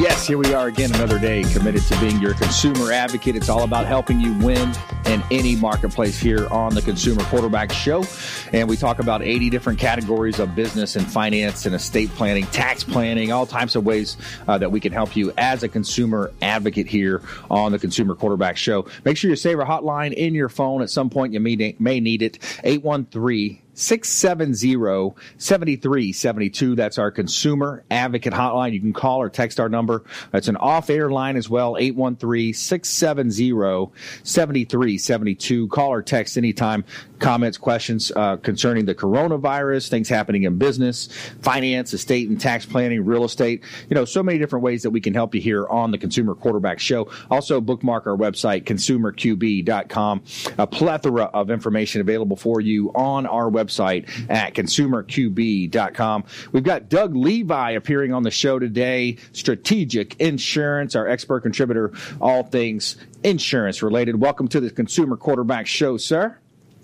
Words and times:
Yes, 0.00 0.26
here 0.26 0.38
we 0.38 0.54
are 0.54 0.68
again, 0.68 0.94
another 0.94 1.18
day 1.18 1.42
committed 1.52 1.82
to 1.82 2.00
being 2.00 2.22
your 2.22 2.32
consumer 2.32 2.90
advocate. 2.90 3.36
It's 3.36 3.50
all 3.50 3.64
about 3.64 3.84
helping 3.84 4.18
you 4.18 4.32
win 4.38 4.72
in 5.04 5.22
any 5.30 5.56
marketplace 5.56 6.18
here 6.18 6.48
on 6.48 6.74
the 6.74 6.80
Consumer 6.80 7.22
Quarterback 7.24 7.70
Show. 7.70 8.06
And 8.54 8.66
we 8.66 8.78
talk 8.78 8.98
about 8.98 9.20
80 9.20 9.50
different 9.50 9.78
categories 9.78 10.38
of 10.38 10.54
business 10.54 10.96
and 10.96 11.06
finance 11.06 11.66
and 11.66 11.74
estate 11.74 12.08
planning, 12.12 12.46
tax 12.46 12.82
planning, 12.82 13.30
all 13.30 13.44
types 13.44 13.76
of 13.76 13.84
ways 13.84 14.16
uh, 14.48 14.56
that 14.56 14.72
we 14.72 14.80
can 14.80 14.90
help 14.90 15.16
you 15.16 15.34
as 15.36 15.62
a 15.62 15.68
consumer 15.68 16.32
advocate 16.40 16.86
here 16.86 17.20
on 17.50 17.70
the 17.70 17.78
Consumer 17.78 18.14
Quarterback 18.14 18.56
Show. 18.56 18.86
Make 19.04 19.18
sure 19.18 19.28
you 19.28 19.36
save 19.36 19.58
our 19.58 19.66
hotline 19.66 20.14
in 20.14 20.34
your 20.34 20.48
phone. 20.48 20.80
At 20.80 20.88
some 20.88 21.10
point, 21.10 21.34
you 21.34 21.40
may, 21.40 21.76
may 21.78 22.00
need 22.00 22.22
it. 22.22 22.38
813- 22.64 23.58
670 23.74 25.14
7372. 25.38 26.74
That's 26.74 26.98
our 26.98 27.10
consumer 27.10 27.84
advocate 27.90 28.32
hotline. 28.32 28.72
You 28.72 28.80
can 28.80 28.92
call 28.92 29.20
or 29.20 29.30
text 29.30 29.60
our 29.60 29.68
number. 29.68 30.04
That's 30.32 30.48
an 30.48 30.56
off 30.56 30.90
air 30.90 31.10
line 31.10 31.36
as 31.36 31.48
well, 31.48 31.76
813 31.78 32.52
670 32.52 33.92
7372. 34.22 35.68
Call 35.68 35.90
or 35.90 36.02
text 36.02 36.36
anytime. 36.36 36.84
Comments, 37.20 37.56
questions 37.58 38.10
uh, 38.16 38.36
concerning 38.38 38.86
the 38.86 38.94
coronavirus, 38.94 39.88
things 39.88 40.08
happening 40.08 40.44
in 40.44 40.58
business, 40.58 41.08
finance, 41.42 41.92
estate 41.92 42.28
and 42.28 42.40
tax 42.40 42.66
planning, 42.66 43.04
real 43.04 43.24
estate. 43.24 43.62
You 43.88 43.94
know, 43.94 44.04
so 44.04 44.22
many 44.22 44.38
different 44.38 44.64
ways 44.64 44.82
that 44.82 44.90
we 44.90 45.00
can 45.00 45.14
help 45.14 45.34
you 45.34 45.40
here 45.40 45.66
on 45.68 45.90
the 45.90 45.98
Consumer 45.98 46.34
Quarterback 46.34 46.80
Show. 46.80 47.10
Also, 47.30 47.60
bookmark 47.60 48.06
our 48.06 48.16
website, 48.16 48.64
consumerqb.com. 48.64 50.22
A 50.58 50.66
plethora 50.66 51.24
of 51.24 51.50
information 51.50 52.00
available 52.00 52.36
for 52.36 52.60
you 52.60 52.90
on 52.94 53.26
our 53.26 53.50
website 53.50 54.08
at 54.30 54.54
consumerqb.com. 54.54 56.24
We've 56.52 56.64
got 56.64 56.88
Doug 56.88 57.14
Levi 57.14 57.72
appearing 57.72 58.12
on 58.12 58.22
the 58.22 58.30
show 58.30 58.58
today, 58.58 59.18
Strategic 59.32 60.18
Insurance, 60.20 60.96
our 60.96 61.06
expert 61.06 61.42
contributor, 61.42 61.92
all 62.20 62.42
things 62.42 62.96
insurance 63.22 63.82
related. 63.82 64.20
Welcome 64.20 64.48
to 64.48 64.60
the 64.60 64.70
Consumer 64.70 65.16
Quarterback 65.16 65.66
Show, 65.66 65.96
sir. 65.96 66.38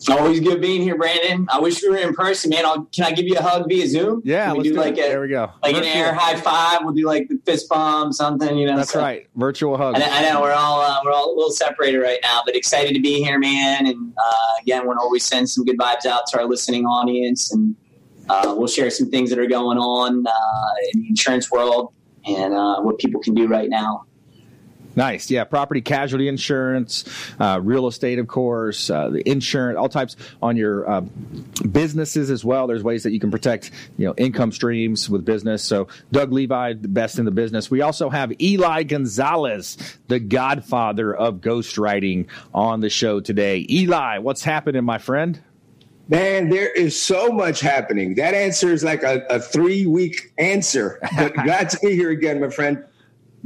Always 0.08 0.40
good 0.40 0.60
being 0.60 0.82
here, 0.82 0.96
Brandon. 0.96 1.46
I 1.50 1.58
wish 1.58 1.82
we 1.82 1.88
were 1.88 1.96
in 1.96 2.14
person, 2.14 2.50
man. 2.50 2.66
I'll, 2.66 2.84
can 2.84 3.04
I 3.04 3.12
give 3.12 3.26
you 3.26 3.36
a 3.36 3.42
hug 3.42 3.66
via 3.68 3.88
Zoom? 3.88 4.22
Yeah, 4.24 4.52
we 4.52 4.64
do, 4.64 4.74
do 4.74 4.78
like 4.78 4.94
a, 4.94 5.00
there 5.00 5.20
we 5.20 5.28
go. 5.28 5.50
Like 5.62 5.74
Virtual. 5.74 5.90
an 5.90 5.98
air 5.98 6.14
high 6.14 6.36
five. 6.36 6.80
We'll 6.82 6.94
do 6.94 7.06
like 7.06 7.28
the 7.28 7.40
fist 7.46 7.68
bump, 7.68 8.12
something. 8.12 8.56
You 8.56 8.66
know, 8.66 8.76
that's 8.76 8.92
so, 8.92 9.00
right. 9.00 9.26
Virtual 9.34 9.76
hug. 9.76 9.96
I, 9.96 10.18
I, 10.18 10.22
know 10.22 10.42
we're 10.42 10.52
all 10.52 10.80
uh, 10.80 10.98
we're 11.04 11.12
all 11.12 11.34
a 11.34 11.34
little 11.34 11.50
separated 11.50 11.98
right 11.98 12.20
now, 12.22 12.42
but 12.44 12.54
excited 12.54 12.94
to 12.94 13.00
be 13.00 13.22
here, 13.22 13.38
man. 13.38 13.86
And 13.86 14.12
uh, 14.16 14.60
again, 14.62 14.86
want 14.86 14.98
to 14.98 15.02
always 15.02 15.24
send 15.24 15.48
some 15.48 15.64
good 15.64 15.78
vibes 15.78 16.06
out 16.06 16.26
to 16.28 16.38
our 16.38 16.46
listening 16.46 16.84
audience, 16.84 17.52
and 17.52 17.74
uh, 18.28 18.54
we'll 18.56 18.68
share 18.68 18.90
some 18.90 19.10
things 19.10 19.30
that 19.30 19.38
are 19.38 19.46
going 19.46 19.78
on 19.78 20.26
uh, 20.26 20.90
in 20.92 21.02
the 21.02 21.08
insurance 21.08 21.50
world 21.50 21.92
and 22.26 22.54
uh, 22.54 22.80
what 22.80 22.98
people 22.98 23.20
can 23.20 23.34
do 23.34 23.46
right 23.46 23.70
now 23.70 24.04
Nice. 24.96 25.30
Yeah. 25.30 25.44
Property 25.44 25.82
casualty 25.82 26.26
insurance, 26.26 27.04
uh, 27.38 27.60
real 27.62 27.86
estate, 27.86 28.18
of 28.18 28.26
course, 28.26 28.88
uh, 28.88 29.10
the 29.10 29.28
insurance, 29.28 29.76
all 29.76 29.90
types 29.90 30.16
on 30.42 30.56
your 30.56 30.88
uh, 30.88 31.02
businesses 31.70 32.30
as 32.30 32.44
well. 32.44 32.66
There's 32.66 32.82
ways 32.82 33.02
that 33.02 33.12
you 33.12 33.20
can 33.20 33.30
protect, 33.30 33.70
you 33.98 34.06
know, 34.06 34.14
income 34.16 34.52
streams 34.52 35.10
with 35.10 35.26
business. 35.26 35.62
So 35.62 35.88
Doug 36.10 36.32
Levi, 36.32 36.72
the 36.72 36.88
best 36.88 37.18
in 37.18 37.26
the 37.26 37.30
business. 37.30 37.70
We 37.70 37.82
also 37.82 38.08
have 38.08 38.32
Eli 38.40 38.84
Gonzalez, 38.84 39.76
the 40.08 40.18
godfather 40.18 41.14
of 41.14 41.36
ghostwriting 41.36 42.28
on 42.54 42.80
the 42.80 42.88
show 42.88 43.20
today. 43.20 43.66
Eli, 43.68 44.18
what's 44.18 44.42
happening, 44.42 44.82
my 44.84 44.96
friend? 44.96 45.38
Man, 46.08 46.48
there 46.48 46.70
is 46.70 46.98
so 46.98 47.28
much 47.28 47.60
happening. 47.60 48.14
That 48.14 48.32
answer 48.32 48.72
is 48.72 48.84
like 48.84 49.02
a, 49.02 49.26
a 49.28 49.40
three 49.40 49.86
week 49.86 50.32
answer. 50.38 51.00
But 51.16 51.34
glad 51.44 51.68
to 51.70 51.78
be 51.82 51.96
here 51.96 52.10
again, 52.10 52.40
my 52.40 52.48
friend. 52.48 52.82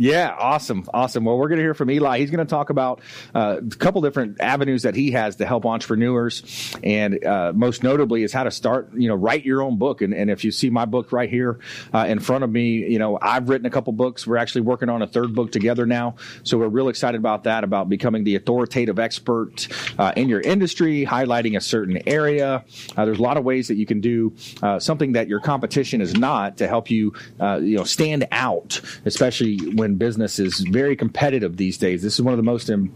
Yeah, 0.01 0.35
awesome, 0.35 0.89
awesome. 0.95 1.27
Well, 1.27 1.37
we're 1.37 1.49
going 1.49 1.59
to 1.59 1.63
hear 1.63 1.75
from 1.75 1.91
Eli. 1.91 2.21
He's 2.21 2.31
going 2.31 2.39
to 2.39 2.49
talk 2.49 2.71
about 2.71 3.03
uh, 3.35 3.59
a 3.59 3.77
couple 3.77 4.01
different 4.01 4.41
avenues 4.41 4.85
that 4.85 4.95
he 4.95 5.11
has 5.11 5.37
to 5.37 5.47
help 5.47 5.67
entrepreneurs, 5.67 6.75
and 6.83 7.23
uh, 7.23 7.53
most 7.55 7.83
notably 7.83 8.23
is 8.23 8.33
how 8.33 8.45
to 8.45 8.51
start. 8.51 8.95
You 8.95 9.09
know, 9.09 9.15
write 9.15 9.45
your 9.45 9.61
own 9.61 9.77
book. 9.77 10.01
And, 10.01 10.15
and 10.15 10.31
if 10.31 10.43
you 10.43 10.53
see 10.53 10.71
my 10.71 10.87
book 10.87 11.13
right 11.13 11.29
here 11.29 11.61
uh, 11.93 12.07
in 12.09 12.19
front 12.19 12.45
of 12.45 12.51
me, 12.51 12.91
you 12.91 12.99
know, 12.99 13.19
I've 13.21 13.51
written 13.51 13.67
a 13.67 13.71
couple 13.71 13.93
books. 13.93 14.27
We're 14.27 14.39
actually 14.39 14.63
working 14.63 14.89
on 14.89 15.03
a 15.03 15.07
third 15.07 15.35
book 15.35 15.53
together 15.53 15.85
now, 15.85 16.15
so 16.45 16.57
we're 16.57 16.69
real 16.69 16.89
excited 16.89 17.19
about 17.19 17.45
that. 17.45 17.63
About 17.63 17.91
becoming 17.91 18.25
the 18.25 18.37
authoritative 18.37 18.99
expert 18.99 19.69
uh, 19.99 20.15
in 20.17 20.31
your 20.31 20.41
industry, 20.41 21.05
highlighting 21.05 21.59
a 21.59 21.61
certain 21.61 22.09
area. 22.09 22.65
Uh, 22.97 23.05
there's 23.05 23.19
a 23.19 23.23
lot 23.23 23.37
of 23.37 23.45
ways 23.45 23.69
that 23.69 23.77
you 23.77 23.85
can 23.85 24.01
do 24.01 24.35
uh, 24.63 24.79
something 24.79 25.13
that 25.13 25.29
your 25.29 25.41
competition 25.41 26.01
is 26.01 26.15
not 26.15 26.57
to 26.57 26.67
help 26.67 26.91
you, 26.91 27.13
you 27.39 27.77
know, 27.77 27.85
stand 27.85 28.27
out, 28.33 28.81
especially 29.05 29.59
when 29.75 29.90
business 29.97 30.39
is 30.39 30.61
very 30.61 30.97
competitive 30.97 31.57
these 31.57 31.79
days. 31.79 32.03
This 32.03 32.15
is 32.15 32.23
one 32.23 32.33
of 32.33 32.39
the 32.39 32.43
most 32.45 32.71
um, 32.71 32.93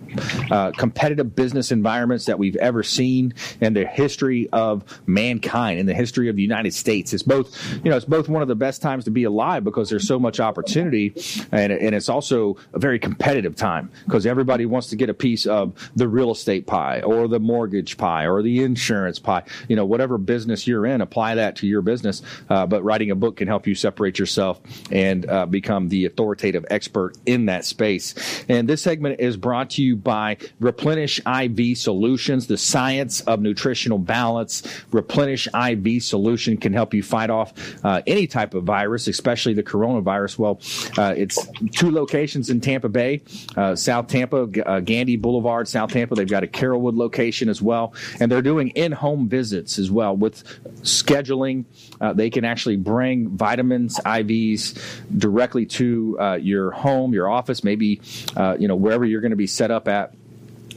uh, 0.50 0.72
competitive 0.72 1.34
business 1.34 1.72
environments 1.72 2.27
that 2.27 2.38
we've 2.38 2.56
ever 2.56 2.82
seen 2.82 3.34
in 3.60 3.75
the 3.75 3.87
history 3.87 4.49
of 4.53 4.84
mankind, 5.06 5.78
in 5.78 5.87
the 5.87 5.94
history 5.94 6.28
of 6.28 6.37
the 6.37 6.43
United 6.43 6.75
States. 6.75 7.12
It's 7.12 7.22
both, 7.22 7.56
you 7.84 7.91
know, 7.91 7.97
it's 7.97 8.04
both 8.04 8.28
one 8.28 8.43
of 8.43 8.49
the 8.49 8.54
best 8.54 8.83
times 8.83 9.04
to 9.04 9.10
be 9.10 9.25
alive 9.25 9.65
because 9.65 9.91
there's 9.91 10.06
so 10.06 10.19
much 10.19 10.41
opportunity, 10.41 11.15
and, 11.53 11.72
and 11.72 11.94
it's 11.94 12.09
also 12.09 12.56
a 12.72 12.78
very 12.78 12.99
competitive 12.99 13.56
time 13.56 13.91
because 14.04 14.27
everybody 14.27 14.66
wants 14.66 14.88
to 14.88 14.97
get 14.97 15.09
a 15.09 15.15
piece 15.15 15.47
of 15.47 15.91
the 15.97 16.09
real 16.09 16.31
estate 16.31 16.66
pie 16.66 17.00
or 17.00 17.28
the 17.28 17.41
mortgage 17.41 17.97
pie 17.97 18.27
or 18.27 18.43
the 18.43 18.62
insurance 18.62 19.19
pie. 19.19 19.43
You 19.69 19.77
know, 19.77 19.84
whatever 19.84 20.19
business 20.19 20.66
you're 20.66 20.87
in, 20.87 21.00
apply 21.00 21.37
that 21.37 21.56
to 21.56 21.66
your 21.66 21.83
business. 21.83 22.22
Uh, 22.49 22.66
but 22.66 22.83
writing 22.83 23.10
a 23.10 23.15
book 23.15 23.37
can 23.37 23.49
help 23.49 23.66
you 23.66 23.75
separate 23.75 24.19
yourself 24.19 24.60
and 24.91 25.28
uh, 25.28 25.47
become 25.47 25.88
the 25.88 26.06
authoritative 26.06 26.65
expert 26.75 27.17
in 27.25 27.47
that 27.47 27.65
space. 27.65 28.45
And 28.49 28.69
this 28.69 28.83
segment 28.83 29.21
is 29.21 29.37
brought 29.37 29.71
to 29.71 29.83
you 29.83 29.97
by 29.97 30.37
Replenish 30.61 31.21
IV 31.27 31.79
Solutions, 31.79 32.47
the 32.47 32.59
science 32.59 33.21
of 33.23 33.41
nutritional 33.41 33.99
balance. 33.99 34.62
Replenish 34.91 35.49
IV 35.55 36.03
Solution 36.03 36.57
can 36.57 36.73
help 36.73 36.93
you 36.93 37.03
fight 37.03 37.31
off 37.31 37.53
uh, 37.84 38.03
any 38.07 38.27
type 38.27 38.55
of 38.55 38.65
virus, 38.65 39.09
especially 39.09 39.55
the 39.55 39.63
coronavirus. 39.63 40.39
Well, 40.39 40.61
uh, 40.99 41.15
it's 41.17 41.39
two 41.71 41.91
locations 41.91 42.51
in 42.51 42.61
Tampa 42.61 42.89
Bay, 42.89 43.23
uh, 43.57 43.77
South 43.77 44.09
Tampa, 44.09 44.49
uh, 44.67 44.81
Gandy 44.81 45.17
Boulevard, 45.17 45.69
South 45.69 45.93
Tampa. 45.93 46.15
They've 46.15 46.29
got 46.29 46.43
a 46.43 46.49
Carrollwood 46.49 46.97
location 46.97 47.49
as 47.49 47.63
well, 47.63 47.95
and 48.21 48.31
they're 48.31 48.43
doing 48.43 48.69
in-home 48.71 49.29
visits 49.29 49.79
as 49.79 49.91
well 49.91 50.17
with 50.17 50.43
scheduling. 50.83 51.65
Uh, 52.00 52.12
they 52.12 52.31
can 52.31 52.44
actually 52.44 52.77
bring 52.77 53.28
vitamins, 53.28 53.99
IVs 54.05 54.78
directly 55.19 55.66
to 55.66 56.19
uh, 56.21 56.34
your 56.34 56.71
home, 56.71 57.12
your 57.12 57.28
office, 57.28 57.65
maybe 57.65 58.00
uh, 58.37 58.56
you 58.59 58.69
know 58.69 58.77
wherever 58.77 59.05
you're 59.05 59.21
going 59.21 59.31
to 59.31 59.37
be 59.37 59.47
set 59.47 59.71
up 59.71 59.88
at 59.88 60.15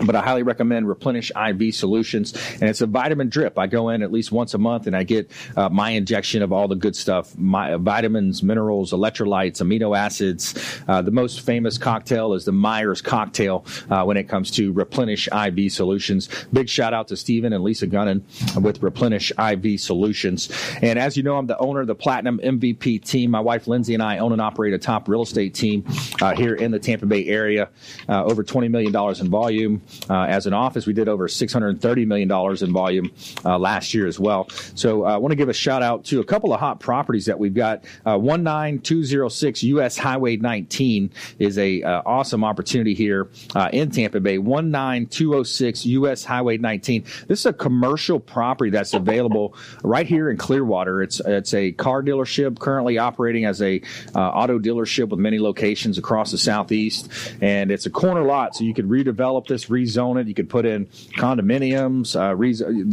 but 0.06 0.16
I 0.16 0.22
highly 0.22 0.44
recommend 0.44 0.88
Replenish 0.88 1.32
IV 1.36 1.74
Solutions, 1.74 2.34
and 2.54 2.64
it's 2.64 2.82
a 2.82 2.88
vitamin 2.88 3.30
drip. 3.30 3.58
I 3.58 3.68
go 3.68 3.90
in 3.90 4.02
at 4.04 4.12
least 4.12 4.32
once 4.32 4.54
a 4.54 4.58
month, 4.58 4.88
and 4.88 4.96
I 4.96 5.04
get 5.04 5.32
uh, 5.56 5.70
my 5.70 5.92
injection 5.92 6.42
of 6.42 6.52
all 6.52 6.68
the 6.68 6.76
good 6.76 6.96
stuff: 6.96 7.38
my, 7.38 7.74
uh, 7.74 7.78
vitamins, 7.78 8.44
minerals, 8.44 8.92
electrolytes, 8.92 9.62
amino 9.62 9.98
acids. 9.98 10.82
Uh, 10.88 11.02
the 11.02 11.12
most 11.12 11.42
famous 11.42 11.78
cocktail 11.78 12.34
is 12.34 12.46
the 12.46 12.52
Myers 12.52 13.02
cocktail 13.02 13.66
uh, 13.90 14.04
when 14.04 14.18
it 14.18 14.28
comes 14.28 14.52
to 14.52 14.72
Replenish 14.74 15.28
IV 15.32 15.72
Solutions. 15.72 16.30
Big 16.54 16.70
shout 16.70 16.94
out 16.94 17.08
to 17.10 17.18
Stephen 17.18 17.54
and 17.54 17.64
Lisa 17.64 17.88
Gunnan 17.88 18.22
with 18.62 18.82
Replenish 18.82 19.32
IV 19.38 19.80
Solutions. 19.80 20.50
And 20.82 21.00
as 21.00 21.18
you 21.18 21.24
know, 21.24 21.38
I'm 21.38 21.48
the 21.48 21.58
owner 21.58 21.82
of 21.82 21.88
the 21.88 21.96
Platinum 21.96 22.40
MVP 22.44 23.04
team. 23.04 23.32
My 23.32 23.40
wife 23.40 23.68
Lindsay 23.68 23.94
and 23.94 24.04
I 24.04 24.20
own 24.20 24.32
and 24.32 24.42
operate 24.42 24.74
a 24.74 24.78
top 24.78 25.08
real 25.08 25.24
estate 25.24 25.54
team 25.54 25.86
uh, 26.22 26.36
here 26.36 26.54
in 26.54 26.72
the 26.72 26.80
Tampa 26.80 27.06
Bay 27.06 27.26
area, 27.28 27.70
uh, 28.08 28.24
over 28.24 28.44
$20 28.44 28.70
million 28.70 28.96
in 29.20 29.30
volume 29.30 29.82
uh, 30.10 30.24
as 30.24 30.48
an 30.48 30.54
office. 30.54 30.86
We 30.86 30.94
did 30.94 31.08
over 31.08 31.28
$630 31.28 32.08
million 32.08 32.32
in 32.32 32.74
volume 32.74 33.12
uh, 33.46 33.58
last 33.58 33.94
year 33.94 34.08
as 34.08 34.20
well. 34.20 34.50
So 34.76 35.06
uh, 35.06 35.16
I 35.16 35.18
want 35.18 35.32
to 35.32 35.36
give 35.36 35.50
a 35.50 35.54
shout 35.54 35.84
out 35.84 36.06
to 36.06 36.20
a 36.20 36.24
couple 36.24 36.54
of 36.54 36.60
hot 36.60 36.80
properties 36.80 37.26
that 37.26 37.40
we've 37.40 37.54
got. 37.54 37.84
19206 38.06 39.64
US 39.64 39.98
Highway 39.98 40.38
19 40.38 41.12
is 41.40 41.58
a 41.58 41.84
awesome 41.84 42.44
opportunity 42.44 42.94
here 42.94 43.30
in 43.72 43.92
Tampa 43.92 44.20
Bay. 44.20 44.38
19206 44.38 45.86
US 45.86 46.24
Highway 46.24 46.58
19. 46.58 47.04
This 47.28 47.40
is 47.40 47.46
a 47.46 47.54
commercial 47.54 48.20
property 48.20 48.72
that's 48.72 48.94
available 48.94 49.56
right 49.84 50.08
here 50.08 50.30
in 50.30 50.38
Clearwater. 50.38 51.02
It's 51.02 51.20
it's 51.26 51.54
a 51.54 51.72
car 51.72 52.02
dealership 52.04 52.60
currently 52.60 52.98
operating 52.98 53.46
as 53.46 53.62
a 53.62 53.82
uh, 54.16 54.20
auto 54.20 54.60
dealership 54.60 55.10
with 55.10 55.20
many 55.20 55.40
locations 55.40 55.98
across 55.98 56.32
the 56.32 56.38
southeast, 56.38 57.10
and 57.42 57.72
it's 57.72 57.86
a 57.86 57.90
corner 57.90 58.24
lot, 58.24 58.56
so 58.56 58.64
you 58.64 58.74
could 58.74 58.88
redevelop 58.88 59.48
this, 59.48 59.70
rezone 59.78 60.20
it. 60.20 60.28
You 60.28 60.34
could 60.34 60.50
put 60.50 60.66
in 60.66 60.88
condominiums, 61.18 62.16
uh, 62.16 62.36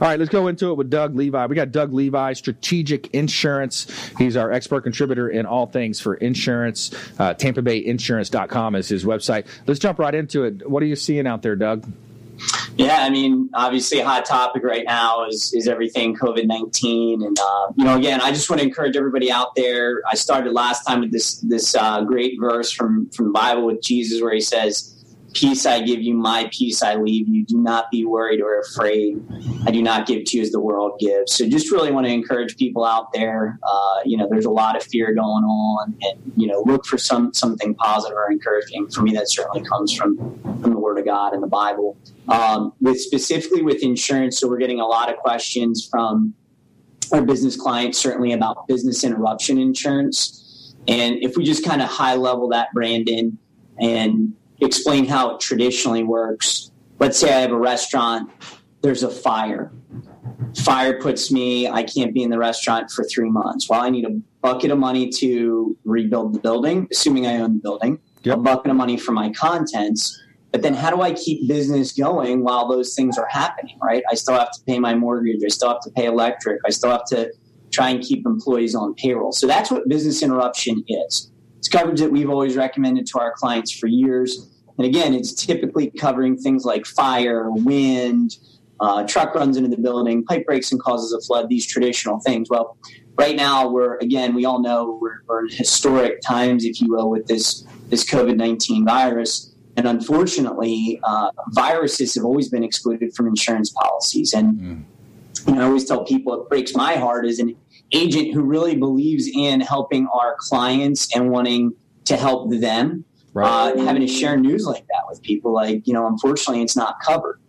All 0.00 0.06
right, 0.06 0.20
let's 0.20 0.30
go 0.30 0.46
into 0.46 0.70
it 0.70 0.76
with 0.76 0.88
Doug 0.88 1.16
Levi. 1.16 1.46
We 1.46 1.56
got 1.56 1.72
Doug 1.72 1.92
Levi, 1.92 2.34
Strategic 2.34 3.08
Insurance. 3.08 3.88
He's 4.16 4.36
our 4.36 4.52
expert 4.52 4.82
contributor 4.82 5.28
in 5.28 5.46
all 5.46 5.66
things 5.66 5.98
for 6.00 6.14
insurance. 6.14 6.94
Uh, 7.18 7.34
TampaBayInsurance.com 7.34 8.76
is 8.76 8.88
his 8.88 9.04
website. 9.04 9.46
Let's 9.66 9.80
jump 9.80 9.98
right 9.98 10.14
into 10.14 10.44
it. 10.44 10.70
What 10.70 10.84
are 10.84 10.86
you 10.86 10.94
seeing 10.94 11.26
out 11.26 11.42
there, 11.42 11.56
Doug? 11.56 11.84
Yeah, 12.76 12.98
I 13.00 13.10
mean, 13.10 13.50
obviously, 13.54 13.98
a 13.98 14.06
hot 14.06 14.24
topic 14.24 14.62
right 14.62 14.84
now 14.86 15.26
is 15.26 15.52
is 15.52 15.66
everything 15.66 16.14
COVID 16.14 16.46
nineteen, 16.46 17.22
and 17.22 17.38
uh, 17.38 17.72
you 17.76 17.84
know, 17.84 17.96
again, 17.96 18.20
I 18.20 18.30
just 18.30 18.48
want 18.48 18.60
to 18.60 18.66
encourage 18.66 18.96
everybody 18.96 19.32
out 19.32 19.54
there. 19.56 20.00
I 20.08 20.14
started 20.14 20.52
last 20.52 20.84
time 20.84 21.00
with 21.00 21.10
this 21.10 21.40
this 21.40 21.74
uh, 21.74 22.02
great 22.04 22.34
verse 22.40 22.70
from 22.70 23.10
from 23.10 23.32
Bible 23.32 23.66
with 23.66 23.82
Jesus, 23.82 24.22
where 24.22 24.32
he 24.32 24.40
says, 24.40 24.94
Peace 25.34 25.66
I 25.66 25.82
give 25.82 26.00
you, 26.00 26.14
my 26.14 26.48
peace 26.52 26.82
I 26.82 26.94
leave 26.94 27.28
you. 27.28 27.44
Do 27.44 27.58
not 27.60 27.90
be 27.90 28.04
worried 28.04 28.40
or 28.40 28.60
afraid. 28.60 29.22
I 29.66 29.70
do 29.70 29.82
not 29.82 30.06
give 30.06 30.24
to 30.24 30.36
you 30.36 30.42
as 30.42 30.50
the 30.50 30.60
world 30.60 30.98
gives. 30.98 31.34
So 31.34 31.48
just 31.48 31.70
really 31.70 31.92
want 31.92 32.06
to 32.06 32.12
encourage 32.12 32.56
people 32.56 32.84
out 32.84 33.12
there. 33.12 33.58
Uh, 33.62 34.00
you 34.04 34.16
know, 34.16 34.26
there's 34.30 34.46
a 34.46 34.50
lot 34.50 34.76
of 34.76 34.82
fear 34.82 35.14
going 35.14 35.44
on, 35.44 35.96
and 36.00 36.32
you 36.36 36.46
know, 36.46 36.62
look 36.64 36.86
for 36.86 36.96
some 36.96 37.34
something 37.34 37.74
positive 37.74 38.16
or 38.16 38.30
encouraging. 38.30 38.88
For 38.88 39.02
me, 39.02 39.12
that 39.12 39.28
certainly 39.30 39.68
comes 39.68 39.92
from 39.92 40.16
from 40.62 40.72
God 41.08 41.32
and 41.34 41.42
the 41.42 41.48
Bible. 41.48 41.96
Um, 42.28 42.72
with 42.80 43.00
specifically 43.00 43.62
with 43.62 43.82
insurance, 43.82 44.38
so 44.38 44.48
we're 44.48 44.58
getting 44.58 44.80
a 44.80 44.86
lot 44.86 45.10
of 45.10 45.16
questions 45.16 45.88
from 45.90 46.34
our 47.12 47.22
business 47.22 47.56
clients, 47.56 47.98
certainly 47.98 48.32
about 48.32 48.68
business 48.68 49.02
interruption 49.02 49.58
insurance. 49.58 50.74
And 50.86 51.16
if 51.22 51.36
we 51.36 51.44
just 51.44 51.64
kind 51.64 51.80
of 51.80 51.88
high 51.88 52.14
level 52.14 52.48
that, 52.50 52.68
Brandon, 52.72 53.38
and 53.80 54.34
explain 54.60 55.06
how 55.06 55.34
it 55.34 55.40
traditionally 55.40 56.02
works. 56.02 56.70
Let's 56.98 57.18
say 57.18 57.32
I 57.32 57.40
have 57.40 57.52
a 57.52 57.58
restaurant, 57.58 58.30
there's 58.82 59.02
a 59.02 59.10
fire. 59.10 59.72
Fire 60.64 61.00
puts 61.00 61.30
me, 61.30 61.68
I 61.68 61.82
can't 61.82 62.12
be 62.12 62.22
in 62.22 62.30
the 62.30 62.38
restaurant 62.38 62.90
for 62.90 63.04
three 63.04 63.30
months. 63.30 63.68
Well, 63.68 63.80
I 63.80 63.90
need 63.90 64.04
a 64.04 64.20
bucket 64.42 64.70
of 64.70 64.78
money 64.78 65.08
to 65.10 65.76
rebuild 65.84 66.34
the 66.34 66.40
building, 66.40 66.88
assuming 66.90 67.26
I 67.26 67.38
own 67.38 67.54
the 67.54 67.60
building, 67.60 67.98
yep. 68.22 68.38
a 68.38 68.40
bucket 68.40 68.70
of 68.70 68.76
money 68.76 68.96
for 68.96 69.12
my 69.12 69.30
contents. 69.30 70.20
But 70.50 70.62
then 70.62 70.74
how 70.74 70.90
do 70.90 71.02
I 71.02 71.12
keep 71.12 71.46
business 71.46 71.92
going 71.92 72.42
while 72.42 72.68
those 72.68 72.94
things 72.94 73.18
are 73.18 73.28
happening, 73.28 73.78
right? 73.82 74.02
I 74.10 74.14
still 74.14 74.34
have 74.34 74.50
to 74.52 74.60
pay 74.66 74.78
my 74.78 74.94
mortgage, 74.94 75.42
I 75.44 75.48
still 75.48 75.68
have 75.68 75.80
to 75.82 75.90
pay 75.90 76.06
electric, 76.06 76.60
I 76.66 76.70
still 76.70 76.90
have 76.90 77.04
to 77.10 77.30
try 77.70 77.90
and 77.90 78.02
keep 78.02 78.24
employees 78.24 78.74
on 78.74 78.94
payroll. 78.94 79.32
So 79.32 79.46
that's 79.46 79.70
what 79.70 79.86
business 79.88 80.22
interruption 80.22 80.82
is. 80.88 81.30
It's 81.58 81.68
coverage 81.68 82.00
that 82.00 82.10
we've 82.10 82.30
always 82.30 82.56
recommended 82.56 83.06
to 83.08 83.18
our 83.18 83.34
clients 83.36 83.72
for 83.72 83.88
years. 83.88 84.48
And 84.78 84.86
again, 84.86 85.12
it's 85.12 85.34
typically 85.34 85.90
covering 85.90 86.38
things 86.38 86.64
like 86.64 86.86
fire, 86.86 87.50
wind, 87.50 88.36
uh, 88.80 89.04
truck 89.06 89.34
runs 89.34 89.56
into 89.56 89.68
the 89.68 89.76
building, 89.76 90.24
pipe 90.24 90.46
breaks 90.46 90.72
and 90.72 90.80
causes 90.80 91.12
a 91.12 91.20
flood, 91.26 91.48
these 91.48 91.66
traditional 91.66 92.20
things. 92.20 92.48
Well, 92.48 92.78
right 93.18 93.36
now 93.36 93.68
we're 93.68 93.96
again, 93.96 94.34
we 94.34 94.44
all 94.44 94.62
know 94.62 94.98
we're, 95.02 95.18
we're 95.26 95.46
in 95.46 95.50
historic 95.50 96.20
times, 96.22 96.64
if 96.64 96.80
you 96.80 96.88
will, 96.88 97.10
with 97.10 97.26
this 97.26 97.66
this 97.88 98.04
COVID 98.08 98.36
nineteen 98.36 98.86
virus. 98.86 99.52
And 99.78 99.86
unfortunately, 99.86 100.98
uh, 101.04 101.30
viruses 101.50 102.16
have 102.16 102.24
always 102.24 102.48
been 102.48 102.64
excluded 102.64 103.14
from 103.14 103.28
insurance 103.28 103.70
policies. 103.70 104.34
And 104.34 104.58
mm. 104.58 104.84
you 105.46 105.54
know, 105.54 105.62
I 105.62 105.64
always 105.66 105.84
tell 105.84 106.04
people 106.04 106.34
it 106.42 106.48
breaks 106.48 106.74
my 106.74 106.96
heart 106.96 107.24
as 107.24 107.38
an 107.38 107.54
agent 107.92 108.34
who 108.34 108.42
really 108.42 108.74
believes 108.74 109.30
in 109.32 109.60
helping 109.60 110.08
our 110.08 110.34
clients 110.40 111.14
and 111.14 111.30
wanting 111.30 111.74
to 112.06 112.16
help 112.16 112.50
them. 112.50 113.04
Right. 113.34 113.46
Uh, 113.46 113.84
having 113.84 114.02
to 114.02 114.08
share 114.08 114.36
news 114.36 114.66
like 114.66 114.84
that 114.88 115.04
with 115.08 115.22
people, 115.22 115.54
like 115.54 115.86
you 115.86 115.92
know, 115.92 116.08
unfortunately, 116.08 116.62
it's 116.62 116.76
not 116.76 116.96
covered. 117.00 117.40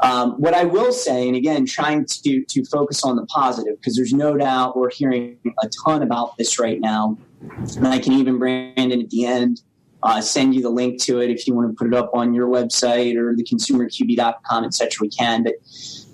Um, 0.00 0.32
what 0.32 0.52
I 0.52 0.64
will 0.64 0.92
say, 0.92 1.28
and 1.28 1.36
again, 1.36 1.64
trying 1.64 2.04
to 2.04 2.44
to 2.44 2.64
focus 2.66 3.04
on 3.04 3.16
the 3.16 3.24
positive, 3.26 3.76
because 3.80 3.96
there's 3.96 4.12
no 4.12 4.36
doubt 4.36 4.76
we're 4.76 4.90
hearing 4.90 5.38
a 5.62 5.70
ton 5.82 6.02
about 6.02 6.36
this 6.36 6.58
right 6.58 6.78
now, 6.78 7.16
and 7.76 7.88
I 7.88 8.00
can 8.00 8.12
even 8.14 8.38
bring 8.38 8.74
Brandon 8.74 9.00
at 9.00 9.08
the 9.08 9.24
end 9.24 9.62
uh, 10.02 10.20
send 10.20 10.54
you 10.54 10.62
the 10.62 10.70
link 10.70 11.00
to 11.02 11.20
it 11.20 11.30
if 11.30 11.46
you 11.46 11.54
want 11.54 11.70
to 11.70 11.74
put 11.76 11.86
it 11.86 11.94
up 11.94 12.10
on 12.14 12.32
your 12.34 12.48
website 12.48 13.16
or 13.16 13.34
the 13.36 13.44
consumerqb.com, 13.44 14.64
et 14.64 14.74
cetera. 14.74 14.98
We 15.02 15.10
can, 15.10 15.42
but 15.42 15.54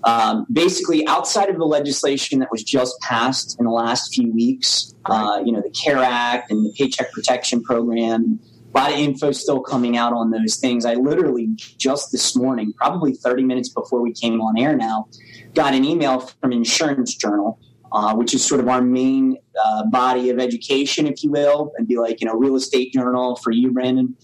um, 0.04 0.46
basically, 0.52 1.06
outside 1.06 1.48
of 1.48 1.58
the 1.58 1.64
legislation 1.64 2.38
that 2.38 2.50
was 2.50 2.62
just 2.62 2.98
passed 3.00 3.58
in 3.58 3.64
the 3.64 3.72
last 3.72 4.14
few 4.14 4.32
weeks, 4.32 4.94
uh, 5.06 5.40
you 5.44 5.52
know, 5.52 5.60
the 5.60 5.70
CARE 5.70 5.98
Act 5.98 6.50
and 6.50 6.64
the 6.64 6.72
Paycheck 6.72 7.12
Protection 7.12 7.62
Program, 7.62 8.38
a 8.72 8.78
lot 8.78 8.92
of 8.92 8.98
info 8.98 9.32
still 9.32 9.60
coming 9.60 9.96
out 9.96 10.12
on 10.12 10.30
those 10.30 10.56
things. 10.56 10.84
I 10.84 10.94
literally 10.94 11.48
just 11.56 12.12
this 12.12 12.36
morning, 12.36 12.72
probably 12.74 13.14
30 13.14 13.44
minutes 13.44 13.68
before 13.68 14.00
we 14.00 14.12
came 14.12 14.40
on 14.40 14.58
air 14.58 14.76
now, 14.76 15.08
got 15.54 15.74
an 15.74 15.84
email 15.84 16.20
from 16.20 16.52
Insurance 16.52 17.14
Journal, 17.14 17.58
uh, 17.92 18.14
which 18.14 18.34
is 18.34 18.44
sort 18.44 18.60
of 18.60 18.68
our 18.68 18.82
main 18.82 19.36
uh, 19.64 19.86
body 19.86 20.30
of 20.30 20.38
education, 20.38 21.06
if 21.06 21.22
you 21.22 21.30
will, 21.30 21.72
and 21.76 21.86
be 21.86 21.96
like, 21.98 22.20
you 22.20 22.26
know, 22.26 22.34
real 22.34 22.56
estate 22.56 22.92
journal 22.92 23.36
for 23.36 23.50
you, 23.50 23.70
Brandon. 23.72 24.14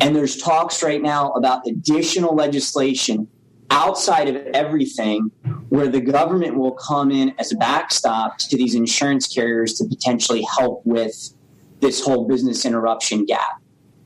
And 0.00 0.14
there's 0.14 0.36
talks 0.36 0.82
right 0.82 1.02
now 1.02 1.32
about 1.32 1.66
additional 1.66 2.34
legislation 2.34 3.28
outside 3.70 4.28
of 4.28 4.36
everything 4.54 5.30
where 5.68 5.88
the 5.88 6.00
government 6.00 6.56
will 6.56 6.72
come 6.72 7.10
in 7.10 7.34
as 7.38 7.52
a 7.52 7.56
backstop 7.56 8.38
to 8.38 8.56
these 8.56 8.74
insurance 8.74 9.26
carriers 9.26 9.74
to 9.74 9.84
potentially 9.84 10.46
help 10.56 10.82
with 10.84 11.34
this 11.80 12.00
whole 12.00 12.26
business 12.28 12.64
interruption 12.64 13.24
gap. 13.24 13.60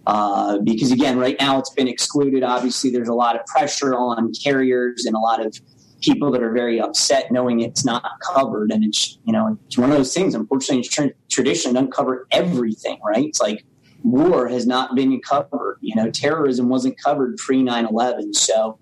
Uh, 0.07 0.59
because 0.61 0.91
again, 0.91 1.19
right 1.19 1.37
now 1.39 1.59
it's 1.59 1.71
been 1.71 1.87
excluded. 1.87 2.43
Obviously, 2.43 2.89
there's 2.89 3.09
a 3.09 3.15
lot 3.15 3.39
of 3.39 3.45
pressure 3.45 3.95
on 3.95 4.33
carriers 4.33 5.05
and 5.05 5.15
a 5.15 5.19
lot 5.19 5.45
of 5.45 5.55
people 6.01 6.31
that 6.31 6.43
are 6.43 6.53
very 6.53 6.81
upset 6.81 7.31
knowing 7.31 7.61
it's 7.61 7.85
not 7.85 8.05
covered. 8.21 8.71
And 8.73 8.85
it's 8.85 9.19
you 9.25 9.33
know 9.33 9.59
it's 9.67 9.79
one 9.79 9.91
of 9.91 9.97
those 9.97 10.15
things. 10.15 10.35
Unfortunately, 10.35 10.83
tradition 10.83 11.15
traditionally 11.29 11.75
doesn't 11.75 11.93
cover 11.93 12.27
everything. 12.31 12.99
Right? 13.05 13.27
It's 13.27 13.41
like 13.41 13.65
war 14.05 14.49
has 14.49 14.67
not 14.67 14.95
been 14.95 15.21
covered. 15.21 15.79
You 15.81 15.95
know, 15.97 16.11
terrorism 16.11 16.69
wasn't 16.69 17.01
covered 17.03 17.37
pre 17.37 17.63
9 17.63 17.87
11. 17.87 18.35
So 18.35 18.79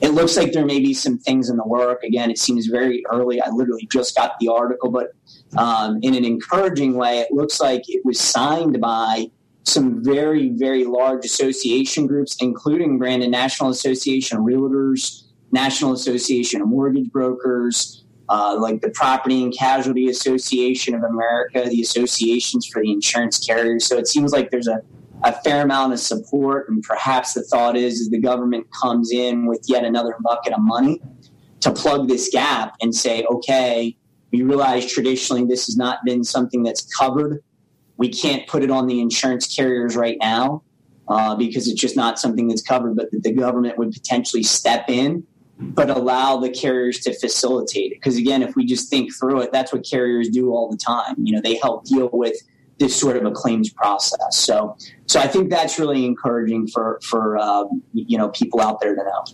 it 0.00 0.10
looks 0.10 0.36
like 0.36 0.52
there 0.52 0.64
may 0.64 0.80
be 0.80 0.94
some 0.94 1.18
things 1.18 1.48
in 1.48 1.56
the 1.56 1.66
work. 1.66 2.02
Again, 2.02 2.30
it 2.30 2.38
seems 2.38 2.66
very 2.66 3.04
early. 3.10 3.40
I 3.40 3.48
literally 3.50 3.88
just 3.90 4.16
got 4.16 4.38
the 4.40 4.48
article, 4.48 4.90
but 4.90 5.12
um, 5.56 5.98
in 6.02 6.14
an 6.14 6.24
encouraging 6.24 6.94
way, 6.94 7.20
it 7.20 7.32
looks 7.32 7.60
like 7.60 7.82
it 7.88 8.02
was 8.04 8.20
signed 8.20 8.80
by 8.80 9.30
some 9.64 10.04
very, 10.04 10.50
very 10.50 10.84
large 10.84 11.24
association 11.24 12.06
groups, 12.06 12.36
including 12.40 12.98
Brandon 12.98 13.30
National 13.30 13.70
Association 13.70 14.38
of 14.38 14.44
Realtors, 14.44 15.23
National 15.54 15.92
Association 15.92 16.60
of 16.60 16.68
Mortgage 16.68 17.10
Brokers, 17.10 18.04
uh, 18.28 18.56
like 18.58 18.80
the 18.80 18.90
Property 18.90 19.42
and 19.42 19.56
Casualty 19.56 20.08
Association 20.08 20.94
of 20.94 21.02
America, 21.04 21.64
the 21.68 21.80
associations 21.80 22.66
for 22.66 22.82
the 22.82 22.90
insurance 22.90 23.38
carriers. 23.38 23.86
So 23.86 23.96
it 23.96 24.08
seems 24.08 24.32
like 24.32 24.50
there's 24.50 24.66
a, 24.66 24.80
a 25.22 25.32
fair 25.42 25.62
amount 25.62 25.92
of 25.92 26.00
support, 26.00 26.68
and 26.68 26.82
perhaps 26.82 27.34
the 27.34 27.42
thought 27.44 27.76
is, 27.76 28.00
is 28.00 28.10
the 28.10 28.20
government 28.20 28.66
comes 28.82 29.12
in 29.12 29.46
with 29.46 29.64
yet 29.68 29.84
another 29.84 30.16
bucket 30.20 30.52
of 30.52 30.60
money 30.60 31.00
to 31.60 31.72
plug 31.72 32.08
this 32.08 32.28
gap 32.30 32.74
and 32.82 32.94
say, 32.94 33.24
okay, 33.24 33.96
we 34.32 34.42
realize 34.42 34.90
traditionally 34.90 35.44
this 35.44 35.66
has 35.66 35.76
not 35.76 35.98
been 36.04 36.24
something 36.24 36.64
that's 36.64 36.82
covered. 36.82 37.42
We 37.96 38.08
can't 38.08 38.46
put 38.48 38.64
it 38.64 38.70
on 38.72 38.88
the 38.88 39.00
insurance 39.00 39.54
carriers 39.54 39.94
right 39.94 40.16
now 40.20 40.64
uh, 41.06 41.36
because 41.36 41.68
it's 41.68 41.80
just 41.80 41.96
not 41.96 42.18
something 42.18 42.48
that's 42.48 42.62
covered, 42.62 42.96
but 42.96 43.12
that 43.12 43.22
the 43.22 43.32
government 43.32 43.78
would 43.78 43.92
potentially 43.92 44.42
step 44.42 44.90
in 44.90 45.24
but 45.58 45.90
allow 45.90 46.36
the 46.36 46.50
carriers 46.50 47.00
to 47.00 47.14
facilitate 47.18 47.92
it. 47.92 47.96
Because 47.96 48.16
again, 48.16 48.42
if 48.42 48.56
we 48.56 48.64
just 48.64 48.90
think 48.90 49.14
through 49.14 49.40
it, 49.40 49.52
that's 49.52 49.72
what 49.72 49.84
carriers 49.88 50.28
do 50.28 50.50
all 50.50 50.68
the 50.70 50.76
time. 50.76 51.14
You 51.18 51.34
know, 51.34 51.40
they 51.40 51.56
help 51.56 51.84
deal 51.84 52.10
with 52.12 52.36
this 52.78 52.98
sort 52.98 53.16
of 53.16 53.24
a 53.24 53.30
claims 53.30 53.72
process. 53.72 54.36
So, 54.36 54.76
so 55.06 55.20
I 55.20 55.28
think 55.28 55.50
that's 55.50 55.78
really 55.78 56.04
encouraging 56.04 56.66
for 56.68 56.98
for 57.02 57.38
um, 57.38 57.82
you 57.92 58.18
know 58.18 58.30
people 58.30 58.60
out 58.60 58.80
there 58.80 58.94
to 58.94 59.02
know. 59.02 59.24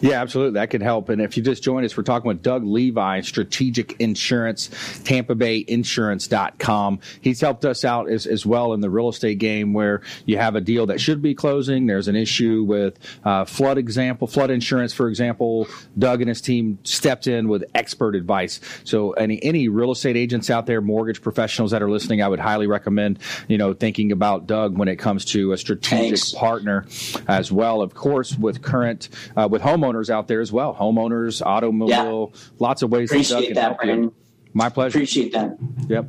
Yeah, 0.00 0.20
absolutely. 0.20 0.54
That 0.54 0.70
could 0.70 0.82
help. 0.82 1.08
And 1.08 1.20
if 1.20 1.36
you 1.36 1.42
just 1.42 1.62
joined 1.62 1.84
us, 1.86 1.96
we're 1.96 2.02
talking 2.02 2.28
with 2.28 2.42
Doug 2.42 2.64
Levi, 2.64 3.20
Strategic 3.22 4.00
Insurance, 4.00 4.70
Tampa 5.04 5.34
Bay 5.34 5.64
Insurance.com. 5.66 7.00
He's 7.20 7.40
helped 7.40 7.64
us 7.64 7.84
out 7.84 8.10
as, 8.10 8.26
as 8.26 8.46
well 8.46 8.72
in 8.72 8.80
the 8.80 8.90
real 8.90 9.08
estate 9.08 9.38
game 9.38 9.72
where 9.72 10.02
you 10.26 10.38
have 10.38 10.54
a 10.54 10.60
deal 10.60 10.86
that 10.86 11.00
should 11.00 11.22
be 11.22 11.34
closing. 11.34 11.86
There's 11.86 12.08
an 12.08 12.16
issue 12.16 12.64
with 12.64 12.98
uh, 13.24 13.44
flood 13.44 13.78
example, 13.78 14.26
flood 14.26 14.50
insurance, 14.50 14.92
for 14.92 15.08
example. 15.08 15.66
Doug 15.98 16.20
and 16.20 16.28
his 16.28 16.40
team 16.40 16.78
stepped 16.84 17.26
in 17.26 17.48
with 17.48 17.64
expert 17.74 18.14
advice. 18.14 18.60
So 18.84 19.12
any, 19.12 19.42
any 19.42 19.68
real 19.68 19.92
estate 19.92 20.16
agents 20.16 20.50
out 20.50 20.66
there, 20.66 20.80
mortgage 20.80 21.22
professionals 21.22 21.70
that 21.70 21.82
are 21.82 21.90
listening, 21.90 22.22
I 22.22 22.28
would 22.28 22.40
highly 22.40 22.66
recommend, 22.66 23.18
you 23.48 23.58
know, 23.58 23.72
thinking 23.74 24.12
about 24.12 24.46
Doug 24.46 24.76
when 24.76 24.88
it 24.88 24.96
comes 24.96 25.24
to 25.26 25.52
a 25.52 25.56
strategic 25.56 26.18
Thanks. 26.18 26.34
partner 26.34 26.86
as 27.28 27.50
well. 27.50 27.82
Of 27.82 27.94
course, 27.94 28.36
with 28.36 28.62
current, 28.62 29.08
uh, 29.36 29.48
with 29.50 29.62
homeowners 29.64 30.10
out 30.10 30.28
there 30.28 30.40
as 30.40 30.52
well. 30.52 30.74
Homeowners, 30.74 31.44
automobile, 31.44 32.32
yeah. 32.34 32.40
lots 32.58 32.82
of 32.82 32.90
ways 32.90 33.10
Appreciate 33.10 33.54
that, 33.54 33.78
Brandon. 33.78 34.12
My 34.52 34.68
pleasure. 34.68 34.98
Appreciate 34.98 35.32
that. 35.32 35.56
Yep. 35.88 36.06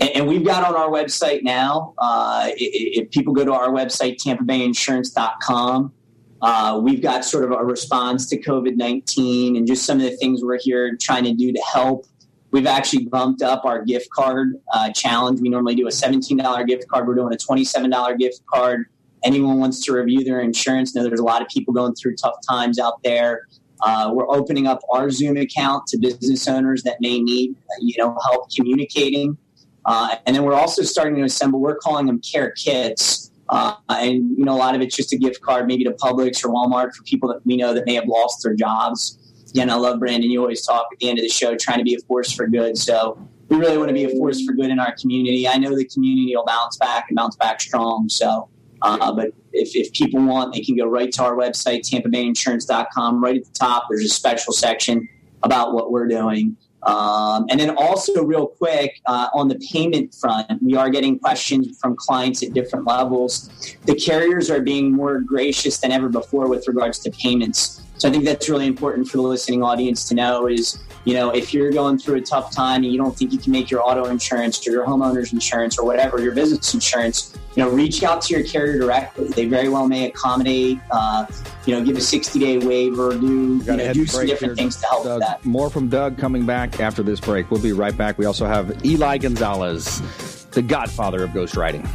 And, 0.00 0.10
and 0.10 0.26
we've 0.28 0.44
got 0.44 0.64
on 0.64 0.76
our 0.76 0.88
website 0.88 1.42
now, 1.42 1.94
uh, 1.98 2.50
if, 2.56 3.04
if, 3.04 3.10
people 3.10 3.34
go 3.34 3.44
to 3.44 3.52
our 3.52 3.68
website, 3.68 4.16
tampabayinsurance.com, 4.16 5.92
uh, 6.40 6.80
we've 6.82 7.02
got 7.02 7.24
sort 7.24 7.44
of 7.44 7.52
a 7.52 7.64
response 7.64 8.26
to 8.28 8.40
COVID 8.40 8.76
19 8.76 9.56
and 9.56 9.66
just 9.66 9.84
some 9.84 9.98
of 9.98 10.04
the 10.04 10.16
things 10.16 10.42
we're 10.42 10.58
here 10.60 10.96
trying 10.96 11.24
to 11.24 11.34
do 11.34 11.52
to 11.52 11.62
help. 11.72 12.06
We've 12.50 12.66
actually 12.66 13.06
bumped 13.06 13.42
up 13.42 13.64
our 13.64 13.84
gift 13.84 14.10
card 14.10 14.54
uh, 14.72 14.92
challenge. 14.92 15.40
We 15.40 15.48
normally 15.48 15.74
do 15.74 15.88
a 15.88 15.90
$17 15.90 16.66
gift 16.66 16.86
card. 16.88 17.08
We're 17.08 17.16
doing 17.16 17.34
a 17.34 17.36
$27 17.36 18.18
gift 18.18 18.40
card 18.46 18.86
anyone 19.24 19.58
wants 19.58 19.84
to 19.84 19.92
review 19.92 20.22
their 20.24 20.40
insurance, 20.40 20.94
know 20.94 21.02
there's 21.02 21.20
a 21.20 21.24
lot 21.24 21.42
of 21.42 21.48
people 21.48 21.74
going 21.74 21.94
through 21.94 22.16
tough 22.16 22.36
times 22.48 22.78
out 22.78 23.02
there. 23.02 23.46
Uh, 23.82 24.10
we're 24.14 24.30
opening 24.30 24.66
up 24.66 24.80
our 24.92 25.10
Zoom 25.10 25.36
account 25.36 25.86
to 25.88 25.98
business 25.98 26.46
owners 26.48 26.82
that 26.84 26.96
may 27.00 27.20
need, 27.20 27.54
you 27.80 27.94
know, 27.98 28.16
help 28.24 28.48
communicating. 28.54 29.36
Uh, 29.84 30.16
and 30.26 30.34
then 30.34 30.44
we're 30.44 30.54
also 30.54 30.82
starting 30.82 31.16
to 31.16 31.22
assemble. 31.22 31.60
We're 31.60 31.76
calling 31.76 32.06
them 32.06 32.20
care 32.20 32.52
kits, 32.52 33.30
uh, 33.50 33.74
and 33.88 34.36
you 34.38 34.44
know, 34.44 34.54
a 34.54 34.56
lot 34.56 34.74
of 34.74 34.80
it's 34.80 34.96
just 34.96 35.12
a 35.12 35.18
gift 35.18 35.42
card, 35.42 35.66
maybe 35.66 35.84
to 35.84 35.90
Publix 35.90 36.44
or 36.44 36.48
Walmart 36.48 36.94
for 36.94 37.02
people 37.04 37.28
that 37.28 37.44
we 37.44 37.56
know 37.56 37.74
that 37.74 37.84
may 37.84 37.94
have 37.94 38.06
lost 38.06 38.42
their 38.42 38.54
jobs. 38.54 39.18
Again, 39.50 39.70
I 39.70 39.74
love 39.74 40.00
Brandon. 40.00 40.30
You 40.30 40.40
always 40.40 40.64
talk 40.64 40.86
at 40.90 40.98
the 40.98 41.08
end 41.08 41.18
of 41.18 41.22
the 41.22 41.28
show, 41.28 41.54
trying 41.56 41.78
to 41.78 41.84
be 41.84 41.94
a 41.94 42.00
force 42.06 42.32
for 42.32 42.46
good. 42.48 42.78
So 42.78 43.18
we 43.48 43.56
really 43.58 43.76
want 43.76 43.88
to 43.88 43.94
be 43.94 44.04
a 44.04 44.10
force 44.16 44.44
for 44.44 44.52
good 44.52 44.70
in 44.70 44.80
our 44.80 44.94
community. 44.98 45.46
I 45.46 45.58
know 45.58 45.76
the 45.76 45.84
community 45.84 46.34
will 46.34 46.46
bounce 46.46 46.76
back 46.78 47.06
and 47.08 47.16
bounce 47.16 47.36
back 47.36 47.60
strong. 47.60 48.08
So 48.08 48.48
uh, 48.84 49.12
but 49.12 49.28
if, 49.52 49.74
if 49.74 49.92
people 49.94 50.22
want, 50.22 50.52
they 50.52 50.60
can 50.60 50.76
go 50.76 50.86
right 50.86 51.10
to 51.12 51.24
our 51.24 51.34
website, 51.34 51.80
tampabayinsurance.com. 51.90 53.24
Right 53.24 53.36
at 53.36 53.44
the 53.44 53.52
top, 53.52 53.86
there's 53.88 54.04
a 54.04 54.08
special 54.08 54.52
section 54.52 55.08
about 55.42 55.72
what 55.72 55.90
we're 55.90 56.06
doing. 56.06 56.56
Um, 56.82 57.46
and 57.48 57.58
then 57.58 57.70
also, 57.78 58.22
real 58.24 58.46
quick, 58.46 59.00
uh, 59.06 59.28
on 59.32 59.48
the 59.48 59.54
payment 59.72 60.14
front, 60.14 60.62
we 60.62 60.76
are 60.76 60.90
getting 60.90 61.18
questions 61.18 61.78
from 61.80 61.96
clients 61.96 62.42
at 62.42 62.52
different 62.52 62.86
levels. 62.86 63.48
The 63.86 63.94
carriers 63.94 64.50
are 64.50 64.60
being 64.60 64.92
more 64.92 65.20
gracious 65.20 65.78
than 65.78 65.90
ever 65.90 66.10
before 66.10 66.46
with 66.46 66.68
regards 66.68 66.98
to 67.00 67.10
payments. 67.10 67.80
So 67.96 68.08
I 68.08 68.12
think 68.12 68.24
that's 68.24 68.48
really 68.48 68.66
important 68.66 69.08
for 69.08 69.18
the 69.18 69.22
listening 69.22 69.62
audience 69.62 70.08
to 70.08 70.14
know 70.14 70.46
is, 70.48 70.82
you 71.04 71.14
know, 71.14 71.30
if 71.30 71.54
you're 71.54 71.70
going 71.70 71.98
through 71.98 72.16
a 72.16 72.20
tough 72.20 72.54
time 72.54 72.82
and 72.82 72.92
you 72.92 72.98
don't 72.98 73.16
think 73.16 73.32
you 73.32 73.38
can 73.38 73.52
make 73.52 73.70
your 73.70 73.86
auto 73.86 74.06
insurance 74.06 74.66
or 74.66 74.72
your 74.72 74.84
homeowner's 74.84 75.32
insurance 75.32 75.78
or 75.78 75.84
whatever, 75.84 76.20
your 76.20 76.34
business 76.34 76.74
insurance, 76.74 77.36
you 77.54 77.62
know, 77.62 77.70
reach 77.70 78.02
out 78.02 78.20
to 78.22 78.34
your 78.34 78.44
carrier 78.44 78.78
directly. 78.78 79.28
They 79.28 79.46
very 79.46 79.68
well 79.68 79.86
may 79.86 80.08
accommodate, 80.08 80.80
uh, 80.90 81.26
you 81.66 81.74
know, 81.74 81.84
give 81.84 81.96
a 81.96 82.00
60 82.00 82.38
day 82.38 82.58
waiver, 82.58 83.10
do, 83.10 83.58
you 83.58 83.76
know, 83.76 83.92
do 83.92 84.06
some 84.06 84.26
different 84.26 84.56
things 84.56 84.76
to 84.76 84.86
help 84.86 85.04
Doug. 85.04 85.20
with 85.20 85.28
that. 85.28 85.44
More 85.44 85.70
from 85.70 85.88
Doug 85.88 86.18
coming 86.18 86.44
back 86.44 86.80
after 86.80 87.02
this 87.02 87.20
break. 87.20 87.50
We'll 87.50 87.62
be 87.62 87.72
right 87.72 87.96
back. 87.96 88.18
We 88.18 88.24
also 88.24 88.46
have 88.46 88.84
Eli 88.84 89.18
Gonzalez, 89.18 90.46
the 90.50 90.62
godfather 90.62 91.22
of 91.22 91.30
ghostwriting. 91.30 91.88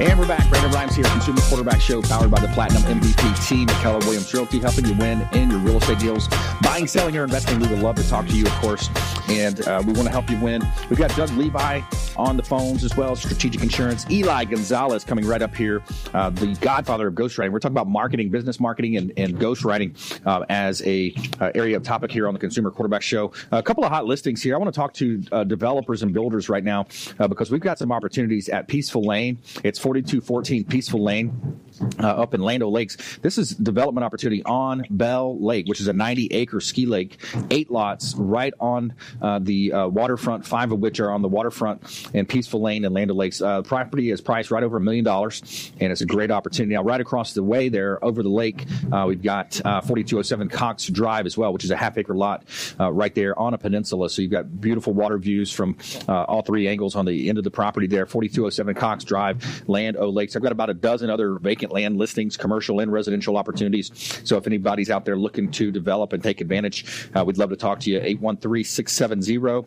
And 0.00 0.18
we're 0.18 0.26
back. 0.26 0.48
Brandon 0.48 0.72
Rhymes 0.72 0.96
here, 0.96 1.04
Consumer 1.04 1.42
Quarterback 1.42 1.78
Show, 1.78 2.00
powered 2.00 2.30
by 2.30 2.40
the 2.40 2.48
Platinum 2.48 2.82
MVP 2.84 3.46
team 3.46 3.68
at 3.68 3.82
Keller 3.82 3.98
Williams 3.98 4.32
Realty, 4.32 4.58
helping 4.58 4.86
you 4.86 4.94
win 4.94 5.28
in 5.32 5.50
your 5.50 5.58
real 5.58 5.76
estate 5.76 5.98
deals. 5.98 6.26
Buying, 6.62 6.86
selling, 6.86 7.18
or 7.18 7.24
investing, 7.24 7.60
we 7.60 7.68
would 7.68 7.80
love 7.80 7.96
to 7.96 8.08
talk 8.08 8.26
to 8.28 8.34
you, 8.34 8.46
of 8.46 8.52
course. 8.52 8.88
And 9.28 9.60
uh, 9.68 9.82
we 9.86 9.92
want 9.92 10.06
to 10.06 10.10
help 10.10 10.30
you 10.30 10.40
win. 10.40 10.66
We've 10.88 10.98
got 10.98 11.14
Doug 11.16 11.28
Levi 11.32 11.82
on 12.16 12.38
the 12.38 12.42
phones 12.42 12.82
as 12.82 12.96
well, 12.96 13.14
Strategic 13.14 13.62
Insurance. 13.62 14.10
Eli 14.10 14.44
Gonzalez 14.44 15.04
coming 15.04 15.26
right 15.26 15.42
up 15.42 15.54
here, 15.54 15.82
uh, 16.14 16.30
the 16.30 16.56
godfather 16.62 17.08
of 17.08 17.14
ghostwriting. 17.14 17.52
We're 17.52 17.58
talking 17.58 17.76
about 17.76 17.88
marketing, 17.88 18.30
business 18.30 18.58
marketing, 18.58 18.96
and, 18.96 19.12
and 19.18 19.38
ghostwriting 19.38 19.94
uh, 20.26 20.46
as 20.48 20.80
a 20.86 21.14
uh, 21.40 21.50
area 21.54 21.76
of 21.76 21.82
topic 21.82 22.10
here 22.10 22.26
on 22.26 22.32
the 22.32 22.40
Consumer 22.40 22.70
Quarterback 22.70 23.02
Show. 23.02 23.32
a 23.52 23.62
couple 23.62 23.84
of 23.84 23.90
hot 23.90 24.06
listings 24.06 24.42
here. 24.42 24.54
I 24.54 24.58
want 24.58 24.72
to 24.72 24.78
talk 24.78 24.94
to 24.94 25.22
uh, 25.30 25.44
developers 25.44 26.02
and 26.02 26.14
builders 26.14 26.48
right 26.48 26.64
now 26.64 26.86
uh, 27.18 27.28
because 27.28 27.50
we've 27.50 27.60
got 27.60 27.78
some 27.78 27.92
opportunities 27.92 28.48
at 28.48 28.66
Peaceful 28.66 29.02
Lane. 29.02 29.38
It's 29.62 29.78
4214 29.90 30.64
Peaceful 30.64 31.02
Lane 31.02 31.60
uh, 31.98 32.06
up 32.06 32.34
in 32.34 32.40
Land 32.40 32.62
O 32.62 32.68
Lakes. 32.68 32.96
This 33.22 33.38
is 33.38 33.50
development 33.50 34.04
opportunity 34.04 34.42
on 34.44 34.84
Bell 34.90 35.38
Lake, 35.38 35.66
which 35.66 35.80
is 35.80 35.88
a 35.88 35.92
90 35.92 36.28
acre 36.32 36.60
ski 36.60 36.86
lake, 36.86 37.18
eight 37.50 37.70
lots 37.70 38.14
right 38.16 38.52
on 38.60 38.94
uh, 39.20 39.38
the 39.40 39.72
uh, 39.72 39.88
waterfront, 39.88 40.46
five 40.46 40.72
of 40.72 40.80
which 40.80 41.00
are 41.00 41.10
on 41.10 41.22
the 41.22 41.28
waterfront 41.28 42.10
in 42.14 42.26
Peaceful 42.26 42.60
Lane 42.60 42.84
and 42.84 42.94
Land 42.94 43.10
O 43.10 43.14
Lakes. 43.14 43.40
Uh, 43.40 43.62
property 43.62 44.10
is 44.10 44.20
priced 44.20 44.50
right 44.50 44.62
over 44.62 44.76
a 44.76 44.80
million 44.80 45.04
dollars, 45.04 45.72
and 45.80 45.92
it's 45.92 46.00
a 46.00 46.06
great 46.06 46.30
opportunity. 46.30 46.74
Now, 46.74 46.82
right 46.82 47.00
across 47.00 47.34
the 47.34 47.42
way 47.42 47.68
there, 47.68 48.02
over 48.04 48.22
the 48.22 48.28
lake, 48.28 48.66
uh, 48.92 49.04
we've 49.06 49.22
got 49.22 49.60
uh, 49.64 49.80
4207 49.80 50.48
Cox 50.48 50.86
Drive 50.86 51.26
as 51.26 51.36
well, 51.36 51.52
which 51.52 51.64
is 51.64 51.70
a 51.70 51.76
half 51.76 51.96
acre 51.98 52.14
lot 52.14 52.44
right 52.78 53.14
there 53.14 53.38
on 53.38 53.54
a 53.54 53.58
peninsula. 53.58 54.10
So 54.10 54.22
you've 54.22 54.30
got 54.30 54.60
beautiful 54.60 54.92
water 54.92 55.18
views 55.18 55.52
from 55.52 55.76
all 56.08 56.42
three 56.42 56.68
angles 56.68 56.96
on 56.96 57.04
the 57.04 57.28
end 57.28 57.38
of 57.38 57.44
the 57.44 57.50
property 57.50 57.86
there. 57.86 58.06
4207 58.06 58.74
Cox 58.74 59.04
Drive, 59.04 59.68
Land 59.68 59.96
O 59.96 60.08
Lakes. 60.08 60.36
I've 60.36 60.42
got 60.42 60.52
about 60.52 60.70
a 60.70 60.74
dozen 60.74 61.10
other 61.10 61.38
vacant 61.38 61.69
land 61.72 61.96
listings, 61.96 62.36
commercial 62.36 62.80
and 62.80 62.92
residential 62.92 63.36
opportunities. 63.36 63.90
So 64.24 64.36
if 64.36 64.46
anybody's 64.46 64.90
out 64.90 65.04
there 65.04 65.16
looking 65.16 65.50
to 65.52 65.70
develop 65.70 66.12
and 66.12 66.22
take 66.22 66.40
advantage, 66.40 67.08
uh, 67.14 67.24
we'd 67.24 67.38
love 67.38 67.50
to 67.50 67.56
talk 67.56 67.80
to 67.80 67.90
you. 67.90 67.98
813 67.98 68.64
670 68.64 69.66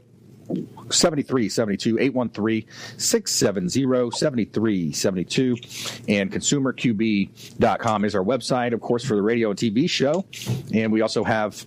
7372 0.89 2.00
813 2.00 2.65
670 2.98 4.12
7372 4.12 5.55
and 6.10 6.31
consumerqb.com 6.31 8.05
is 8.05 8.15
our 8.15 8.24
website 8.24 8.74
of 8.74 8.81
course 8.81 9.05
for 9.05 9.15
the 9.15 9.22
radio 9.22 9.51
and 9.51 9.60
tv 9.60 9.89
show 9.89 10.25
and 10.74 10.91
we 10.91 11.01
also 11.01 11.24
have 11.24 11.65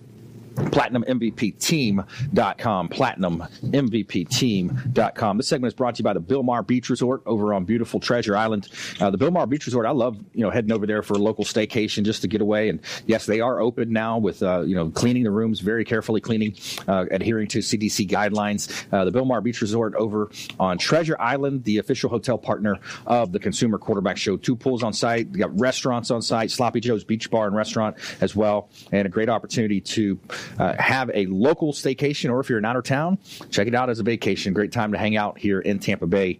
PlatinumMVPTeam.com. 0.57 2.89
PlatinumMVPTeam.com. 2.89 5.37
This 5.37 5.47
segment 5.47 5.71
is 5.71 5.75
brought 5.75 5.95
to 5.95 5.99
you 5.99 6.03
by 6.03 6.13
the 6.13 6.21
Bilmar 6.21 6.65
Beach 6.65 6.89
Resort 6.89 7.21
over 7.25 7.53
on 7.53 7.65
beautiful 7.65 7.99
Treasure 7.99 8.35
Island. 8.35 8.69
Uh, 8.99 9.09
the 9.09 9.17
Bilmar 9.17 9.47
Beach 9.47 9.65
Resort, 9.65 9.85
I 9.85 9.91
love, 9.91 10.17
you 10.33 10.43
know, 10.43 10.49
heading 10.49 10.71
over 10.71 10.87
there 10.87 11.03
for 11.03 11.13
a 11.13 11.17
local 11.17 11.45
staycation 11.45 12.03
just 12.03 12.21
to 12.21 12.27
get 12.27 12.41
away. 12.41 12.69
And 12.69 12.81
yes, 13.05 13.25
they 13.25 13.39
are 13.39 13.59
open 13.59 13.91
now 13.91 14.17
with, 14.17 14.43
uh, 14.43 14.61
you 14.61 14.75
know, 14.75 14.89
cleaning 14.89 15.23
the 15.23 15.31
rooms, 15.31 15.59
very 15.59 15.85
carefully 15.85 16.21
cleaning, 16.21 16.55
uh, 16.87 17.05
adhering 17.11 17.47
to 17.49 17.59
CDC 17.59 18.09
guidelines. 18.09 18.85
Uh, 18.91 19.05
the 19.05 19.11
Bilmar 19.11 19.43
Beach 19.43 19.61
Resort 19.61 19.95
over 19.95 20.29
on 20.59 20.77
Treasure 20.77 21.15
Island, 21.19 21.63
the 21.63 21.77
official 21.77 22.09
hotel 22.09 22.37
partner 22.37 22.77
of 23.05 23.31
the 23.31 23.39
Consumer 23.39 23.77
Quarterback 23.77 24.17
Show. 24.17 24.37
Two 24.37 24.55
pools 24.55 24.83
on 24.83 24.93
site. 24.93 25.31
Got 25.31 25.57
restaurants 25.59 26.11
on 26.11 26.21
site, 26.21 26.51
Sloppy 26.51 26.79
Joe's 26.79 27.03
Beach 27.03 27.29
Bar 27.29 27.47
and 27.47 27.55
Restaurant 27.55 27.97
as 28.21 28.35
well. 28.35 28.69
And 28.91 29.05
a 29.05 29.09
great 29.09 29.29
opportunity 29.29 29.81
to 29.81 30.19
uh, 30.59 30.75
have 30.79 31.11
a 31.13 31.25
local 31.27 31.73
staycation, 31.73 32.31
or 32.31 32.39
if 32.39 32.49
you're 32.49 32.59
in 32.59 32.65
outer 32.65 32.81
town, 32.81 33.17
check 33.49 33.67
it 33.67 33.75
out 33.75 33.89
as 33.89 33.99
a 33.99 34.03
vacation. 34.03 34.53
Great 34.53 34.71
time 34.71 34.91
to 34.91 34.97
hang 34.97 35.15
out 35.15 35.37
here 35.37 35.59
in 35.59 35.79
Tampa 35.79 36.07
Bay. 36.07 36.39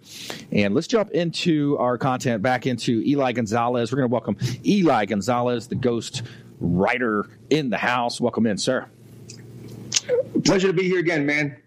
And 0.52 0.74
let's 0.74 0.88
jump 0.88 1.12
into 1.12 1.78
our 1.78 1.98
content 1.98 2.42
back 2.42 2.66
into 2.66 3.02
Eli 3.06 3.32
Gonzalez. 3.32 3.92
We're 3.92 3.98
going 3.98 4.10
to 4.10 4.14
welcome 4.14 4.38
Eli 4.66 5.06
Gonzalez, 5.06 5.68
the 5.68 5.76
ghost 5.76 6.24
writer 6.60 7.30
in 7.50 7.70
the 7.70 7.78
house. 7.78 8.20
Welcome 8.20 8.48
in, 8.48 8.58
sir. 8.58 8.88
Pleasure 10.44 10.68
to 10.68 10.74
be 10.74 10.84
here 10.84 11.00
again, 11.00 11.26
man. 11.26 11.58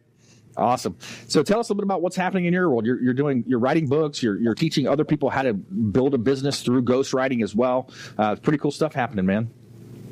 Awesome. 0.56 0.96
So 1.28 1.42
tell 1.42 1.60
us 1.60 1.68
a 1.68 1.72
little 1.72 1.82
bit 1.82 1.84
about 1.84 2.02
what's 2.02 2.16
happening 2.16 2.44
in 2.44 2.52
your 2.52 2.68
world. 2.68 2.84
You're, 2.84 3.00
you're 3.00 3.14
doing, 3.14 3.44
you're 3.46 3.58
writing 3.58 3.86
books. 3.86 4.22
You're, 4.22 4.38
you're 4.38 4.54
teaching 4.54 4.86
other 4.86 5.04
people 5.04 5.30
how 5.30 5.42
to 5.42 5.54
build 5.54 6.12
a 6.14 6.18
business 6.18 6.62
through 6.62 6.82
ghostwriting 6.82 7.42
as 7.42 7.54
well. 7.54 7.88
Uh, 8.18 8.36
pretty 8.36 8.58
cool 8.58 8.70
stuff 8.70 8.92
happening, 8.92 9.26
man. 9.26 9.50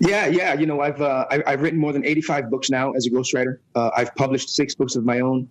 Yeah, 0.01 0.27
yeah. 0.27 0.55
You 0.55 0.67
know, 0.67 0.81
I've 0.81 1.01
uh, 1.01 1.27
I, 1.31 1.51
have 1.51 1.63
written 1.63 1.79
more 1.79 1.93
than 1.93 2.05
85 2.05 2.51
books 2.51 2.71
now 2.71 2.93
as 2.93 3.07
a 3.07 3.11
ghostwriter. 3.11 3.59
Uh, 3.75 3.91
I've 3.97 4.15
published 4.15 4.51
six 4.51 4.75
books 4.75 4.97
of 4.97 5.05
my 5.05 5.21
own. 5.21 5.49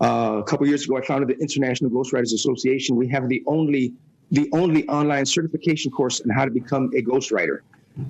Uh, 0.00 0.38
a 0.38 0.42
couple 0.44 0.66
years 0.66 0.84
ago, 0.84 0.96
I 0.96 1.02
founded 1.02 1.28
the 1.28 1.40
International 1.40 1.90
Ghostwriters 1.90 2.32
Association. 2.32 2.96
We 2.96 3.08
have 3.08 3.28
the 3.28 3.42
only 3.46 3.94
the 4.30 4.48
only 4.54 4.88
online 4.88 5.26
certification 5.26 5.90
course 5.90 6.20
on 6.22 6.30
how 6.30 6.46
to 6.46 6.50
become 6.50 6.90
a 6.96 7.02
ghostwriter. 7.02 7.58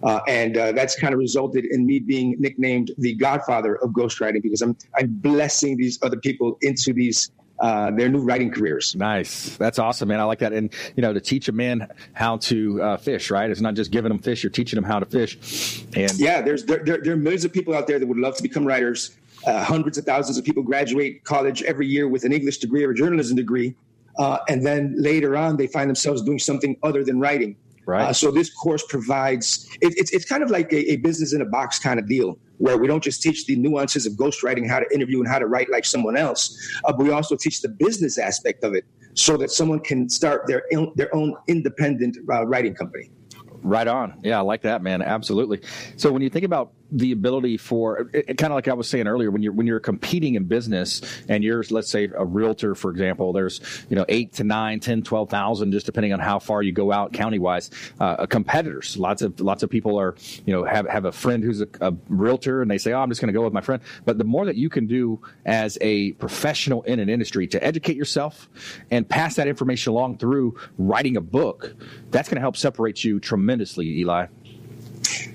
Uh, 0.05 0.21
and 0.29 0.57
uh, 0.57 0.71
that's 0.71 0.95
kind 0.99 1.13
of 1.13 1.19
resulted 1.19 1.65
in 1.65 1.85
me 1.85 1.99
being 1.99 2.37
nicknamed 2.39 2.93
the 2.99 3.15
godfather 3.15 3.77
of 3.83 3.91
ghostwriting 3.91 4.41
because 4.41 4.63
I'm 4.63 4.77
I'm 4.97 5.09
blessing 5.09 5.77
these 5.77 5.99
other 6.03 6.17
people 6.17 6.57
into 6.63 6.93
these 6.93 7.33
uh, 7.63 7.93
their 7.93 8.09
new 8.09 8.19
writing 8.19 8.51
careers. 8.51 8.95
Nice. 8.97 9.57
That's 9.57 9.79
awesome, 9.79 10.09
man. 10.09 10.19
I 10.19 10.25
like 10.25 10.41
that. 10.41 10.53
And, 10.53 10.75
you 10.97 11.01
know, 11.01 11.13
to 11.13 11.21
teach 11.21 11.49
a 11.49 11.53
man 11.53 11.89
how 12.13 12.37
to 12.39 12.83
uh, 12.83 12.97
fish, 12.97 13.31
right? 13.31 13.49
It's 13.49 13.61
not 13.61 13.75
just 13.75 13.93
giving 13.93 14.09
them 14.09 14.19
fish, 14.19 14.43
you're 14.43 14.51
teaching 14.51 14.77
them 14.77 14.85
how 14.85 14.99
to 14.99 15.07
fish. 15.07 15.85
And 15.95 16.13
yeah, 16.19 16.43
there's 16.43 16.65
there, 16.65 16.85
there, 16.85 16.99
there 16.99 17.13
are 17.15 17.17
millions 17.17 17.45
of 17.45 17.53
people 17.53 17.75
out 17.75 17.87
there 17.87 18.01
that 18.01 18.07
would 18.07 18.19
love 18.19 18.37
to 18.37 18.43
become 18.43 18.67
writers. 18.67 19.17
Uh, 19.47 19.63
hundreds 19.65 19.97
of 19.97 20.05
thousands 20.05 20.37
of 20.39 20.45
people 20.45 20.63
graduate 20.63 21.25
college 21.25 21.63
every 21.63 21.87
year 21.87 22.09
with 22.09 22.25
an 22.25 22.33
English 22.33 22.59
degree 22.59 22.85
or 22.85 22.91
a 22.91 22.95
journalism 22.95 23.37
degree. 23.37 23.75
Uh, 24.19 24.39
and 24.49 24.67
then 24.67 24.95
later 24.99 25.37
on, 25.37 25.57
they 25.57 25.67
find 25.67 25.89
themselves 25.89 26.21
doing 26.23 26.39
something 26.39 26.77
other 26.83 27.03
than 27.05 27.19
writing. 27.19 27.57
Right. 27.87 28.09
Uh, 28.09 28.13
so 28.13 28.31
this 28.31 28.49
course 28.51 28.85
provides 28.89 29.69
it, 29.81 29.95
it's 29.97 30.13
it's 30.13 30.25
kind 30.25 30.43
of 30.43 30.51
like 30.51 30.73
a, 30.73 30.93
a, 30.93 30.97
business 30.97 31.33
in 31.33 31.41
a 31.41 31.45
box 31.45 31.81
kind 31.81 31.99
of 31.99 32.09
deal 32.09 32.39
where 32.59 32.79
we 32.79 32.87
don't 32.87 33.03
just 33.03 33.23
teach 33.23 33.47
the 33.47 33.57
nuances 33.57 34.07
of 34.07 34.13
ghostwriting, 34.13 34.69
how 34.69 34.79
to 34.79 34.87
interview 34.95 35.19
and 35.19 35.29
how 35.29 35.39
to 35.39 35.47
write 35.47 35.69
like 35.69 35.85
someone 35.85 36.17
else, 36.17 36.57
uh, 36.85 36.93
but 36.93 37.05
we 37.05 37.11
also 37.11 37.35
teach 37.35 37.61
the 37.61 37.69
business 37.69 38.19
aspect 38.19 38.63
of 38.63 38.75
it 38.75 38.85
so 39.15 39.37
that 39.37 39.51
someone 39.51 39.81
can 39.81 40.09
start 40.09 40.47
their 40.47 40.63
their 40.95 41.15
own 41.15 41.35
independent 41.49 42.17
uh, 42.31 42.47
writing 42.47 42.75
company. 42.75 43.11
Right 43.65 43.87
on. 43.87 44.21
Yeah, 44.23 44.39
I 44.39 44.43
like 44.43 44.63
that, 44.63 44.83
man. 44.83 45.03
Absolutely. 45.03 45.61
So 45.97 46.11
when 46.11 46.23
you 46.23 46.31
think 46.31 46.45
about 46.45 46.73
the 46.93 47.13
ability 47.13 47.57
for 47.57 48.05
kind 48.05 48.45
of 48.45 48.53
like 48.53 48.69
I 48.69 48.75
was 48.75 48.89
saying 48.89 49.07
earlier, 49.07 49.31
when 49.31 49.43
you're 49.43 49.53
when 49.53 49.67
you're 49.67 49.81
competing 49.81 50.35
in 50.35 50.45
business 50.45 51.01
and 51.29 51.43
you're 51.43 51.65
let's 51.71 51.91
say 51.91 52.11
a 52.17 52.25
realtor, 52.25 52.75
for 52.75 52.91
example, 52.91 53.33
there's 53.33 53.61
you 53.89 53.97
know 53.97 54.05
eight 54.09 54.35
to 54.35 54.45
nine, 54.45 54.81
ten, 54.81 55.03
twelve 55.03 55.31
thousand, 55.31 55.73
just 55.73 55.87
depending 55.87 56.13
on 56.13 56.21
how 56.21 56.39
far 56.39 56.63
you 56.63 56.73
go 56.73 56.93
out 56.93 57.13
county 57.13 57.39
wise. 57.39 57.71
Uh, 57.99 58.27
competitors. 58.27 58.97
Lots 58.97 59.23
of 59.23 59.41
lots 59.41 59.63
of 59.63 59.71
people 59.71 59.99
are 59.99 60.15
you 60.45 60.53
know 60.53 60.65
have 60.65 60.87
have 60.89 61.05
a 61.05 61.13
friend 61.13 61.43
who's 61.43 61.61
a, 61.61 61.69
a 61.81 61.93
realtor 62.09 62.63
and 62.63 62.71
they 62.71 62.79
say, 62.79 62.93
oh, 62.93 63.01
I'm 63.01 63.09
just 63.09 63.21
going 63.21 63.33
to 63.33 63.39
go 63.39 63.45
with 63.45 63.53
my 63.53 63.61
friend. 63.61 63.83
But 64.05 64.19
the 64.19 64.25
more 64.25 64.45
that 64.47 64.57
you 64.57 64.69
can 64.69 64.87
do 64.87 65.21
as 65.47 65.79
a 65.81 66.13
professional 66.13 66.83
in 66.83 67.01
an 67.01 67.09
industry 67.09 67.47
to 67.49 67.63
educate 67.65 67.97
yourself 67.97 68.49
and 68.91 69.09
pass 69.09 69.37
that 69.37 69.49
information 69.49 69.93
along 69.93 70.19
through 70.19 70.57
writing 70.79 71.17
a 71.17 71.21
book, 71.21 71.75
that's 72.11 72.29
going 72.29 72.37
to 72.37 72.41
help 72.41 72.57
separate 72.57 73.05
you 73.05 73.21
tremendously, 73.21 73.87
Eli. 73.99 74.27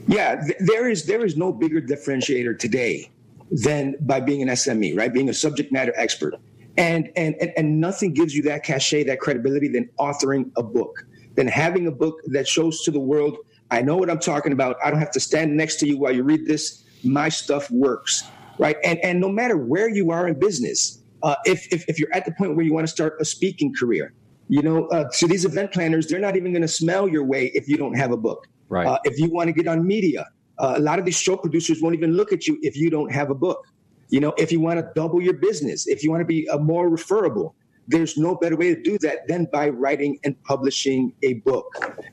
Yeah, 0.07 0.41
th- 0.41 0.57
there 0.59 0.89
is 0.89 1.05
there 1.05 1.25
is 1.25 1.37
no 1.37 1.51
bigger 1.51 1.81
differentiator 1.81 2.57
today 2.59 3.09
than 3.51 3.95
by 4.01 4.19
being 4.19 4.41
an 4.41 4.49
SME, 4.49 4.97
right? 4.97 5.13
Being 5.13 5.29
a 5.29 5.33
subject 5.33 5.71
matter 5.71 5.93
expert. 5.95 6.35
And 6.77 7.09
and 7.15 7.35
and, 7.41 7.51
and 7.57 7.79
nothing 7.79 8.13
gives 8.13 8.35
you 8.35 8.43
that 8.43 8.63
cachet, 8.63 9.03
that 9.05 9.19
credibility 9.19 9.67
than 9.67 9.89
authoring 9.99 10.51
a 10.57 10.63
book, 10.63 11.05
than 11.35 11.47
having 11.47 11.87
a 11.87 11.91
book 11.91 12.19
that 12.27 12.47
shows 12.47 12.83
to 12.83 12.91
the 12.91 12.99
world, 12.99 13.37
I 13.71 13.81
know 13.81 13.97
what 13.97 14.09
I'm 14.09 14.19
talking 14.19 14.51
about. 14.51 14.77
I 14.83 14.91
don't 14.91 14.99
have 14.99 15.11
to 15.11 15.19
stand 15.19 15.55
next 15.55 15.77
to 15.77 15.87
you 15.87 15.97
while 15.97 16.13
you 16.13 16.23
read 16.23 16.45
this. 16.45 16.83
My 17.03 17.29
stuff 17.29 17.69
works, 17.71 18.23
right? 18.59 18.77
And 18.83 18.99
and 18.99 19.19
no 19.19 19.29
matter 19.29 19.57
where 19.57 19.89
you 19.89 20.11
are 20.11 20.27
in 20.27 20.39
business, 20.39 21.03
uh, 21.23 21.35
if, 21.45 21.67
if 21.71 21.87
if 21.87 21.99
you're 21.99 22.13
at 22.13 22.25
the 22.25 22.31
point 22.31 22.55
where 22.55 22.65
you 22.65 22.73
want 22.73 22.87
to 22.87 22.91
start 22.91 23.17
a 23.19 23.25
speaking 23.25 23.73
career, 23.73 24.13
you 24.49 24.61
know, 24.61 24.87
uh, 24.87 25.09
so 25.11 25.27
these 25.27 25.45
event 25.45 25.71
planners, 25.71 26.07
they're 26.07 26.19
not 26.19 26.35
even 26.35 26.51
going 26.51 26.61
to 26.61 26.67
smell 26.67 27.07
your 27.07 27.23
way 27.23 27.47
if 27.53 27.67
you 27.67 27.77
don't 27.77 27.95
have 27.95 28.11
a 28.11 28.17
book. 28.17 28.47
Right. 28.69 28.87
Uh, 28.87 28.99
if 29.03 29.19
you 29.19 29.29
want 29.29 29.47
to 29.47 29.53
get 29.53 29.67
on 29.67 29.85
media, 29.85 30.27
uh, 30.57 30.73
a 30.77 30.79
lot 30.79 30.99
of 30.99 31.05
these 31.05 31.17
show 31.17 31.37
producers 31.37 31.81
won't 31.81 31.95
even 31.95 32.13
look 32.13 32.33
at 32.33 32.47
you 32.47 32.57
if 32.61 32.75
you 32.75 32.89
don't 32.89 33.11
have 33.11 33.29
a 33.29 33.35
book. 33.35 33.65
You 34.09 34.19
know, 34.19 34.33
if 34.37 34.51
you 34.51 34.59
want 34.59 34.79
to 34.79 34.89
double 34.95 35.21
your 35.21 35.33
business, 35.33 35.87
if 35.87 36.03
you 36.03 36.09
want 36.09 36.21
to 36.21 36.25
be 36.25 36.47
a 36.47 36.55
uh, 36.55 36.59
more 36.59 36.89
referable, 36.89 37.55
there's 37.87 38.17
no 38.17 38.35
better 38.35 38.55
way 38.55 38.73
to 38.73 38.81
do 38.81 38.97
that 38.99 39.27
than 39.27 39.47
by 39.51 39.69
writing 39.69 40.19
and 40.23 40.41
publishing 40.43 41.13
a 41.23 41.35
book. 41.35 41.65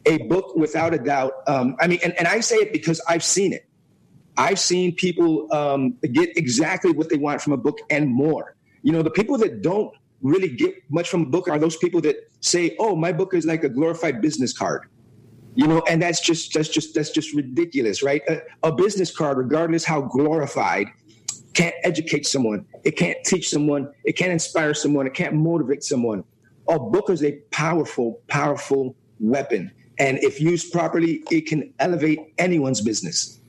A 0.07 0.19
book, 0.29 0.55
without 0.57 0.95
a 0.95 0.99
doubt. 0.99 1.33
Um, 1.47 1.77
I 1.81 1.89
mean, 1.89 1.99
and, 2.05 2.17
and 2.19 2.29
I 2.29 2.41
say 2.41 2.57
it 2.57 2.73
because 2.73 3.01
I've 3.09 3.25
seen 3.25 3.53
it. 3.53 3.67
I've 4.37 4.59
seen 4.59 4.95
people 4.95 5.53
um, 5.53 5.95
get 6.13 6.37
exactly 6.37 6.93
what 6.93 7.09
they 7.09 7.17
want 7.17 7.41
from 7.41 7.53
a 7.53 7.57
book 7.57 7.79
and 7.91 8.09
more. 8.09 8.57
You 8.83 8.93
know, 8.93 9.03
the 9.03 9.11
people 9.11 9.39
that 9.39 9.63
don't 9.63 9.93
really 10.23 10.49
get 10.49 10.75
much 10.91 11.09
from 11.09 11.23
a 11.23 11.27
book 11.27 11.49
are 11.49 11.59
those 11.59 11.77
people 11.77 12.01
that 12.03 12.17
say, 12.41 12.77
"Oh, 12.79 12.97
my 12.97 13.13
book 13.13 13.35
is 13.35 13.45
like 13.45 13.63
a 13.65 13.69
glorified 13.69 14.21
business 14.21 14.53
card." 14.53 14.89
You 15.55 15.69
know, 15.69 15.83
and 15.89 16.03
that's 16.03 16.21
just 16.21 16.53
that's 16.53 16.69
just 16.69 16.95
that's 16.95 17.11
just 17.11 17.33
ridiculous, 17.35 18.03
right? 18.03 18.23
A, 18.29 18.43
a 18.65 18.73
business 18.73 19.17
card, 19.17 19.39
regardless 19.39 19.85
how 19.85 20.03
glorified, 20.03 20.89
can't 21.55 21.75
educate 21.85 22.27
someone. 22.27 22.67
It 22.83 22.97
can't 22.97 23.19
teach 23.25 23.49
someone. 23.49 23.93
It 24.05 24.13
can't 24.17 24.33
inspire 24.33 24.75
someone. 24.75 25.07
It 25.07 25.15
can't 25.15 25.35
motivate 25.35 25.85
someone. 25.85 26.25
A 26.69 26.79
book 26.79 27.09
is 27.11 27.23
a 27.23 27.33
powerful, 27.51 28.21
powerful 28.27 28.97
weapon, 29.21 29.71
and 29.99 30.19
if 30.19 30.41
used 30.41 30.73
properly, 30.73 31.23
it 31.31 31.47
can 31.47 31.73
elevate 31.79 32.19
anyone's 32.39 32.81
business. 32.81 33.41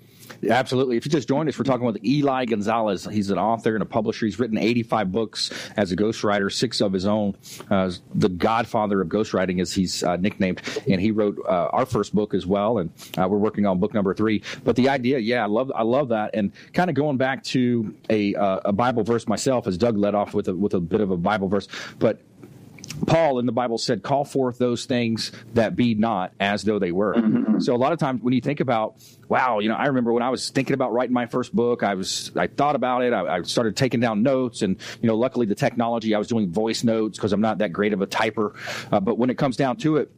Absolutely. 0.50 0.98
If 0.98 1.06
you 1.06 1.12
just 1.12 1.28
joined 1.28 1.50
us, 1.50 1.58
we're 1.58 1.66
talking 1.66 1.86
with 1.86 2.04
Eli 2.04 2.46
Gonzalez. 2.46 3.06
He's 3.06 3.30
an 3.30 3.38
author 3.38 3.74
and 3.74 3.82
a 3.82 3.86
publisher. 3.86 4.26
He's 4.26 4.40
written 4.40 4.58
85 4.58 5.12
books 5.12 5.52
as 5.76 5.92
a 5.92 5.96
ghostwriter, 5.96 6.52
six 6.52 6.82
of 6.82 6.94
his 6.94 7.06
own. 7.06 7.36
Uh, 7.70 7.92
the 8.14 8.30
godfather 8.30 9.02
of 9.02 9.08
ghostwriting, 9.08 9.62
as 9.62 9.74
he's 9.74 10.04
uh, 10.04 10.18
nicknamed. 10.18 10.62
And 10.90 11.02
he 11.02 11.12
wrote 11.12 11.38
uh, 11.48 11.70
our 11.72 11.86
first 11.86 12.14
book 12.14 12.34
as 12.34 12.46
well. 12.46 12.78
And 12.80 12.92
uh, 13.18 13.28
we're 13.28 13.38
working 13.38 13.66
on 13.66 13.80
book 13.80 13.94
number 13.94 14.14
three. 14.14 14.44
But 14.64 14.76
the 14.76 14.90
idea, 14.90 15.20
yeah, 15.20 15.44
I 15.44 15.48
love, 15.48 15.72
I 15.76 15.84
love 15.84 16.10
that. 16.10 16.32
And 16.34 16.52
kind 16.74 16.90
of 16.90 16.96
going 16.96 17.18
back 17.18 17.44
to 17.46 17.96
a, 18.10 18.36
uh, 18.36 18.60
a 18.66 18.74
Bible 18.74 19.04
verse 19.04 19.28
myself, 19.28 19.68
as 19.68 19.78
Doug 19.78 19.98
led 19.98 20.16
off 20.16 20.34
with 20.34 20.48
a, 20.48 20.56
with 20.56 20.74
a 20.74 20.80
bit 20.80 21.02
of 21.02 21.12
a 21.12 21.18
Bible 21.18 21.48
verse. 21.48 21.68
But 22.00 22.22
Paul 23.08 23.40
in 23.40 23.46
the 23.46 23.52
Bible 23.52 23.78
said, 23.78 24.04
"Call 24.04 24.26
forth 24.26 24.58
those 24.58 24.86
things 24.86 25.32
that 25.54 25.76
be 25.76 25.96
not 25.96 26.34
as 26.40 26.64
though 26.64 26.80
they 26.80 26.92
were." 26.92 27.16
Mm-hmm. 27.16 27.60
So 27.60 27.76
a 27.76 27.78
lot 27.78 27.94
of 27.94 28.00
times 28.00 28.22
when 28.22 28.34
you 28.34 28.42
think 28.42 28.60
about, 28.60 28.96
wow, 29.28 29.60
you 29.60 29.70
know, 29.70 29.76
I 29.76 29.88
remember 29.88 30.14
when 30.14 30.24
I 30.24 30.30
was 30.30 30.50
thinking 30.50 30.74
about 30.74 30.94
writing 30.94 31.14
my 31.14 31.26
first 31.26 31.56
book, 31.56 31.84
I 31.84 31.96
was 31.96 32.32
I 32.36 32.48
thought 32.48 32.76
about 32.76 33.04
it, 33.04 33.14
I, 33.14 33.38
I 33.38 33.42
started 33.44 33.76
taking 33.76 34.00
down 34.00 34.24
notes, 34.24 34.62
and 34.62 34.78
you 35.02 35.08
know, 35.08 35.16
luckily 35.16 35.46
the 35.46 35.56
technology, 35.56 36.16
I 36.16 36.18
was 36.18 36.28
doing 36.28 36.52
voice 36.52 36.84
notes 36.84 37.18
because 37.18 37.34
I'm 37.34 37.42
not 37.42 37.60
that 37.60 37.74
great 37.74 37.94
of 37.94 38.02
a 38.02 38.08
typer. 38.08 38.56
Uh, 38.92 39.00
but 39.00 39.18
when 39.18 39.30
it 39.30 39.38
comes 39.38 39.58
down 39.58 39.78
to 39.78 39.98
it, 39.98 40.12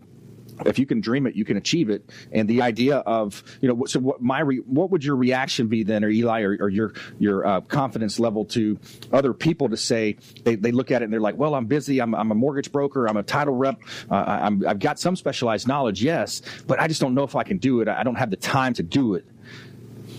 if 0.65 0.79
you 0.79 0.85
can 0.85 1.01
dream 1.01 1.27
it, 1.27 1.35
you 1.35 1.45
can 1.45 1.57
achieve 1.57 1.89
it. 1.89 2.09
And 2.31 2.47
the 2.47 2.61
idea 2.61 2.97
of 2.97 3.43
you 3.61 3.67
know, 3.67 3.85
so 3.85 3.99
what 3.99 4.21
my 4.21 4.39
re, 4.41 4.57
what 4.57 4.91
would 4.91 5.03
your 5.03 5.15
reaction 5.15 5.67
be 5.67 5.83
then, 5.83 6.03
or 6.03 6.09
Eli, 6.09 6.41
or, 6.41 6.57
or 6.59 6.69
your 6.69 6.93
your 7.19 7.45
uh, 7.45 7.61
confidence 7.61 8.19
level 8.19 8.45
to 8.45 8.79
other 9.11 9.33
people 9.33 9.69
to 9.69 9.77
say 9.77 10.17
they, 10.43 10.55
they 10.55 10.71
look 10.71 10.91
at 10.91 11.01
it 11.01 11.05
and 11.05 11.13
they're 11.13 11.19
like, 11.19 11.37
well, 11.37 11.55
I'm 11.55 11.65
busy, 11.65 11.99
I'm, 11.99 12.13
I'm 12.15 12.31
a 12.31 12.35
mortgage 12.35 12.71
broker, 12.71 13.07
I'm 13.07 13.17
a 13.17 13.23
title 13.23 13.55
rep, 13.55 13.79
uh, 14.09 14.15
I'm, 14.15 14.65
I've 14.67 14.79
got 14.79 14.99
some 14.99 15.15
specialized 15.15 15.67
knowledge, 15.67 16.03
yes, 16.03 16.41
but 16.67 16.79
I 16.79 16.87
just 16.87 17.01
don't 17.01 17.13
know 17.13 17.23
if 17.23 17.35
I 17.35 17.43
can 17.43 17.57
do 17.57 17.81
it. 17.81 17.87
I 17.87 18.03
don't 18.03 18.15
have 18.15 18.29
the 18.29 18.37
time 18.37 18.73
to 18.75 18.83
do 18.83 19.15
it. 19.15 19.25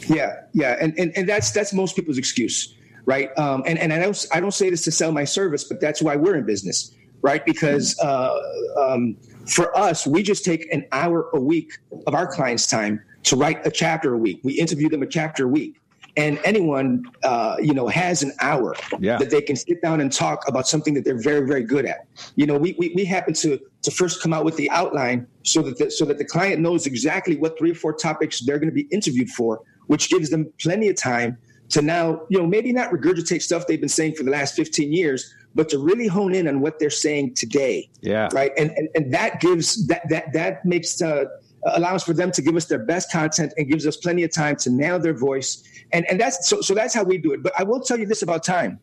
Yeah, 0.09 0.43
yeah, 0.53 0.77
and 0.81 0.99
and, 0.99 1.13
and 1.17 1.29
that's 1.29 1.51
that's 1.51 1.73
most 1.73 1.95
people's 1.95 2.19
excuse, 2.19 2.75
right? 3.05 3.37
Um, 3.39 3.63
and 3.67 3.79
and 3.79 3.93
I 3.93 3.99
don't 3.99 4.27
I 4.33 4.41
don't 4.41 4.55
say 4.55 4.71
this 4.71 4.83
to 4.83 4.91
sell 4.91 5.13
my 5.13 5.25
service, 5.25 5.65
but 5.65 5.81
that's 5.81 6.01
why 6.01 6.17
we're 6.17 6.37
in 6.37 6.47
business, 6.47 6.95
right? 7.21 7.45
Because 7.45 7.99
uh, 7.99 8.39
um, 8.79 9.17
for 9.49 9.77
us, 9.77 10.07
we 10.07 10.23
just 10.23 10.45
take 10.45 10.73
an 10.73 10.87
hour 10.93 11.29
a 11.33 11.41
week 11.41 11.73
of 12.07 12.15
our 12.15 12.27
clients' 12.27 12.67
time 12.67 13.03
to 13.25 13.37
write 13.37 13.67
a 13.67 13.71
chapter 13.71 14.15
a 14.15 14.19
week. 14.19 14.41
We 14.43 14.55
interview 14.55 14.89
them 14.89 15.03
a 15.03 15.07
chapter 15.07 15.45
a 15.45 15.49
week. 15.49 15.81
And 16.17 16.41
anyone, 16.45 17.05
uh, 17.23 17.57
you 17.61 17.73
know, 17.73 17.87
has 17.87 18.25
an 18.25 18.33
hour 18.41 18.75
yeah. 18.99 19.19
that 19.19 19.31
they 19.31 19.41
can 19.41 19.55
sit 19.55 19.81
down 19.81 20.01
and 20.01 20.13
talk 20.13 20.43
about 20.49 20.67
something 20.67 20.95
that 20.95 21.05
they're 21.05 21.21
very, 21.21 21.47
very 21.47 21.63
good 21.63 21.87
at. 21.87 22.09
You 22.35 22.47
know, 22.47 22.59
we, 22.59 22.75
we, 22.77 22.93
we 22.95 23.05
happen 23.05 23.35
to 23.35 23.59
to 23.83 23.91
first 23.93 24.21
come 24.21 24.33
out 24.33 24.45
with 24.45 24.57
the 24.57 24.69
outline 24.71 25.29
so 25.45 25.63
that 25.63 25.79
the, 25.79 25.91
so 25.93 26.05
that 26.07 26.19
the 26.19 26.25
client 26.25 26.61
knows 26.61 26.87
exactly 26.87 27.37
what 27.37 27.57
three 27.57 27.71
or 27.71 27.77
four 27.77 27.93
topics 27.93 28.41
they're 28.41 28.59
going 28.59 28.69
to 28.69 28.75
be 28.75 28.89
interviewed 28.91 29.29
for, 29.31 29.61
which 29.87 30.11
gives 30.11 30.31
them 30.31 30.53
plenty 30.61 30.89
of 30.89 30.97
time 30.97 31.39
to 31.71 31.83
now, 31.83 32.23
you 32.29 32.39
know, 32.39 32.47
maybe 32.47 32.73
not 32.73 32.91
regurgitate 32.91 33.43
stuff 33.43 33.67
they've 33.67 33.81
been 33.81 33.89
saying 33.89 34.15
for 34.15 34.25
the 34.25 34.31
last 34.31 34.57
15 34.57 34.93
years, 34.93 35.33
but 35.55 35.69
to 35.71 35.79
really 35.79 36.07
hone 36.07 36.35
in 36.35 36.47
on 36.49 36.61
what 36.61 36.79
they're 36.79 36.91
saying 36.91 37.35
today. 37.35 37.89
Yeah. 38.01 38.29
Right. 38.33 38.53
And 38.57 38.71
and, 38.73 38.89
and 38.95 39.15
that 39.15 39.41
gives 39.41 39.87
that 39.87 40.09
that 40.09 40.33
that 40.33 40.65
makes 40.65 41.01
uh, 41.03 41.25
allows 41.67 42.05
for 42.05 42.13
them 42.13 42.31
to 42.33 42.43
give 42.43 42.57
us 42.57 42.67
their 42.67 42.79
best 42.79 43.11
content 43.11 43.53
and 43.57 43.69
gives 43.69 43.87
us 43.87 43.97
plenty 43.97 44.23
of 44.25 44.33
time 44.33 44.57
to 44.57 44.71
nail 44.71 44.99
their 44.99 45.15
voice. 45.15 45.63
And 45.93 46.07
and 46.11 46.21
that's 46.21 46.49
so 46.49 46.61
so 46.61 46.75
that's 46.75 46.95
how 46.95 47.03
we 47.03 47.19
do 47.19 47.33
it. 47.33 47.43
But 47.43 47.53
I 47.59 47.63
will 47.65 47.81
tell 47.81 47.99
you 47.99 48.07
this 48.07 48.23
about 48.23 48.45
time. 48.45 48.81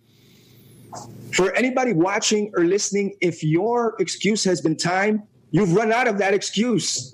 For 1.33 1.53
anybody 1.53 1.91
watching 1.91 2.51
or 2.55 2.63
listening, 2.63 3.15
if 3.19 3.43
your 3.43 3.95
excuse 3.99 4.45
has 4.45 4.61
been 4.61 4.77
time, 4.77 5.23
you've 5.51 5.73
run 5.73 5.91
out 5.91 6.07
of 6.07 6.17
that 6.19 6.33
excuse. 6.33 7.13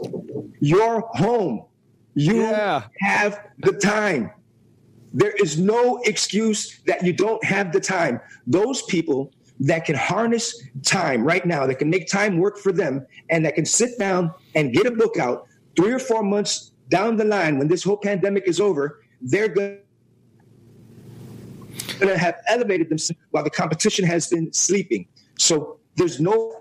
You're 0.59 1.01
home. 1.13 1.65
You 2.13 2.41
yeah. 2.41 2.83
have 2.99 3.39
the 3.59 3.73
time. 3.73 4.31
There 5.13 5.31
is 5.31 5.57
no 5.57 5.99
excuse 6.05 6.79
that 6.85 7.03
you 7.03 7.13
don't 7.13 7.43
have 7.43 7.71
the 7.71 7.79
time. 7.79 8.21
Those 8.45 8.83
people 8.83 9.33
that 9.61 9.85
can 9.85 9.95
harness 9.95 10.61
time 10.83 11.23
right 11.23 11.45
now, 11.45 11.67
that 11.67 11.75
can 11.75 11.89
make 11.89 12.07
time 12.07 12.37
work 12.37 12.57
for 12.57 12.71
them, 12.71 13.05
and 13.29 13.45
that 13.45 13.55
can 13.55 13.65
sit 13.65 13.97
down 13.99 14.31
and 14.55 14.73
get 14.73 14.85
a 14.85 14.91
book 14.91 15.17
out 15.17 15.47
three 15.75 15.91
or 15.91 15.99
four 15.99 16.23
months 16.23 16.71
down 16.89 17.15
the 17.15 17.23
line 17.23 17.57
when 17.57 17.67
this 17.67 17.83
whole 17.83 17.97
pandemic 17.97 18.43
is 18.47 18.59
over, 18.59 19.01
they're 19.21 19.47
going 19.47 19.79
to 21.99 22.17
have 22.17 22.35
elevated 22.47 22.89
themselves 22.89 23.21
while 23.29 23.43
the 23.43 23.49
competition 23.49 24.03
has 24.03 24.27
been 24.27 24.51
sleeping. 24.51 25.07
So 25.37 25.79
there's 25.95 26.19
no 26.19 26.60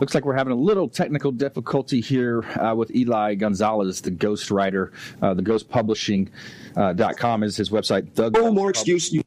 Looks 0.00 0.14
like 0.14 0.24
we're 0.24 0.36
having 0.36 0.52
a 0.52 0.56
little 0.56 0.88
technical 0.88 1.32
difficulty 1.32 2.00
here 2.00 2.44
uh, 2.58 2.74
with 2.74 2.94
Eli 2.94 3.34
Gonzalez, 3.34 4.00
the 4.00 4.10
ghostwriter. 4.10 4.92
Uh, 5.20 5.34
the 5.34 5.42
ghostpublishing.com 5.42 7.42
uh, 7.42 7.46
is 7.46 7.56
his 7.56 7.70
website. 7.70 8.14
The 8.14 8.30
no 8.30 8.52
more 8.52 8.70
excuse. 8.70 9.12
You- 9.12 9.22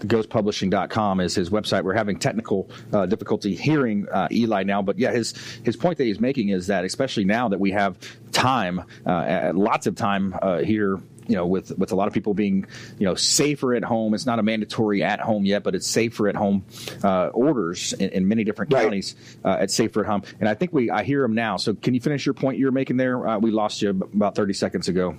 ghostpublishing.com 0.00 1.20
is 1.20 1.34
his 1.34 1.50
website. 1.50 1.82
We're 1.82 1.94
having 1.94 2.18
technical 2.18 2.70
uh, 2.92 3.06
difficulty 3.06 3.54
hearing 3.54 4.06
uh, 4.10 4.28
Eli 4.30 4.62
now, 4.62 4.82
but 4.82 4.98
yeah, 4.98 5.12
his 5.12 5.32
his 5.64 5.76
point 5.76 5.98
that 5.98 6.04
he's 6.04 6.20
making 6.20 6.50
is 6.50 6.66
that 6.66 6.84
especially 6.84 7.24
now 7.24 7.48
that 7.48 7.58
we 7.58 7.70
have 7.70 7.96
time, 8.32 8.82
uh, 9.06 9.52
lots 9.54 9.86
of 9.86 9.94
time 9.94 10.36
uh, 10.42 10.58
here 10.58 11.00
you 11.28 11.34
know, 11.36 11.46
with 11.46 11.76
with 11.78 11.92
a 11.92 11.96
lot 11.96 12.08
of 12.08 12.14
people 12.14 12.34
being, 12.34 12.66
you 12.98 13.04
know, 13.04 13.14
safer 13.14 13.74
at 13.74 13.84
home. 13.84 14.14
It's 14.14 14.26
not 14.26 14.38
a 14.38 14.42
mandatory 14.42 15.02
at 15.02 15.20
home 15.20 15.44
yet, 15.44 15.62
but 15.62 15.74
it's 15.74 15.86
safer 15.86 16.28
at 16.28 16.36
home 16.36 16.64
uh, 17.02 17.28
orders 17.28 17.92
in, 17.94 18.10
in, 18.10 18.28
many 18.28 18.44
different 18.44 18.72
right. 18.72 18.82
counties 18.82 19.16
uh, 19.44 19.56
at 19.60 19.70
safer 19.70 20.00
at 20.00 20.06
home. 20.06 20.22
And 20.40 20.48
I 20.48 20.54
think 20.54 20.72
we 20.72 20.90
I 20.90 21.02
hear 21.02 21.22
them 21.22 21.34
now. 21.34 21.56
So 21.56 21.74
can 21.74 21.94
you 21.94 22.00
finish 22.00 22.26
your 22.26 22.34
point 22.34 22.58
you 22.58 22.66
were 22.66 22.72
making 22.72 22.96
there? 22.96 23.26
Uh, 23.26 23.38
we 23.38 23.50
lost 23.50 23.82
you 23.82 23.90
about 23.90 24.34
thirty 24.34 24.54
seconds 24.54 24.88
ago. 24.88 25.16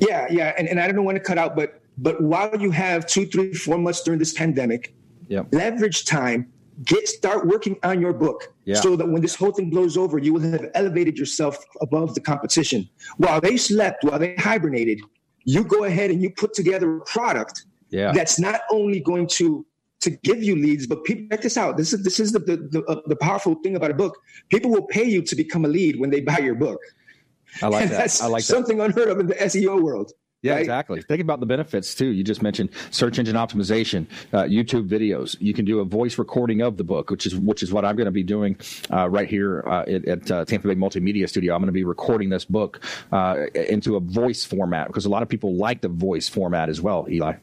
Yeah, 0.00 0.28
yeah, 0.30 0.54
and, 0.56 0.68
and 0.68 0.78
I 0.78 0.90
don't 0.90 1.04
want 1.04 1.16
to 1.16 1.22
cut 1.22 1.38
out, 1.38 1.56
but 1.56 1.80
but 1.96 2.20
while 2.20 2.56
you 2.56 2.70
have 2.70 3.06
two, 3.06 3.26
three, 3.26 3.52
four 3.52 3.78
months 3.78 4.02
during 4.02 4.18
this 4.18 4.32
pandemic, 4.32 4.94
yep. 5.28 5.48
leverage 5.52 6.04
time 6.04 6.52
get 6.84 7.08
start 7.08 7.46
working 7.46 7.76
on 7.82 8.00
your 8.00 8.12
book 8.12 8.52
yeah. 8.64 8.76
so 8.76 8.94
that 8.96 9.08
when 9.08 9.20
this 9.20 9.34
whole 9.34 9.50
thing 9.50 9.70
blows 9.70 9.96
over 9.96 10.18
you 10.18 10.32
will 10.32 10.40
have 10.40 10.66
elevated 10.74 11.18
yourself 11.18 11.58
above 11.80 12.14
the 12.14 12.20
competition 12.20 12.88
while 13.16 13.40
they 13.40 13.56
slept 13.56 14.04
while 14.04 14.18
they 14.18 14.34
hibernated 14.36 15.00
you 15.44 15.64
go 15.64 15.84
ahead 15.84 16.10
and 16.10 16.22
you 16.22 16.30
put 16.30 16.54
together 16.54 16.98
a 16.98 17.00
product 17.04 17.66
yeah. 17.90 18.12
that's 18.12 18.38
not 18.38 18.60
only 18.70 19.00
going 19.00 19.26
to 19.26 19.66
to 20.00 20.10
give 20.10 20.42
you 20.42 20.54
leads 20.54 20.86
but 20.86 21.02
people 21.04 21.26
check 21.30 21.42
this 21.42 21.56
out 21.56 21.76
this 21.76 21.92
is 21.92 22.02
this 22.04 22.20
is 22.20 22.32
the 22.32 22.38
the, 22.38 22.56
the, 22.70 22.84
uh, 22.84 23.00
the 23.06 23.16
powerful 23.16 23.56
thing 23.62 23.74
about 23.74 23.90
a 23.90 23.94
book 23.94 24.16
people 24.48 24.70
will 24.70 24.86
pay 24.86 25.04
you 25.04 25.20
to 25.22 25.34
become 25.34 25.64
a 25.64 25.68
lead 25.68 25.98
when 25.98 26.10
they 26.10 26.20
buy 26.20 26.38
your 26.38 26.54
book 26.54 26.78
i 27.62 27.66
like 27.66 27.82
and 27.82 27.90
that 27.90 28.20
i 28.22 28.26
like 28.26 28.44
that. 28.44 28.52
something 28.52 28.80
unheard 28.80 29.08
of 29.08 29.18
in 29.18 29.26
the 29.26 29.34
seo 29.34 29.82
world 29.82 30.12
yeah, 30.42 30.52
right? 30.52 30.60
exactly. 30.60 31.02
Think 31.02 31.20
about 31.20 31.40
the 31.40 31.46
benefits 31.46 31.96
too. 31.96 32.06
You 32.06 32.22
just 32.22 32.42
mentioned 32.42 32.70
search 32.90 33.18
engine 33.18 33.34
optimization, 33.34 34.06
uh, 34.32 34.44
YouTube 34.44 34.88
videos. 34.88 35.36
You 35.40 35.52
can 35.52 35.64
do 35.64 35.80
a 35.80 35.84
voice 35.84 36.16
recording 36.16 36.60
of 36.60 36.76
the 36.76 36.84
book, 36.84 37.10
which 37.10 37.26
is 37.26 37.34
which 37.34 37.62
is 37.62 37.72
what 37.72 37.84
I'm 37.84 37.96
going 37.96 38.06
to 38.06 38.12
be 38.12 38.22
doing 38.22 38.56
uh, 38.92 39.08
right 39.08 39.28
here 39.28 39.64
uh, 39.66 39.82
at, 39.82 40.04
at 40.06 40.30
uh, 40.30 40.44
Tampa 40.44 40.68
Bay 40.68 40.76
Multimedia 40.76 41.28
Studio. 41.28 41.54
I'm 41.54 41.60
going 41.60 41.66
to 41.66 41.72
be 41.72 41.82
recording 41.82 42.28
this 42.28 42.44
book 42.44 42.84
uh, 43.10 43.46
into 43.54 43.96
a 43.96 44.00
voice 44.00 44.44
format 44.44 44.86
because 44.86 45.06
a 45.06 45.08
lot 45.08 45.24
of 45.24 45.28
people 45.28 45.56
like 45.56 45.80
the 45.80 45.88
voice 45.88 46.28
format 46.28 46.68
as 46.68 46.80
well. 46.80 47.06
Eli. 47.10 47.34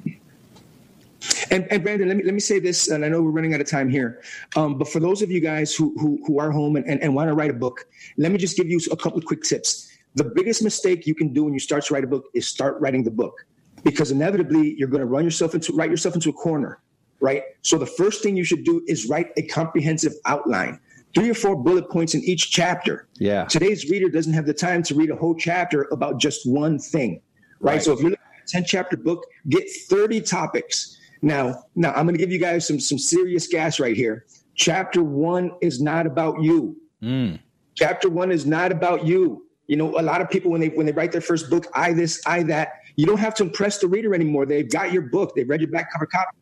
And, 1.50 1.70
and, 1.72 1.84
Brandon, 1.84 2.08
let 2.08 2.18
me 2.18 2.24
let 2.24 2.34
me 2.34 2.40
say 2.40 2.60
this, 2.60 2.88
and 2.88 3.04
I 3.04 3.10
know 3.10 3.22
we're 3.22 3.32
running 3.32 3.54
out 3.54 3.60
of 3.60 3.68
time 3.68 3.90
here, 3.90 4.22
um, 4.56 4.78
but 4.78 4.88
for 4.88 5.00
those 5.02 5.22
of 5.22 5.32
you 5.32 5.42
guys 5.42 5.76
who 5.76 5.94
who, 6.00 6.24
who 6.26 6.40
are 6.40 6.52
home 6.52 6.78
and, 6.78 6.86
and, 6.86 7.02
and 7.02 7.14
want 7.14 7.28
to 7.28 7.34
write 7.34 7.50
a 7.50 7.54
book, 7.54 7.88
let 8.18 8.32
me 8.32 8.38
just 8.38 8.56
give 8.56 8.70
you 8.70 8.80
a 8.92 8.96
couple 8.96 9.18
of 9.18 9.26
quick 9.26 9.42
tips 9.44 9.92
the 10.16 10.24
biggest 10.24 10.64
mistake 10.64 11.06
you 11.06 11.16
can 11.16 11.34
do 11.34 11.44
when 11.44 11.54
you 11.54 11.60
start 11.60 11.86
to 11.86 11.94
write 11.94 12.04
a 12.04 12.08
book 12.08 12.26
is 12.34 12.48
start 12.48 12.80
writing 12.80 13.04
the 13.04 13.12
book 13.12 13.46
because 13.84 14.12
inevitably 14.12 14.76
you're 14.78 14.88
going 14.88 15.02
to 15.02 15.06
run 15.06 15.24
yourself 15.24 15.54
into 15.54 15.74
write 15.74 15.90
yourself 15.90 16.16
into 16.16 16.30
a 16.30 16.34
corner 16.34 16.82
right? 17.20 17.44
So 17.62 17.78
the 17.78 17.86
first 17.86 18.22
thing 18.22 18.36
you 18.36 18.44
should 18.44 18.64
do 18.64 18.84
is 18.88 19.08
write 19.08 19.32
a 19.38 19.44
comprehensive 19.44 20.14
outline. 20.26 20.80
Three 21.14 21.30
or 21.30 21.34
four 21.34 21.56
bullet 21.56 21.90
points 21.90 22.14
in 22.14 22.22
each 22.24 22.52
chapter. 22.52 23.08
Yeah. 23.16 23.46
Today's 23.46 23.90
reader 23.90 24.10
doesn't 24.10 24.34
have 24.34 24.46
the 24.46 24.54
time 24.54 24.84
to 24.84 24.96
read 24.96 25.10
a 25.10 25.16
whole 25.16 25.36
chapter 25.36 25.88
about 25.92 26.20
just 26.20 26.42
one 26.46 26.78
thing 26.78 27.22
right, 27.62 27.74
right. 27.74 27.82
so 27.82 27.94
if 27.94 28.00
you're 28.02 28.12
looking 28.12 28.26
at 28.36 28.44
a 28.44 28.52
10 28.52 28.66
chapter 28.66 28.98
book 28.98 29.26
get 29.50 29.64
30 29.90 30.22
topics. 30.22 30.98
Now 31.22 31.64
now 31.76 31.92
i'm 31.94 32.06
going 32.06 32.16
to 32.16 32.20
give 32.20 32.32
you 32.32 32.40
guys 32.40 32.68
some 32.68 32.80
some 32.80 33.00
serious 33.00 33.48
gas 33.48 33.80
right 33.80 33.96
here. 33.96 34.26
Chapter 34.56 35.02
one 35.02 35.52
is 35.62 35.82
not 35.82 36.06
about 36.06 36.42
you. 36.44 36.76
Mm. 37.02 37.40
chapter 37.76 38.10
one 38.10 38.32
is 38.32 38.46
not 38.46 38.72
about 38.72 39.06
you 39.06 39.45
you 39.68 39.76
know, 39.76 40.00
a 40.00 40.02
lot 40.02 40.22
of 40.22 40.30
people 40.30 40.52
when 40.52 40.62
they 40.62 40.70
when 40.70 40.86
they 40.86 40.92
write 40.92 41.12
their 41.12 41.22
first 41.22 41.50
book, 41.50 41.66
I 41.74 41.94
this, 41.94 42.22
I 42.26 42.44
that. 42.44 42.82
You 42.96 43.06
don't 43.06 43.20
have 43.20 43.34
to 43.36 43.44
impress 43.44 43.80
the 43.80 43.88
reader 43.88 44.14
anymore. 44.14 44.46
They've 44.46 44.70
got 44.70 44.94
your 44.94 45.02
book. 45.04 45.36
They've 45.36 45.48
read 45.48 45.62
your 45.62 45.72
back 45.72 45.92
cover 45.92 46.06
copy. 46.06 46.38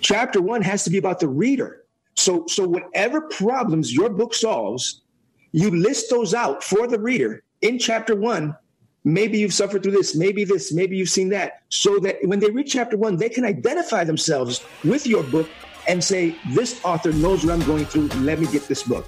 Chapter 0.00 0.40
one 0.40 0.62
has 0.62 0.84
to 0.84 0.90
be 0.90 0.98
about 0.98 1.20
the 1.20 1.28
reader. 1.28 1.84
So 2.16 2.44
so 2.46 2.66
whatever 2.66 3.22
problems 3.22 3.92
your 3.92 4.10
book 4.10 4.34
solves, 4.34 5.02
you 5.52 5.70
list 5.70 6.10
those 6.10 6.34
out 6.34 6.62
for 6.62 6.86
the 6.86 6.98
reader 6.98 7.42
in 7.62 7.78
chapter 7.78 8.14
one. 8.14 8.56
Maybe 9.04 9.38
you've 9.38 9.54
suffered 9.54 9.82
through 9.82 9.92
this, 9.92 10.14
maybe 10.14 10.44
this, 10.44 10.72
maybe 10.72 10.96
you've 10.96 11.08
seen 11.08 11.30
that, 11.30 11.62
so 11.70 11.98
that 12.00 12.16
when 12.24 12.40
they 12.40 12.50
read 12.50 12.66
chapter 12.66 12.96
one, 12.96 13.16
they 13.16 13.28
can 13.28 13.44
identify 13.44 14.04
themselves 14.04 14.62
with 14.84 15.06
your 15.06 15.22
book 15.22 15.48
and 15.86 16.02
say, 16.04 16.36
This 16.50 16.84
author 16.84 17.12
knows 17.12 17.44
what 17.44 17.54
I'm 17.54 17.64
going 17.66 17.86
through. 17.86 18.08
Let 18.20 18.38
me 18.38 18.46
get 18.48 18.68
this 18.68 18.82
book. 18.82 19.06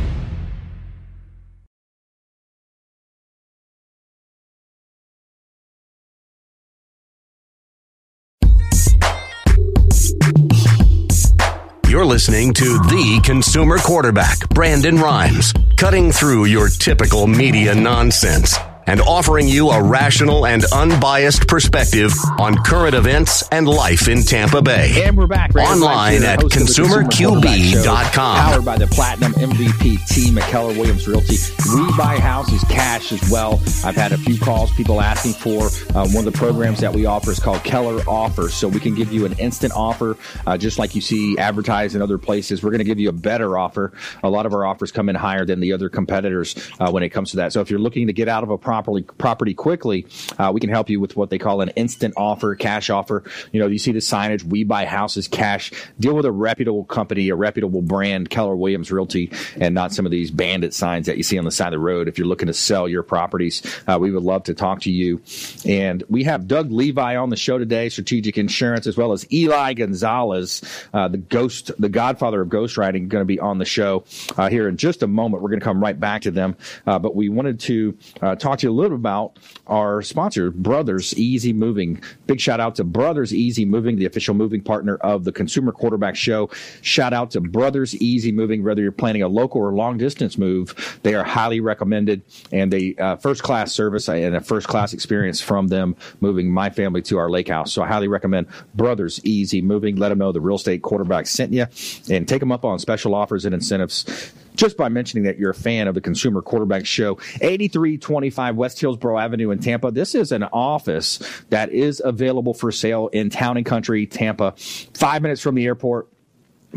You're 12.03 12.11
listening 12.11 12.53
to 12.55 12.65
the 12.65 13.21
consumer 13.23 13.79
quarterback, 13.79 14.49
Brandon 14.49 14.97
Rhymes, 14.97 15.55
cutting 15.77 16.11
through 16.11 16.47
your 16.47 16.69
typical 16.69 17.29
media 17.29 17.77
nonsense 17.77 18.59
and 18.87 19.01
offering 19.01 19.49
you 19.49 19.71
a 19.71 19.83
rational 19.83 20.47
and 20.47 20.65
unbiased 20.73 21.47
perspective 21.47 22.13
on 22.39 22.57
current 22.57 22.95
events 22.95 23.47
and 23.51 23.69
life 23.69 24.09
in 24.09 24.23
Tampa 24.23 24.63
Bay. 24.63 25.03
And 25.05 25.17
we're 25.17 25.27
back. 25.27 25.55
Online 25.55 26.23
at 26.25 26.41
consumerqb.com. 26.41 28.37
Powered 28.37 28.65
by 28.65 28.77
the 28.77 28.87
Platinum 28.87 29.33
MVP 29.35 30.07
team 30.09 30.39
at 30.39 30.45
Keller 30.51 30.73
Williams 30.79 31.07
Realty. 31.07 31.37
We 31.75 31.97
buy 31.97 32.19
houses 32.19 32.63
cash 32.65 33.13
as 33.13 33.31
well. 33.31 33.61
I've 33.85 33.95
had 33.95 34.13
a 34.13 34.19
few 34.19 34.39
calls, 34.39 34.73
people 34.73 35.01
asking 35.01 35.35
for 35.35 35.69
um, 35.97 36.13
one 36.13 36.27
of 36.27 36.33
the 36.33 36.39
programs 36.39 36.81
that 36.81 36.93
we 36.93 37.07
offer 37.07 37.31
is 37.31 37.39
called 37.39 37.63
Keller 37.65 38.03
Offers. 38.09 38.55
So 38.55 38.69
we 38.69 38.81
can 38.81 38.95
give 38.95 39.13
you 39.13 39.25
an 39.25 39.33
instant 39.39 39.73
offer, 39.75 40.17
uh, 40.47 40.57
just 40.59 40.79
like 40.79 40.95
you 40.95 41.01
see 41.01 41.39
advertised 41.39 41.95
in 41.95 42.03
other 42.03 42.19
places. 42.19 42.63
We're 42.63 42.71
going 42.71 42.79
to 42.79 42.85
give 42.85 42.99
you 42.99 43.09
a 43.09 43.13
better 43.13 43.57
offer. 43.59 43.93
A 44.23 44.31
lot 44.31 44.47
of 44.47 44.53
our 44.55 44.65
offers 44.65 44.93
come 44.93 45.09
in 45.09 45.15
higher 45.15 45.45
than 45.45 45.61
the 45.61 45.73
other 45.73 45.89
competitors 45.89 46.55
uh, 46.81 46.91
when 46.91 47.03
it 47.03 47.11
comes 47.11 47.31
to 47.33 47.37
that. 47.39 47.53
So 47.53 47.61
if 47.61 47.71
you're 47.71 47.81
looking 47.81 48.07
to 48.07 48.13
get 48.13 48.29
out 48.29 48.43
of 48.43 48.51
a 48.51 48.59
properly 48.83 49.03
property 49.03 49.55
quickly, 49.55 50.07
uh, 50.39 50.51
we 50.53 50.59
can 50.59 50.69
help 50.69 50.91
you 50.91 50.99
with 50.99 51.17
what 51.17 51.31
they 51.31 51.39
call 51.39 51.61
an 51.61 51.69
instant 51.77 52.15
offer, 52.17 52.57
cash 52.57 52.91
offer. 52.91 53.23
You 53.53 53.61
know, 53.61 53.69
you 53.69 53.79
see 53.79 53.93
the 53.93 54.01
signage, 54.01 54.43
we 54.43 54.65
buy 54.65 54.87
houses 54.87 55.29
cash. 55.29 55.71
Deal 56.01 56.15
with 56.15 56.25
a 56.25 56.33
reputable 56.33 56.85
company, 56.85 57.29
a 57.29 57.37
reputable 57.37 57.81
brand, 57.81 58.29
Keller 58.29 58.57
Williams 58.57 58.91
Realty, 58.91 59.31
and 59.61 59.73
not 59.73 59.93
some 59.93 60.05
of 60.05 60.11
these 60.11 60.33
bandit 60.33 60.75
signs 60.75 61.07
that 61.07 61.17
you 61.17 61.23
see 61.23 61.39
on 61.39 61.45
the 61.45 61.53
side 61.53 61.69
of 61.69 61.73
the 61.73 61.79
road. 61.79 62.09
If 62.09 62.19
you're 62.19 62.27
looking 62.27 62.49
to 62.49 62.55
sell 62.55 62.89
your 62.89 63.05
properties, 63.05 63.63
uh, 63.87 63.99
we 64.01 64.11
would 64.11 64.25
love 64.25 64.43
to 64.45 64.55
talk 64.55 64.81
to 64.81 64.91
you. 64.91 65.23
And 65.65 66.03
we 66.09 66.25
have 66.25 66.49
Doug 66.49 66.73
Levi 66.73 67.15
on 67.17 67.31
the 67.31 67.37
show 67.37 67.59
today, 67.59 67.89
Strategic 67.89 68.37
Insurance, 68.37 68.89
as 68.89 68.97
well 68.97 69.13
as 69.13 69.31
Eli 69.33 69.75
Gonzalez, 69.75 70.63
uh, 70.93 71.07
the 71.07 71.19
ghost, 71.19 71.71
the 71.79 71.89
godfather 71.89 72.41
of 72.41 72.49
ghostwriting, 72.49 73.09
going 73.09 73.23
to 73.23 73.27
be 73.27 73.39
on 73.39 73.59
the 73.59 73.65
show 73.65 74.05
uh, 74.37 74.51
here 74.51 74.69
in 74.69 74.77
just 74.77 75.05
a 75.05 75.07
moment. 75.07 75.43
We're 75.43 75.51
going 75.51 75.61
to 75.61 75.65
come 75.65 75.81
right 75.81 75.99
back 75.99 76.23
to 76.23 76.33
them. 76.33 76.57
Uh, 76.85 76.99
but 76.99 77.15
we 77.15 77.29
wanted 77.29 77.61
to 77.61 77.97
uh, 78.21 78.35
talk 78.37 78.59
to 78.59 78.62
you 78.63 78.71
a 78.71 78.73
little 78.73 78.97
about 78.97 79.39
our 79.67 80.03
sponsor, 80.03 80.51
Brothers 80.51 81.17
Easy 81.19 81.53
Moving. 81.53 82.03
Big 82.27 82.41
shout 82.41 82.61
out 82.61 82.75
to 82.77 82.85
Brothers 82.85 83.35
Easy 83.35 83.65
Moving, 83.65 83.97
the 83.97 84.07
official 84.07 84.35
moving 84.35 84.61
partner 84.61 84.97
of 84.97 85.25
the 85.25 85.33
Consumer 85.33 85.73
Quarterback 85.73 86.17
Show. 86.17 86.51
Shout 86.81 87.13
out 87.13 87.31
to 87.33 87.41
Brothers 87.41 87.95
Easy 87.97 88.33
Moving, 88.33 88.63
whether 88.65 88.83
you're 88.83 88.93
planning 88.93 89.23
a 89.23 89.29
local 89.29 89.61
or 89.61 89.73
long 89.73 89.99
distance 89.99 90.39
move, 90.39 90.99
they 91.03 91.15
are 91.15 91.25
highly 91.25 91.61
recommended 91.61 92.23
and 92.51 92.73
they 92.73 92.95
uh, 92.97 93.17
first 93.17 93.43
class 93.43 93.73
service 93.73 94.09
and 94.09 94.35
a 94.35 94.41
first 94.41 94.69
class 94.69 94.93
experience 94.93 95.41
from 95.41 95.69
them 95.69 95.97
moving 96.21 96.51
my 96.51 96.71
family 96.71 97.03
to 97.03 97.19
our 97.19 97.31
lake 97.31 97.49
house. 97.49 97.73
So 97.73 97.83
I 97.83 97.89
highly 97.89 98.09
recommend 98.09 98.47
Brothers 98.75 99.21
Easy 99.25 99.63
Moving. 99.63 99.97
Let 99.97 100.11
them 100.11 100.19
know 100.19 100.33
the 100.33 100.41
real 100.41 100.57
estate 100.57 100.83
quarterback 100.83 101.27
sent 101.27 101.53
you 101.53 101.67
and 102.11 102.29
take 102.29 102.41
them 102.41 102.53
up 102.53 102.65
on 102.65 102.79
special 102.79 103.15
offers 103.15 103.45
and 103.45 103.55
incentives 103.55 104.33
just 104.55 104.77
by 104.77 104.89
mentioning 104.89 105.25
that 105.25 105.39
you're 105.39 105.51
a 105.51 105.55
fan 105.55 105.89
of 105.89 105.95
the 105.95 106.01
Consumer 106.01 106.43
Quarterback 106.43 106.87
Show. 106.87 107.19
8325 107.41 108.57
West 108.57 108.81
Hillsborough 108.81 109.19
Avenue 109.19 109.51
in 109.51 109.59
Tampa. 109.59 109.91
This 109.91 110.15
is 110.15 110.33
an 110.33 110.45
office 110.45 111.19
that 111.51 111.71
is 111.71 112.03
available 112.05 112.55
for 112.55 112.71
sale 112.71 113.09
in 113.09 113.31
Town 113.31 113.57
and 113.57 113.67
Country, 113.67 114.07
Tampa. 114.07 114.55
Five 114.95 115.23
minutes 115.23 115.41
from 115.41 115.55
the 115.55 115.65
airport 115.65 116.09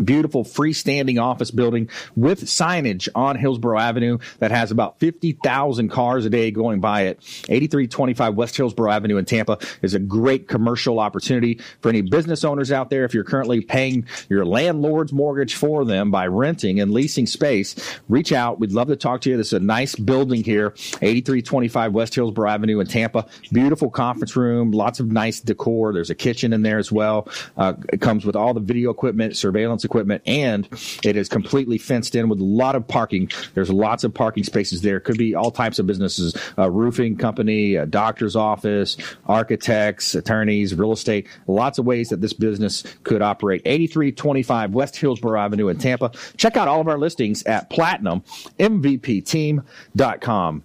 beautiful 0.03 0.43
freestanding 0.43 1.21
office 1.21 1.51
building 1.51 1.89
with 2.15 2.43
signage 2.43 3.07
on 3.15 3.37
Hillsborough 3.37 3.79
Avenue 3.79 4.17
that 4.39 4.51
has 4.51 4.71
about 4.71 4.99
50,000 4.99 5.89
cars 5.89 6.25
a 6.25 6.29
day 6.29 6.51
going 6.51 6.79
by 6.79 7.03
it. 7.03 7.17
8325 7.49 8.35
West 8.35 8.57
Hillsborough 8.57 8.91
Avenue 8.91 9.17
in 9.17 9.25
Tampa 9.25 9.57
is 9.81 9.93
a 9.93 9.99
great 9.99 10.47
commercial 10.47 10.99
opportunity 10.99 11.59
for 11.81 11.89
any 11.89 12.01
business 12.01 12.43
owners 12.43 12.71
out 12.71 12.89
there. 12.89 13.05
If 13.05 13.13
you're 13.13 13.23
currently 13.23 13.61
paying 13.61 14.05
your 14.29 14.45
landlord's 14.45 15.13
mortgage 15.13 15.55
for 15.55 15.85
them 15.85 16.11
by 16.11 16.27
renting 16.27 16.79
and 16.79 16.91
leasing 16.91 17.25
space, 17.25 17.75
reach 18.09 18.31
out. 18.31 18.59
We'd 18.59 18.71
love 18.71 18.87
to 18.87 18.95
talk 18.95 19.21
to 19.21 19.29
you. 19.29 19.37
This 19.37 19.47
is 19.47 19.53
a 19.53 19.59
nice 19.59 19.95
building 19.95 20.43
here, 20.43 20.73
8325 21.01 21.93
West 21.93 22.15
Hillsborough 22.15 22.49
Avenue 22.49 22.79
in 22.79 22.87
Tampa. 22.87 23.25
Beautiful 23.51 23.89
conference 23.89 24.35
room, 24.35 24.71
lots 24.71 24.99
of 24.99 25.11
nice 25.11 25.39
decor. 25.39 25.93
There's 25.93 26.09
a 26.09 26.15
kitchen 26.15 26.53
in 26.53 26.61
there 26.61 26.77
as 26.77 26.91
well. 26.91 27.29
Uh, 27.57 27.73
it 27.91 28.01
comes 28.01 28.25
with 28.25 28.35
all 28.35 28.53
the 28.53 28.59
video 28.59 28.89
equipment, 28.89 29.37
surveillance 29.37 29.84
equipment, 29.85 30.21
and 30.25 30.67
it 31.03 31.15
is 31.15 31.29
completely 31.29 31.77
fenced 31.77 32.15
in 32.15 32.27
with 32.29 32.39
a 32.39 32.43
lot 32.43 32.75
of 32.75 32.87
parking. 32.87 33.29
There's 33.53 33.71
lots 33.71 34.03
of 34.03 34.11
parking 34.13 34.43
spaces 34.43 34.81
there. 34.81 34.99
Could 34.99 35.17
be 35.17 35.35
all 35.35 35.51
types 35.51 35.79
of 35.79 35.87
businesses, 35.87 36.35
a 36.57 36.69
roofing 36.69 37.15
company, 37.17 37.75
a 37.75 37.85
doctor's 37.85 38.35
office, 38.35 38.97
architects, 39.25 40.15
attorneys, 40.15 40.75
real 40.75 40.91
estate, 40.91 41.29
lots 41.47 41.79
of 41.79 41.85
ways 41.85 42.09
that 42.09 42.19
this 42.21 42.33
business 42.33 42.83
could 43.03 43.21
operate. 43.21 43.61
8325 43.65 44.73
West 44.73 44.97
Hillsborough 44.97 45.39
Avenue 45.39 45.69
in 45.69 45.77
Tampa. 45.77 46.11
Check 46.37 46.57
out 46.57 46.67
all 46.67 46.81
of 46.81 46.87
our 46.87 46.97
listings 46.97 47.43
at 47.43 47.69
platinummvpteam.com. 47.69 50.63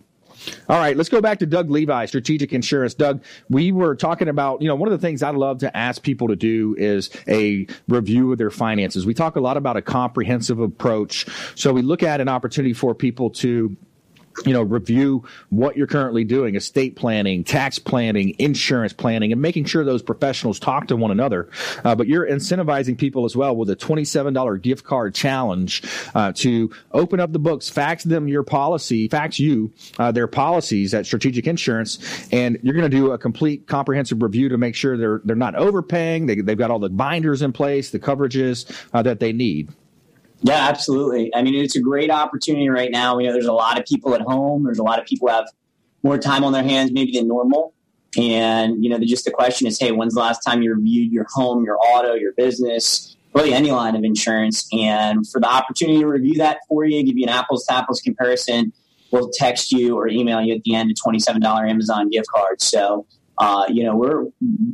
All 0.69 0.79
right, 0.79 0.97
let's 0.97 1.09
go 1.09 1.21
back 1.21 1.39
to 1.41 1.47
Doug 1.47 1.71
Levi, 1.71 2.07
Strategic 2.07 2.53
Insurance. 2.53 2.95
Doug, 2.95 3.23
we 3.49 3.73
were 3.73 3.95
talking 3.95 4.29
about, 4.29 4.63
you 4.63 4.69
know, 4.69 4.75
one 4.75 4.91
of 4.91 4.99
the 4.99 5.07
things 5.07 5.23
I 5.23 5.31
love 5.31 5.59
to 5.59 5.77
ask 5.77 6.03
people 6.03 6.29
to 6.29 6.37
do 6.37 6.75
is 6.79 7.11
a 7.29 7.67
review 7.89 8.33
of 8.33 8.39
their 8.39 8.51
finances. 8.51 9.07
We 9.07 9.15
talk 9.15 9.37
a 9.37 9.41
lot 9.41 9.57
about 9.57 9.77
a 9.77 9.83
comprehensive 9.83 10.61
approach. 10.61 11.27
So 11.55 11.73
we 11.73 11.83
look 11.83 12.03
at 12.03 12.21
an 12.21 12.29
opportunity 12.29 12.75
for 12.75 12.95
people 12.95 13.31
to 13.31 13.77
you 14.45 14.53
know, 14.53 14.63
review 14.63 15.25
what 15.51 15.77
you're 15.77 15.87
currently 15.87 16.25
doing, 16.25 16.55
estate 16.55 16.97
planning, 16.97 17.45
tax 17.45 17.79
planning, 17.79 18.35
insurance 18.39 18.93
planning, 18.93 19.33
and 19.33 19.43
making 19.43 19.65
sure 19.65 19.85
those 19.85 20.03
professionals 20.03 20.59
talk 20.59 20.87
to 20.89 20.97
one 20.97 21.11
another. 21.11 21.49
Uh, 21.85 21.95
but 21.95 22.07
you're 22.07 22.27
incentivizing 22.27 22.97
people 22.97 23.25
as 23.25 23.37
well 23.37 23.55
with 23.55 23.69
a 23.71 23.77
$27 23.77 24.63
gift 24.63 24.85
card 24.85 25.15
challenge 25.15 25.83
uh, 26.15 26.33
to 26.33 26.71
open 26.93 27.21
up 27.21 27.33
the 27.33 27.39
books, 27.39 27.69
fax 27.69 28.05
them 28.05 28.29
your 28.29 28.43
policy, 28.43 29.09
fax 29.09 29.39
you 29.39 29.73
uh, 29.99 30.13
their 30.13 30.27
policies 30.27 30.95
at 30.95 31.07
Strategic 31.07 31.47
Insurance, 31.47 31.99
and 32.33 32.59
you're 32.63 32.75
going 32.75 32.91
to 32.91 32.97
do 32.97 33.13
a 33.13 33.19
complete 33.19 33.67
comprehensive 33.67 34.23
review 34.23 34.49
to 34.49 34.59
make 34.59 34.75
sure 34.75 34.97
they're 34.97 35.21
they're 35.25 35.37
not 35.37 35.55
overpaying. 35.55 36.27
They, 36.27 36.41
they've 36.41 36.57
got 36.59 36.71
all 36.71 36.79
the 36.79 36.89
binders 36.89 37.43
in 37.43 37.53
place, 37.53 37.91
the 37.91 37.99
coverages 37.99 38.71
uh, 38.93 39.03
that 39.03 39.21
they 39.21 39.33
need. 39.33 39.71
Yeah, 40.43 40.69
absolutely. 40.69 41.35
I 41.35 41.43
mean, 41.43 41.55
it's 41.55 41.77
a 41.77 41.81
great 41.81 42.11
opportunity 42.11 42.69
right 42.69 42.91
now. 42.91 43.17
We 43.17 43.27
know, 43.27 43.33
there's 43.33 43.47
a 43.47 43.53
lot 43.53 43.79
of 43.79 43.85
people 43.85 44.15
at 44.15 44.23
home. 44.23 44.65
There's 44.65 44.79
a 44.79 44.83
lot 44.83 44.99
of 44.99 45.05
people 45.05 45.29
have 45.29 45.47
more 46.03 46.19
time 46.19 46.45
on 46.45 46.53
their 46.53 46.63
hands 46.63 46.93
maybe 46.93 47.13
than 47.13 47.29
normal. 47.29 47.75
And, 48.19 48.83
you 48.83 48.91
know, 48.91 48.99
the, 48.99 49.07
just 49.07 49.25
the 49.25 49.31
question 49.31 49.67
is, 49.67 49.79
hey, 49.79 49.93
when's 49.93 50.15
the 50.15 50.21
last 50.21 50.41
time 50.41 50.63
you 50.63 50.75
reviewed 50.75 51.13
your 51.13 51.27
home, 51.33 51.65
your 51.65 51.79
auto, 51.79 52.15
your 52.15 52.33
business, 52.33 53.17
really 53.35 53.53
any 53.53 53.71
line 53.71 53.95
of 53.95 54.03
insurance? 54.03 54.67
And 54.73 55.29
for 55.29 55.41
the 55.41 55.49
opportunity 55.49 56.01
to 56.01 56.07
review 56.07 56.35
that 56.39 56.59
for 56.69 56.85
you, 56.85 57.05
give 57.05 57.17
you 57.17 57.25
an 57.25 57.29
apples 57.29 57.67
to 57.67 57.75
apples 57.75 58.01
comparison, 58.01 58.73
we'll 59.11 59.31
text 59.31 59.71
you 59.71 59.97
or 59.97 60.09
email 60.09 60.41
you 60.41 60.55
at 60.55 60.63
the 60.65 60.75
end 60.75 60.91
a 60.91 60.95
$27 60.95 61.71
Amazon 61.71 62.11
gift 62.11 62.29
card. 62.35 62.61
So, 62.61 63.07
uh, 63.41 63.65
you 63.71 63.83
know, 63.83 63.97
we're, 63.97 64.27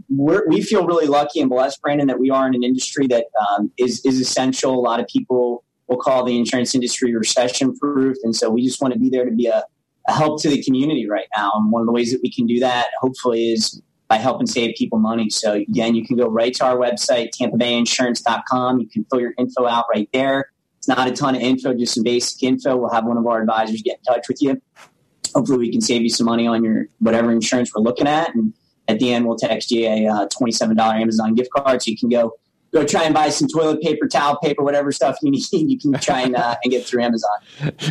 we're, 0.08 0.44
we 0.48 0.60
feel 0.60 0.84
really 0.84 1.06
lucky 1.06 1.40
and 1.40 1.48
blessed, 1.48 1.80
Brandon, 1.80 2.08
that 2.08 2.18
we 2.18 2.30
are 2.30 2.48
in 2.48 2.54
an 2.54 2.64
industry 2.64 3.06
that 3.06 3.26
um, 3.48 3.70
is 3.78 4.04
is 4.04 4.20
essential. 4.20 4.74
A 4.74 4.82
lot 4.82 4.98
of 4.98 5.06
people 5.06 5.62
will 5.86 5.98
call 5.98 6.24
the 6.24 6.36
insurance 6.36 6.74
industry 6.74 7.14
recession 7.14 7.76
proof, 7.78 8.16
and 8.24 8.34
so 8.34 8.50
we 8.50 8.66
just 8.66 8.82
want 8.82 8.92
to 8.92 8.98
be 8.98 9.08
there 9.08 9.24
to 9.24 9.30
be 9.30 9.46
a, 9.46 9.62
a 10.08 10.12
help 10.12 10.42
to 10.42 10.48
the 10.48 10.60
community 10.64 11.08
right 11.08 11.28
now. 11.36 11.52
And 11.54 11.70
one 11.70 11.80
of 11.80 11.86
the 11.86 11.92
ways 11.92 12.10
that 12.10 12.20
we 12.24 12.32
can 12.32 12.44
do 12.44 12.58
that, 12.58 12.88
hopefully, 13.00 13.52
is 13.52 13.80
by 14.08 14.16
helping 14.16 14.48
save 14.48 14.74
people 14.74 14.98
money. 14.98 15.30
So 15.30 15.52
again, 15.52 15.94
you 15.94 16.04
can 16.04 16.16
go 16.16 16.26
right 16.26 16.52
to 16.54 16.64
our 16.64 16.76
website, 16.76 17.28
tampabayinsurance.com. 17.40 18.80
You 18.80 18.88
can 18.88 19.06
fill 19.08 19.20
your 19.20 19.34
info 19.38 19.66
out 19.66 19.84
right 19.94 20.08
there 20.12 20.50
It's 20.78 20.88
not 20.88 21.08
a 21.08 21.12
ton 21.12 21.36
of 21.36 21.40
info, 21.40 21.72
just 21.72 21.94
some 21.94 22.02
basic 22.02 22.42
info. 22.42 22.76
We'll 22.76 22.90
have 22.90 23.04
one 23.04 23.16
of 23.16 23.26
our 23.26 23.40
advisors 23.40 23.80
get 23.82 23.98
in 23.98 24.14
touch 24.14 24.26
with 24.26 24.42
you. 24.42 24.60
Hopefully, 25.34 25.58
we 25.58 25.72
can 25.72 25.80
save 25.80 26.02
you 26.02 26.10
some 26.10 26.26
money 26.26 26.46
on 26.46 26.64
your 26.64 26.86
whatever 26.98 27.30
insurance 27.32 27.72
we're 27.74 27.82
looking 27.82 28.06
at. 28.06 28.34
And 28.34 28.52
at 28.88 28.98
the 28.98 29.12
end, 29.12 29.26
we'll 29.26 29.36
text 29.36 29.70
you 29.70 29.86
a 29.86 30.06
uh, 30.06 30.28
$27 30.28 30.78
Amazon 30.78 31.34
gift 31.34 31.50
card 31.50 31.82
so 31.82 31.90
you 31.90 31.96
can 31.96 32.08
go 32.08 32.32
go 32.76 32.86
try 32.86 33.04
and 33.04 33.14
buy 33.14 33.28
some 33.30 33.48
toilet 33.48 33.80
paper, 33.80 34.06
towel 34.06 34.36
paper, 34.38 34.62
whatever 34.62 34.92
stuff 34.92 35.18
you 35.22 35.30
need. 35.52 35.70
You 35.70 35.78
can 35.78 35.92
try 35.94 36.20
and, 36.20 36.36
uh, 36.36 36.56
and 36.62 36.70
get 36.70 36.84
through 36.84 37.02
Amazon. 37.02 37.30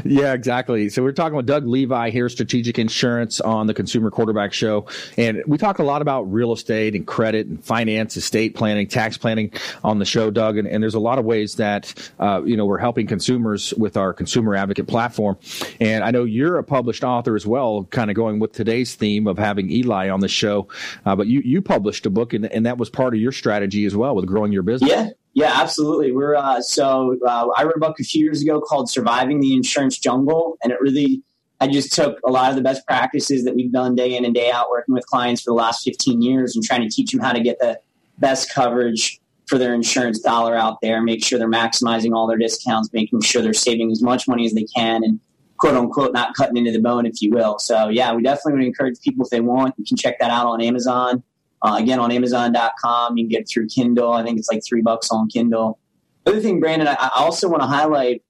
Yeah, 0.03 0.33
exactly. 0.33 0.89
So 0.89 1.01
we're 1.01 1.11
talking 1.11 1.35
with 1.35 1.45
Doug 1.45 1.65
Levi 1.65 2.11
here, 2.11 2.29
Strategic 2.29 2.77
Insurance 2.77 3.41
on 3.41 3.67
the 3.67 3.73
Consumer 3.73 4.11
Quarterback 4.11 4.53
Show, 4.53 4.85
and 5.17 5.41
we 5.47 5.57
talk 5.57 5.79
a 5.79 5.83
lot 5.83 6.01
about 6.01 6.23
real 6.23 6.53
estate 6.53 6.95
and 6.95 7.05
credit 7.05 7.47
and 7.47 7.63
finance, 7.63 8.15
estate 8.17 8.55
planning, 8.55 8.87
tax 8.87 9.17
planning 9.17 9.51
on 9.83 9.99
the 9.99 10.05
show, 10.05 10.29
Doug. 10.29 10.57
And, 10.57 10.67
and 10.67 10.83
there's 10.83 10.95
a 10.95 10.99
lot 10.99 11.17
of 11.17 11.25
ways 11.25 11.55
that 11.55 11.93
uh, 12.19 12.41
you 12.45 12.55
know 12.55 12.65
we're 12.65 12.77
helping 12.77 13.07
consumers 13.07 13.73
with 13.75 13.97
our 13.97 14.13
Consumer 14.13 14.55
Advocate 14.55 14.87
platform. 14.87 15.37
And 15.79 16.03
I 16.03 16.11
know 16.11 16.23
you're 16.23 16.57
a 16.57 16.63
published 16.63 17.03
author 17.03 17.35
as 17.35 17.45
well, 17.45 17.85
kind 17.85 18.09
of 18.09 18.15
going 18.15 18.39
with 18.39 18.53
today's 18.53 18.95
theme 18.95 19.27
of 19.27 19.37
having 19.37 19.71
Eli 19.71 20.09
on 20.09 20.19
the 20.19 20.27
show. 20.27 20.67
Uh, 21.05 21.15
but 21.15 21.27
you 21.27 21.41
you 21.41 21.61
published 21.61 22.05
a 22.05 22.09
book, 22.09 22.33
and, 22.33 22.45
and 22.45 22.65
that 22.65 22.77
was 22.77 22.89
part 22.89 23.13
of 23.13 23.19
your 23.19 23.31
strategy 23.31 23.85
as 23.85 23.95
well 23.95 24.15
with 24.15 24.25
growing 24.25 24.51
your 24.51 24.63
business. 24.63 24.74
Yeah, 24.81 25.09
yeah, 25.33 25.51
absolutely. 25.61 26.11
We're 26.11 26.35
uh, 26.35 26.61
so 26.61 27.17
uh, 27.27 27.47
I 27.55 27.63
wrote 27.63 27.75
a 27.75 27.79
book 27.79 27.99
a 27.99 28.03
few 28.03 28.23
years 28.23 28.41
ago 28.41 28.61
called 28.61 28.89
"Surviving 28.89 29.39
the 29.41 29.53
Insurance 29.53 29.97
Jungle," 29.97 30.57
and 30.63 30.71
it 30.71 30.79
really 30.81 31.21
I 31.59 31.67
just 31.67 31.93
took 31.93 32.19
a 32.25 32.31
lot 32.31 32.49
of 32.49 32.55
the 32.55 32.61
best 32.61 32.85
practices 32.85 33.45
that 33.45 33.55
we've 33.55 33.71
done 33.71 33.95
day 33.95 34.15
in 34.15 34.25
and 34.25 34.33
day 34.33 34.51
out 34.51 34.69
working 34.69 34.93
with 34.93 35.05
clients 35.05 35.41
for 35.41 35.51
the 35.51 35.55
last 35.55 35.83
15 35.83 36.21
years 36.21 36.55
and 36.55 36.63
trying 36.63 36.81
to 36.81 36.89
teach 36.89 37.11
them 37.11 37.21
how 37.21 37.31
to 37.31 37.39
get 37.39 37.59
the 37.59 37.79
best 38.17 38.53
coverage 38.53 39.19
for 39.47 39.57
their 39.57 39.73
insurance 39.73 40.19
dollar 40.19 40.55
out 40.55 40.81
there, 40.81 41.01
make 41.01 41.23
sure 41.23 41.37
they're 41.37 41.49
maximizing 41.49 42.13
all 42.13 42.27
their 42.27 42.37
discounts, 42.37 42.89
making 42.93 43.21
sure 43.21 43.41
they're 43.41 43.53
saving 43.53 43.91
as 43.91 44.01
much 44.01 44.27
money 44.27 44.45
as 44.45 44.53
they 44.53 44.65
can, 44.75 45.03
and 45.03 45.19
quote 45.57 45.75
unquote 45.75 46.13
not 46.13 46.33
cutting 46.35 46.57
into 46.57 46.71
the 46.71 46.79
bone, 46.79 47.05
if 47.05 47.21
you 47.21 47.31
will. 47.31 47.59
So 47.59 47.89
yeah, 47.89 48.13
we 48.13 48.23
definitely 48.23 48.53
would 48.53 48.67
encourage 48.67 48.99
people 49.01 49.23
if 49.25 49.29
they 49.29 49.41
want, 49.41 49.75
you 49.77 49.85
can 49.85 49.97
check 49.97 50.19
that 50.19 50.31
out 50.31 50.47
on 50.47 50.61
Amazon. 50.61 51.23
Uh, 51.65 51.77
again, 51.77 51.99
on 51.99 52.11
Amazon.com, 52.11 53.17
you 53.17 53.23
can 53.23 53.29
get 53.29 53.41
it 53.41 53.49
through 53.51 53.67
Kindle. 53.67 54.13
I 54.13 54.23
think 54.23 54.37
it's 54.37 54.51
like 54.51 54.61
three 54.63 54.83
bucks 54.83 55.09
on 55.09 55.27
Kindle. 55.29 55.79
Other 56.27 56.39
thing, 56.39 56.59
Brandon, 56.59 56.87
I, 56.87 56.93
I 56.93 57.11
also 57.15 57.49
want 57.49 57.63
to 57.63 57.67
highlight 57.67 58.21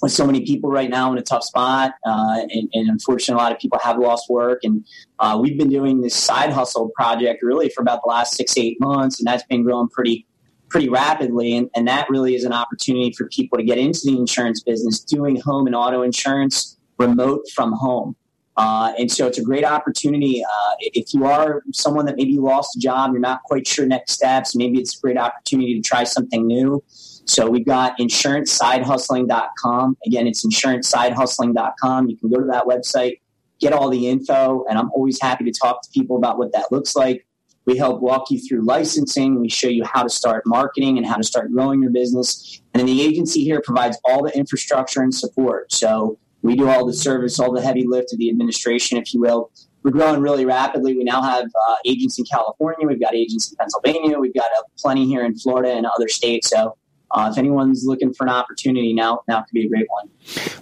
with 0.00 0.12
so 0.12 0.24
many 0.24 0.46
people 0.46 0.70
right 0.70 0.88
now 0.88 1.10
in 1.10 1.18
a 1.18 1.22
tough 1.22 1.42
spot, 1.42 1.94
uh, 2.06 2.42
and, 2.48 2.70
and, 2.72 2.88
unfortunately, 2.88 3.40
a 3.40 3.42
lot 3.42 3.52
of 3.52 3.58
people 3.58 3.78
have 3.82 3.98
lost 3.98 4.30
work. 4.30 4.60
And 4.62 4.86
uh, 5.18 5.36
we've 5.42 5.58
been 5.58 5.68
doing 5.68 6.00
this 6.00 6.14
side 6.14 6.52
hustle 6.52 6.90
project 6.94 7.42
really 7.42 7.68
for 7.70 7.80
about 7.82 8.02
the 8.04 8.08
last 8.08 8.34
six, 8.34 8.56
eight 8.56 8.80
months, 8.80 9.18
and 9.18 9.26
that's 9.26 9.42
been 9.44 9.64
growing 9.64 9.88
pretty, 9.88 10.26
pretty 10.68 10.88
rapidly. 10.88 11.56
And, 11.56 11.68
and 11.74 11.88
that 11.88 12.08
really 12.08 12.36
is 12.36 12.44
an 12.44 12.52
opportunity 12.52 13.12
for 13.18 13.26
people 13.28 13.58
to 13.58 13.64
get 13.64 13.78
into 13.78 14.00
the 14.04 14.16
insurance 14.16 14.62
business, 14.62 15.00
doing 15.00 15.40
home 15.40 15.66
and 15.66 15.74
auto 15.74 16.02
insurance 16.02 16.78
remote 16.98 17.46
from 17.52 17.72
home. 17.72 18.14
Uh, 18.60 18.92
and 18.98 19.10
so 19.10 19.26
it's 19.26 19.38
a 19.38 19.42
great 19.42 19.64
opportunity. 19.64 20.44
Uh, 20.44 20.74
if 20.80 21.14
you 21.14 21.24
are 21.24 21.62
someone 21.72 22.04
that 22.04 22.16
maybe 22.16 22.32
you 22.32 22.42
lost 22.42 22.76
a 22.76 22.78
job, 22.78 23.12
you're 23.12 23.18
not 23.18 23.42
quite 23.44 23.66
sure 23.66 23.86
next 23.86 24.12
steps, 24.12 24.54
maybe 24.54 24.78
it's 24.78 24.98
a 24.98 25.00
great 25.00 25.16
opportunity 25.16 25.74
to 25.74 25.80
try 25.80 26.04
something 26.04 26.46
new. 26.46 26.84
So 27.24 27.48
we've 27.48 27.64
got 27.64 27.96
insurancesidehustling.com. 27.98 29.96
Again, 30.04 30.26
it's 30.26 30.44
insurancesidehustling.com. 30.44 32.10
You 32.10 32.18
can 32.18 32.28
go 32.28 32.40
to 32.40 32.46
that 32.48 32.64
website, 32.66 33.20
get 33.60 33.72
all 33.72 33.88
the 33.88 34.08
info, 34.08 34.66
and 34.68 34.78
I'm 34.78 34.90
always 34.90 35.18
happy 35.22 35.44
to 35.44 35.52
talk 35.52 35.80
to 35.82 35.88
people 35.94 36.18
about 36.18 36.36
what 36.36 36.52
that 36.52 36.70
looks 36.70 36.94
like. 36.94 37.26
We 37.64 37.78
help 37.78 38.02
walk 38.02 38.30
you 38.30 38.38
through 38.46 38.66
licensing. 38.66 39.40
We 39.40 39.48
show 39.48 39.68
you 39.68 39.84
how 39.84 40.02
to 40.02 40.10
start 40.10 40.42
marketing 40.44 40.98
and 40.98 41.06
how 41.06 41.16
to 41.16 41.24
start 41.24 41.50
growing 41.50 41.80
your 41.80 41.92
business. 41.92 42.60
And 42.74 42.80
then 42.80 42.86
the 42.86 43.00
agency 43.00 43.42
here 43.42 43.62
provides 43.64 43.98
all 44.04 44.22
the 44.22 44.36
infrastructure 44.36 45.00
and 45.00 45.14
support. 45.14 45.72
So 45.72 46.18
we 46.42 46.56
do 46.56 46.68
all 46.68 46.86
the 46.86 46.94
service, 46.94 47.38
all 47.38 47.52
the 47.52 47.62
heavy 47.62 47.86
lift 47.86 48.12
of 48.12 48.18
the 48.18 48.30
administration, 48.30 48.98
if 48.98 49.12
you 49.12 49.20
will. 49.20 49.50
We're 49.82 49.90
growing 49.92 50.20
really 50.20 50.44
rapidly. 50.44 50.96
We 50.96 51.04
now 51.04 51.22
have 51.22 51.44
uh, 51.44 51.76
agents 51.86 52.18
in 52.18 52.24
California. 52.26 52.86
We've 52.86 53.00
got 53.00 53.14
agents 53.14 53.50
in 53.50 53.56
Pennsylvania. 53.56 54.18
We've 54.18 54.34
got 54.34 54.50
uh, 54.58 54.62
plenty 54.78 55.06
here 55.06 55.24
in 55.24 55.38
Florida 55.38 55.72
and 55.72 55.86
other 55.86 56.08
states. 56.08 56.50
So 56.50 56.76
uh, 57.12 57.28
if 57.30 57.38
anyone's 57.38 57.84
looking 57.84 58.12
for 58.12 58.24
an 58.24 58.30
opportunity 58.30 58.92
now, 58.92 59.22
now 59.26 59.42
could 59.42 59.52
be 59.52 59.66
a 59.66 59.68
great 59.68 59.86
one. 59.88 60.08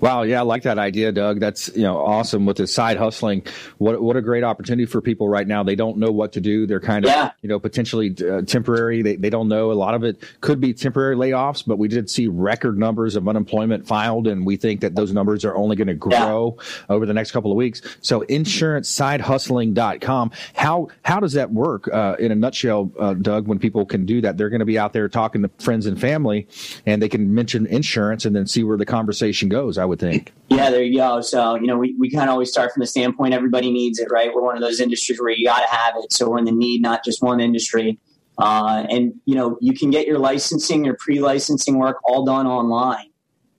Wow, 0.00 0.22
yeah, 0.22 0.40
I 0.40 0.42
like 0.42 0.62
that 0.62 0.78
idea, 0.78 1.12
Doug. 1.12 1.40
That's 1.40 1.74
you 1.76 1.82
know 1.82 1.98
awesome 1.98 2.46
with 2.46 2.56
the 2.56 2.66
side 2.66 2.96
hustling. 2.96 3.44
What 3.78 4.00
what 4.00 4.16
a 4.16 4.22
great 4.22 4.44
opportunity 4.44 4.86
for 4.86 5.00
people 5.00 5.28
right 5.28 5.46
now. 5.46 5.62
They 5.62 5.74
don't 5.74 5.98
know 5.98 6.10
what 6.10 6.32
to 6.32 6.40
do. 6.40 6.66
They're 6.66 6.80
kind 6.80 7.04
of 7.04 7.10
yeah. 7.10 7.32
you 7.42 7.48
know 7.48 7.58
potentially 7.58 8.14
uh, 8.28 8.42
temporary. 8.42 9.02
They 9.02 9.16
they 9.16 9.30
don't 9.30 9.48
know. 9.48 9.72
A 9.72 9.74
lot 9.74 9.94
of 9.94 10.04
it 10.04 10.22
could 10.40 10.60
be 10.60 10.72
temporary 10.72 11.16
layoffs, 11.16 11.64
but 11.66 11.78
we 11.78 11.88
did 11.88 12.08
see 12.08 12.28
record 12.28 12.78
numbers 12.78 13.16
of 13.16 13.28
unemployment 13.28 13.86
filed, 13.86 14.28
and 14.28 14.46
we 14.46 14.56
think 14.56 14.80
that 14.80 14.94
those 14.94 15.12
numbers 15.12 15.44
are 15.44 15.56
only 15.56 15.76
going 15.76 15.88
to 15.88 15.94
grow 15.94 16.56
yeah. 16.58 16.64
over 16.88 17.04
the 17.04 17.14
next 17.14 17.32
couple 17.32 17.50
of 17.50 17.56
weeks. 17.56 17.82
So 18.00 18.20
insurancesidehustling.com. 18.22 20.30
How 20.54 20.88
how 21.02 21.20
does 21.20 21.32
that 21.32 21.50
work 21.50 21.88
uh, 21.92 22.16
in 22.18 22.32
a 22.32 22.34
nutshell, 22.34 22.90
uh, 22.98 23.14
Doug? 23.14 23.48
When 23.48 23.58
people 23.58 23.84
can 23.84 24.06
do 24.06 24.20
that, 24.20 24.36
they're 24.36 24.50
going 24.50 24.60
to 24.60 24.66
be 24.66 24.78
out 24.78 24.92
there 24.92 25.08
talking 25.08 25.42
to 25.42 25.50
friends 25.58 25.86
and 25.86 26.00
family, 26.00 26.37
and 26.86 27.00
they 27.02 27.08
can 27.08 27.34
mention 27.34 27.66
insurance 27.66 28.24
and 28.24 28.36
then 28.36 28.46
see 28.46 28.62
where 28.62 28.76
the 28.76 28.86
conversation 28.86 29.48
goes, 29.48 29.78
I 29.78 29.84
would 29.84 29.98
think. 29.98 30.32
Yeah, 30.48 30.70
there 30.70 30.82
you 30.82 30.98
go. 30.98 31.20
So, 31.20 31.54
you 31.56 31.66
know, 31.66 31.78
we, 31.78 31.94
we 31.98 32.10
kind 32.10 32.28
of 32.28 32.32
always 32.32 32.50
start 32.50 32.72
from 32.72 32.80
the 32.80 32.86
standpoint 32.86 33.34
everybody 33.34 33.70
needs 33.70 33.98
it, 33.98 34.08
right? 34.10 34.34
We're 34.34 34.42
one 34.42 34.56
of 34.56 34.62
those 34.62 34.80
industries 34.80 35.20
where 35.20 35.30
you 35.30 35.46
got 35.46 35.60
to 35.60 35.74
have 35.74 35.94
it. 35.96 36.12
So 36.12 36.28
we're 36.30 36.38
in 36.38 36.44
the 36.44 36.52
need, 36.52 36.82
not 36.82 37.04
just 37.04 37.22
one 37.22 37.40
industry. 37.40 37.98
Uh, 38.38 38.86
and, 38.88 39.14
you 39.26 39.34
know, 39.34 39.58
you 39.60 39.74
can 39.74 39.90
get 39.90 40.06
your 40.06 40.18
licensing, 40.18 40.84
your 40.84 40.96
pre 40.98 41.20
licensing 41.20 41.78
work 41.78 41.98
all 42.04 42.24
done 42.24 42.46
online. 42.46 43.10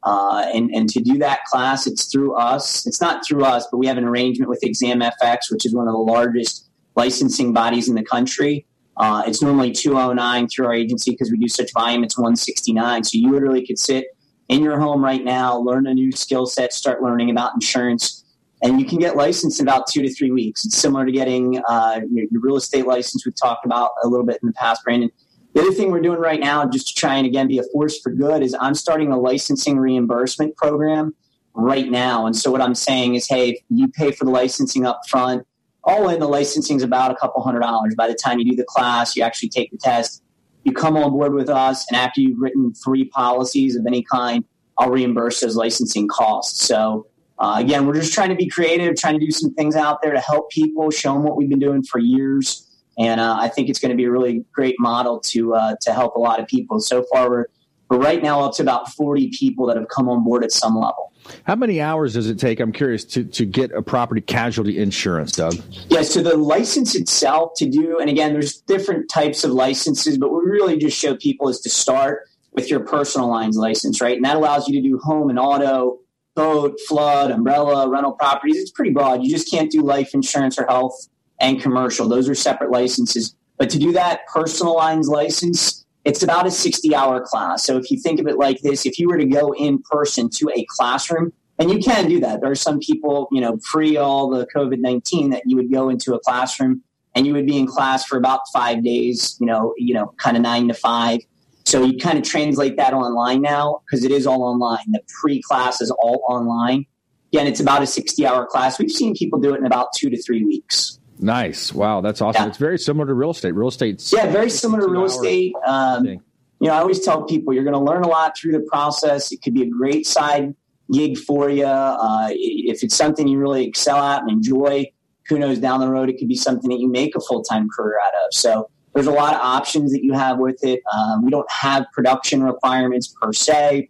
Uh, 0.03 0.49
and, 0.53 0.69
and 0.73 0.89
to 0.89 1.01
do 1.01 1.17
that 1.17 1.43
class, 1.45 1.85
it's 1.85 2.09
through 2.09 2.33
us. 2.35 2.87
It's 2.87 3.01
not 3.01 3.25
through 3.27 3.43
us, 3.43 3.67
but 3.69 3.77
we 3.77 3.87
have 3.87 3.97
an 3.97 4.05
arrangement 4.05 4.49
with 4.49 4.61
ExamFX, 4.61 5.51
which 5.51 5.65
is 5.65 5.75
one 5.75 5.87
of 5.87 5.93
the 5.93 5.99
largest 5.99 6.69
licensing 6.95 7.53
bodies 7.53 7.89
in 7.89 7.95
the 7.95 8.03
country. 8.03 8.65
Uh, 8.99 9.23
it's 9.25 9.41
normally 9.41 9.71
209 9.71 10.49
through 10.49 10.65
our 10.65 10.73
agency 10.73 11.11
because 11.11 11.31
we 11.31 11.37
do 11.37 11.47
such 11.47 11.71
volume. 11.73 12.03
It's 12.03 12.17
169. 12.17 13.05
So 13.05 13.17
you 13.17 13.31
literally 13.31 13.65
could 13.65 13.79
sit 13.79 14.07
in 14.49 14.61
your 14.61 14.79
home 14.79 15.03
right 15.03 15.23
now, 15.23 15.57
learn 15.57 15.87
a 15.87 15.93
new 15.93 16.11
skill 16.11 16.45
set, 16.45 16.73
start 16.73 17.01
learning 17.01 17.29
about 17.29 17.53
insurance, 17.53 18.25
and 18.61 18.79
you 18.79 18.85
can 18.85 18.99
get 18.99 19.15
licensed 19.15 19.61
in 19.61 19.67
about 19.67 19.87
two 19.87 20.01
to 20.01 20.13
three 20.13 20.31
weeks. 20.31 20.65
It's 20.65 20.77
similar 20.77 21.05
to 21.05 21.11
getting 21.11 21.61
uh, 21.69 22.01
your, 22.11 22.25
your, 22.29 22.41
real 22.41 22.57
estate 22.57 22.85
license 22.85 23.25
we've 23.25 23.39
talked 23.41 23.65
about 23.65 23.91
a 24.03 24.07
little 24.07 24.25
bit 24.25 24.39
in 24.41 24.47
the 24.47 24.53
past, 24.53 24.83
Brandon. 24.83 25.09
The 25.53 25.61
other 25.61 25.71
thing 25.71 25.91
we're 25.91 26.01
doing 26.01 26.19
right 26.19 26.39
now, 26.39 26.65
just 26.67 26.89
to 26.89 26.93
try 26.93 27.15
and 27.15 27.25
again 27.25 27.47
be 27.47 27.59
a 27.59 27.63
force 27.71 27.99
for 27.99 28.11
good, 28.11 28.43
is 28.43 28.55
I'm 28.59 28.75
starting 28.75 29.11
a 29.11 29.19
licensing 29.19 29.77
reimbursement 29.77 30.57
program 30.57 31.15
right 31.53 31.89
now. 31.89 32.25
And 32.25 32.35
so 32.35 32.51
what 32.51 32.61
I'm 32.61 32.75
saying 32.75 33.15
is, 33.15 33.27
hey, 33.27 33.61
you 33.69 33.87
pay 33.87 34.11
for 34.11 34.25
the 34.25 34.31
licensing 34.31 34.85
up 34.85 35.01
front. 35.07 35.45
All 35.89 36.09
in, 36.09 36.19
the 36.19 36.27
licensing 36.27 36.77
is 36.77 36.83
about 36.83 37.11
a 37.11 37.15
couple 37.15 37.41
hundred 37.41 37.61
dollars. 37.61 37.95
By 37.95 38.07
the 38.07 38.13
time 38.13 38.39
you 38.39 38.45
do 38.45 38.55
the 38.55 38.65
class, 38.65 39.15
you 39.15 39.23
actually 39.23 39.49
take 39.49 39.71
the 39.71 39.77
test 39.77 40.23
you 40.63 40.73
come 40.73 40.97
on 40.97 41.11
board 41.11 41.33
with 41.33 41.49
us, 41.49 41.85
and 41.89 41.99
after 41.99 42.21
you've 42.21 42.39
written 42.39 42.73
three 42.73 43.05
policies 43.05 43.75
of 43.75 43.85
any 43.85 44.03
kind, 44.03 44.43
I'll 44.77 44.89
reimburse 44.89 45.39
those 45.39 45.55
licensing 45.55 46.07
costs. 46.07 46.67
So, 46.67 47.07
uh, 47.37 47.55
again, 47.57 47.85
we're 47.85 47.93
just 47.93 48.13
trying 48.13 48.29
to 48.29 48.35
be 48.35 48.47
creative, 48.47 48.95
trying 48.95 49.19
to 49.19 49.25
do 49.25 49.31
some 49.31 49.53
things 49.53 49.75
out 49.75 50.01
there 50.01 50.13
to 50.13 50.19
help 50.19 50.49
people, 50.51 50.91
show 50.91 51.13
them 51.13 51.23
what 51.23 51.37
we've 51.37 51.49
been 51.49 51.59
doing 51.59 51.83
for 51.83 51.99
years. 51.99 52.65
And 52.97 53.21
uh, 53.21 53.37
I 53.39 53.47
think 53.47 53.69
it's 53.69 53.79
going 53.79 53.91
to 53.91 53.95
be 53.95 54.03
a 54.03 54.11
really 54.11 54.43
great 54.51 54.75
model 54.79 55.19
to 55.21 55.55
uh, 55.55 55.75
to 55.81 55.93
help 55.93 56.15
a 56.15 56.19
lot 56.19 56.39
of 56.39 56.47
people. 56.47 56.81
So 56.81 57.05
far, 57.11 57.29
we're, 57.29 57.45
we're 57.89 57.97
right 57.97 58.21
now 58.21 58.41
up 58.41 58.53
to 58.55 58.61
about 58.61 58.89
40 58.89 59.29
people 59.29 59.65
that 59.67 59.77
have 59.77 59.87
come 59.87 60.09
on 60.09 60.23
board 60.23 60.43
at 60.43 60.51
some 60.51 60.75
level. 60.75 61.08
How 61.43 61.55
many 61.55 61.81
hours 61.81 62.13
does 62.13 62.29
it 62.29 62.39
take? 62.39 62.59
I'm 62.59 62.71
curious 62.71 63.03
to, 63.05 63.23
to 63.23 63.45
get 63.45 63.71
a 63.71 63.81
property 63.81 64.21
casualty 64.21 64.79
insurance, 64.79 65.33
Doug. 65.33 65.55
Yeah, 65.89 66.01
so 66.01 66.21
the 66.21 66.37
license 66.37 66.95
itself 66.95 67.53
to 67.57 67.69
do, 67.69 67.99
and 67.99 68.09
again, 68.09 68.33
there's 68.33 68.61
different 68.61 69.09
types 69.09 69.43
of 69.43 69.51
licenses, 69.51 70.17
but 70.17 70.31
we 70.31 70.41
really 70.43 70.77
just 70.77 70.97
show 70.97 71.15
people 71.15 71.49
is 71.49 71.59
to 71.61 71.69
start 71.69 72.27
with 72.53 72.69
your 72.69 72.79
personal 72.79 73.29
lines 73.29 73.57
license, 73.57 74.01
right? 74.01 74.15
And 74.15 74.25
that 74.25 74.35
allows 74.35 74.67
you 74.67 74.81
to 74.81 74.87
do 74.87 74.97
home 74.97 75.29
and 75.29 75.37
auto, 75.37 75.99
boat, 76.35 76.79
flood, 76.87 77.31
umbrella, 77.31 77.89
rental 77.89 78.13
properties. 78.13 78.57
It's 78.57 78.71
pretty 78.71 78.91
broad. 78.91 79.23
You 79.23 79.29
just 79.29 79.49
can't 79.51 79.71
do 79.71 79.81
life 79.81 80.13
insurance 80.13 80.57
or 80.57 80.65
health 80.65 81.07
and 81.39 81.61
commercial. 81.61 82.07
Those 82.07 82.29
are 82.29 82.35
separate 82.35 82.71
licenses. 82.71 83.35
But 83.57 83.69
to 83.71 83.79
do 83.79 83.91
that 83.91 84.21
personal 84.27 84.75
lines 84.75 85.09
license, 85.09 85.78
it's 86.05 86.23
about 86.23 86.47
a 86.47 86.51
60 86.51 86.95
hour 86.95 87.21
class. 87.25 87.65
So 87.65 87.77
if 87.77 87.91
you 87.91 87.99
think 87.99 88.19
of 88.19 88.27
it 88.27 88.37
like 88.37 88.61
this, 88.61 88.85
if 88.85 88.97
you 88.99 89.09
were 89.09 89.17
to 89.17 89.25
go 89.25 89.53
in 89.53 89.79
person 89.83 90.29
to 90.35 90.49
a 90.55 90.65
classroom, 90.69 91.33
and 91.59 91.69
you 91.69 91.79
can 91.79 92.07
do 92.07 92.21
that. 92.21 92.39
There 92.41 92.49
are 92.49 92.55
some 92.55 92.79
people, 92.79 93.27
you 93.31 93.41
know, 93.41 93.59
pre 93.69 93.97
all 93.97 94.29
the 94.29 94.47
COVID 94.55 94.79
19 94.79 95.31
that 95.31 95.43
you 95.45 95.57
would 95.57 95.71
go 95.71 95.89
into 95.89 96.15
a 96.15 96.19
classroom 96.19 96.81
and 97.15 97.27
you 97.27 97.33
would 97.33 97.45
be 97.45 97.57
in 97.57 97.67
class 97.67 98.05
for 98.05 98.17
about 98.17 98.41
five 98.53 98.83
days, 98.83 99.35
you 99.39 99.45
know, 99.45 99.73
you 99.77 99.93
know, 99.93 100.13
kind 100.17 100.37
of 100.37 100.43
nine 100.43 100.69
to 100.69 100.73
five. 100.73 101.19
So 101.65 101.83
you 101.83 101.99
kind 101.99 102.17
of 102.17 102.23
translate 102.23 102.77
that 102.77 102.93
online 102.93 103.41
now 103.41 103.81
because 103.85 104.05
it 104.05 104.11
is 104.11 104.25
all 104.25 104.43
online. 104.43 104.85
The 104.87 105.01
pre 105.21 105.41
class 105.41 105.81
is 105.81 105.91
all 105.91 106.23
online. 106.29 106.85
Again, 107.33 107.45
it's 107.45 107.59
about 107.59 107.83
a 107.83 107.87
60 107.87 108.25
hour 108.25 108.45
class. 108.45 108.79
We've 108.79 108.89
seen 108.89 109.13
people 109.13 109.39
do 109.39 109.53
it 109.53 109.59
in 109.59 109.65
about 109.65 109.89
two 109.95 110.09
to 110.09 110.21
three 110.21 110.45
weeks. 110.45 110.98
Nice. 111.19 111.73
Wow, 111.73 112.01
that's 112.01 112.21
awesome. 112.21 112.43
Yeah. 112.43 112.47
It's 112.47 112.57
very 112.57 112.79
similar 112.79 113.05
to 113.05 113.13
real 113.13 113.31
estate. 113.31 113.51
Real 113.51 113.67
estate. 113.67 114.01
Yeah, 114.11 114.31
very 114.31 114.49
similar 114.49 114.81
to 114.81 114.89
real 114.89 115.05
estate. 115.05 115.53
Um, 115.65 116.05
you 116.05 116.67
know, 116.67 116.73
I 116.73 116.79
always 116.79 116.99
tell 117.01 117.23
people 117.23 117.53
you're 117.53 117.63
going 117.63 117.75
to 117.75 117.83
learn 117.83 118.03
a 118.03 118.07
lot 118.07 118.37
through 118.37 118.53
the 118.53 118.65
process. 118.71 119.31
It 119.31 119.41
could 119.41 119.53
be 119.53 119.63
a 119.63 119.69
great 119.69 120.07
side 120.07 120.55
gig 120.91 121.17
for 121.17 121.49
you. 121.49 121.65
Uh, 121.65 122.29
if 122.31 122.83
it's 122.83 122.95
something 122.95 123.27
you 123.27 123.37
really 123.37 123.65
excel 123.65 123.97
at 123.97 124.21
and 124.21 124.31
enjoy, 124.31 124.85
who 125.27 125.37
knows 125.37 125.59
down 125.59 125.79
the 125.79 125.89
road, 125.89 126.09
it 126.09 126.17
could 126.17 126.27
be 126.27 126.35
something 126.35 126.69
that 126.69 126.79
you 126.79 126.89
make 126.89 127.15
a 127.15 127.19
full 127.19 127.43
time 127.43 127.67
career 127.69 127.97
out 128.05 128.13
of. 128.25 128.33
So 128.33 128.69
there's 128.93 129.07
a 129.07 129.11
lot 129.11 129.33
of 129.35 129.41
options 129.41 129.91
that 129.91 130.03
you 130.03 130.13
have 130.13 130.39
with 130.39 130.63
it. 130.63 130.81
Um, 130.93 131.23
we 131.23 131.31
don't 131.31 131.49
have 131.51 131.85
production 131.93 132.43
requirements 132.43 133.13
per 133.21 133.31
se. 133.31 133.89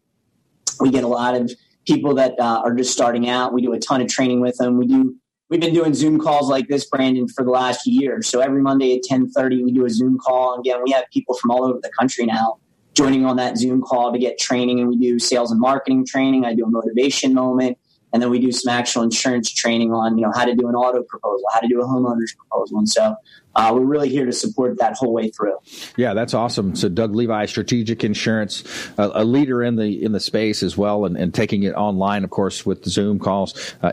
We 0.80 0.91
get 0.91 1.04
a 1.04 1.08
lot 1.08 1.36
of 1.36 1.51
people 1.88 2.16
that 2.16 2.39
uh, 2.39 2.62
are 2.64 2.74
just 2.76 2.91
starting 2.91 3.30
out. 3.30 3.54
We 3.54 3.62
do 3.62 3.74
a 3.74 3.80
ton 3.80 4.01
of 4.01 4.08
training 4.08 4.41
with 4.41 4.58
them. 4.58 4.78
We 4.78 4.88
do. 4.88 5.16
We've 5.50 5.60
been 5.60 5.74
doing 5.74 5.95
Zoom 5.95 6.20
calls 6.20 6.47
like 6.47 6.68
this, 6.68 6.86
Brandon, 6.86 7.28
for 7.28 7.43
the 7.43 7.50
last 7.50 7.88
year. 7.88 8.22
So 8.22 8.39
every 8.39 8.62
Monday 8.62 8.95
at 8.95 9.04
10:30, 9.04 9.64
we 9.64 9.72
do 9.72 9.84
a 9.86 9.89
Zoom 9.89 10.20
call. 10.20 10.54
And 10.54 10.60
again, 10.60 10.84
we 10.84 10.91
have 10.91 11.06
people 11.12 11.36
from 11.36 11.50
all 11.50 11.66
over 11.66 11.80
the 11.82 11.89
country 12.00 12.26
now 12.26 12.60
joining 12.93 13.26
on 13.26 13.36
that 13.38 13.58
Zoom 13.58 13.82
call 13.82 14.12
to 14.14 14.20
get 14.20 14.38
training. 14.38 14.80
And 14.80 14.88
we 14.88 14.95
do 14.95 15.18
sales 15.18 15.52
and 15.52 15.60
marketing 15.60 16.06
training. 16.06 16.45
I 16.45 16.54
do 16.54 16.66
a 16.66 16.70
motivation 16.70 17.34
moment. 17.34 17.80
And 18.12 18.22
then 18.22 18.30
we 18.30 18.39
do 18.39 18.51
some 18.51 18.74
actual 18.74 19.03
insurance 19.03 19.51
training 19.51 19.93
on, 19.93 20.18
you 20.18 20.26
know, 20.26 20.32
how 20.34 20.45
to 20.45 20.55
do 20.55 20.68
an 20.68 20.76
auto 20.76 21.03
proposal, 21.03 21.43
how 21.53 21.60
to 21.60 21.68
do 21.68 21.82
a 21.82 21.86
homeowner's 21.86 22.34
proposal. 22.34 22.80
And 22.80 22.89
so 22.89 23.16
uh, 23.55 23.72
we're 23.74 23.82
really 23.82 24.10
here 24.10 24.26
to 24.26 24.32
support 24.32 24.78
that 24.80 24.95
whole 24.95 25.14
way 25.14 25.30
through. 25.30 25.55
Yeah, 25.97 26.14
that's 26.14 26.34
awesome. 26.34 26.76
So 26.76 26.88
Doug 26.89 27.16
Levi, 27.16 27.45
Strategic 27.45 28.03
Insurance, 28.03 28.64
a 28.97 29.24
leader 29.24 29.64
in 29.64 29.76
the 29.76 30.03
in 30.03 30.12
the 30.12 30.20
space 30.20 30.64
as 30.64 30.78
well, 30.78 31.05
and, 31.05 31.18
and 31.18 31.34
taking 31.34 31.64
it 31.64 31.74
online, 31.74 32.24
of 32.24 32.30
course, 32.30 32.66
with 32.66 32.86
Zoom 32.86 33.20
calls. 33.20 33.76
Uh, 33.82 33.91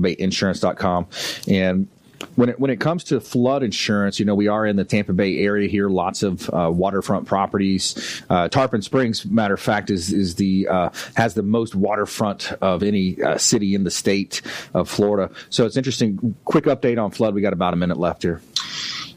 Bay 0.00 0.16
Insurance.com, 0.18 1.08
and 1.48 1.88
when 2.34 2.48
it 2.50 2.60
when 2.60 2.70
it 2.70 2.80
comes 2.80 3.04
to 3.04 3.20
flood 3.20 3.62
insurance, 3.62 4.18
you 4.18 4.26
know 4.26 4.34
we 4.34 4.48
are 4.48 4.66
in 4.66 4.76
the 4.76 4.84
Tampa 4.84 5.12
Bay 5.12 5.38
area 5.38 5.68
here. 5.68 5.88
Lots 5.88 6.22
of 6.22 6.48
uh, 6.50 6.70
waterfront 6.72 7.26
properties. 7.26 8.22
Uh, 8.28 8.48
Tarpon 8.48 8.82
Springs, 8.82 9.24
matter 9.24 9.54
of 9.54 9.60
fact, 9.60 9.90
is 9.90 10.12
is 10.12 10.34
the 10.34 10.68
uh, 10.68 10.90
has 11.16 11.34
the 11.34 11.42
most 11.42 11.74
waterfront 11.74 12.52
of 12.60 12.82
any 12.82 13.22
uh, 13.22 13.38
city 13.38 13.74
in 13.74 13.84
the 13.84 13.90
state 13.90 14.42
of 14.74 14.88
Florida. 14.88 15.32
So 15.50 15.64
it's 15.64 15.76
interesting. 15.76 16.34
Quick 16.44 16.64
update 16.64 17.02
on 17.02 17.10
flood. 17.10 17.34
We 17.34 17.40
got 17.40 17.52
about 17.52 17.72
a 17.72 17.76
minute 17.76 17.98
left 17.98 18.22
here. 18.22 18.40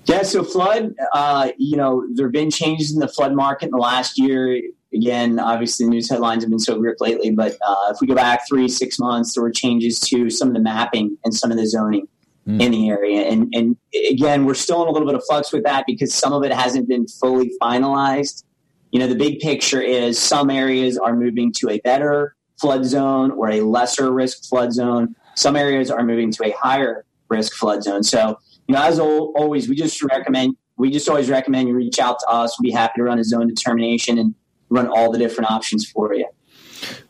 Yeah, 0.05 0.24
so 0.24 0.43
flood. 0.43 0.95
Uh, 1.14 1.51
you 1.57 1.78
know, 1.78 2.03
there 2.14 2.26
have 2.26 2.34
been 2.34 2.49
changes 2.49 2.91
in 2.91 2.99
the 2.99 3.07
flood 3.07 3.36
market 3.36 3.66
in 3.66 3.72
the 3.72 3.78
last 3.78 4.18
year. 4.18 4.62
Again, 4.91 5.38
obviously, 5.38 5.86
the 5.86 5.91
news 5.91 6.10
headlines 6.10 6.43
have 6.43 6.49
been 6.49 6.57
so 6.57 6.80
gripped 6.80 6.99
lately. 6.99 7.30
But 7.30 7.57
uh, 7.62 7.91
if 7.91 8.01
we 8.01 8.07
go 8.07 8.16
back 8.16 8.47
three, 8.47 8.68
six 8.68 8.97
months, 8.97 9.36
there 9.36 9.43
were 9.43 9.51
changes 9.51 9.99
to 10.01 10.32
some 10.32 10.47
of 10.47 10.55
the 10.55 10.62
mapping 10.62 11.16
and 11.24 11.34
some 11.34 11.51
of 11.51 11.57
the 11.57 11.68
zoning 11.68 12.07
mm. 12.50 12.62
in 12.62 12.72
the 12.72 12.89
area. 12.89 13.22
And, 13.22 13.54
and 13.54 13.78
again, 14.10 14.45
we're 14.45 14.56
still 14.56 14.82
in 14.82 14.88
a 14.88 14.91
little 14.91 15.08
bit 15.08 15.16
of 15.16 15.24
flux 15.28 15.52
with 15.52 15.64
that 15.64 15.86
because 15.86 16.14
some 16.14 16.34
of 16.34 16.43
it 16.43 16.52
hasn't 16.52 16.88
been 16.88 17.08
fully 17.08 17.52
finalized. 17.62 18.43
You 18.91 19.00
know, 19.00 19.08
the 19.08 19.16
big 19.16 19.39
picture 19.39 19.82
is 19.82 20.18
some 20.18 20.50
areas 20.50 20.97
are 20.97 21.16
moving 21.16 21.52
to 21.54 21.70
a 21.70 21.80
better 21.82 22.36
flood 22.60 22.86
zone 22.86 23.32
or 23.32 23.52
a 23.52 23.62
lesser 23.62 24.12
risk 24.12 24.50
flood 24.50 24.74
zone. 24.74 25.16
Some 25.36 25.56
areas 25.56 25.91
are 25.91 26.04
moving 26.04 26.32
to 26.32 26.45
a 26.45 26.52
higher 26.52 27.06
risk 27.30 27.54
flood 27.54 27.84
zone. 27.84 28.04
So, 28.04 28.39
you 28.68 28.76
know, 28.76 28.84
as 28.84 29.00
always, 29.00 29.70
we 29.70 29.76
just 29.76 30.02
recommend, 30.04 30.58
we 30.78 30.89
just 30.89 31.08
always 31.08 31.30
recommend 31.30 31.68
you 31.68 31.76
reach 31.76 32.00
out 32.00 32.20
to 32.20 32.28
us. 32.30 32.60
We'll 32.60 32.70
be 32.70 32.76
happy 32.76 32.93
to 32.97 33.04
run 33.04 33.20
a 33.20 33.24
zone 33.24 33.47
determination 33.47 34.18
and 34.18 34.34
run 34.70 34.88
all 34.88 35.12
the 35.12 35.18
different 35.18 35.52
options 35.52 35.89
for 35.89 36.14
you. 36.14 36.28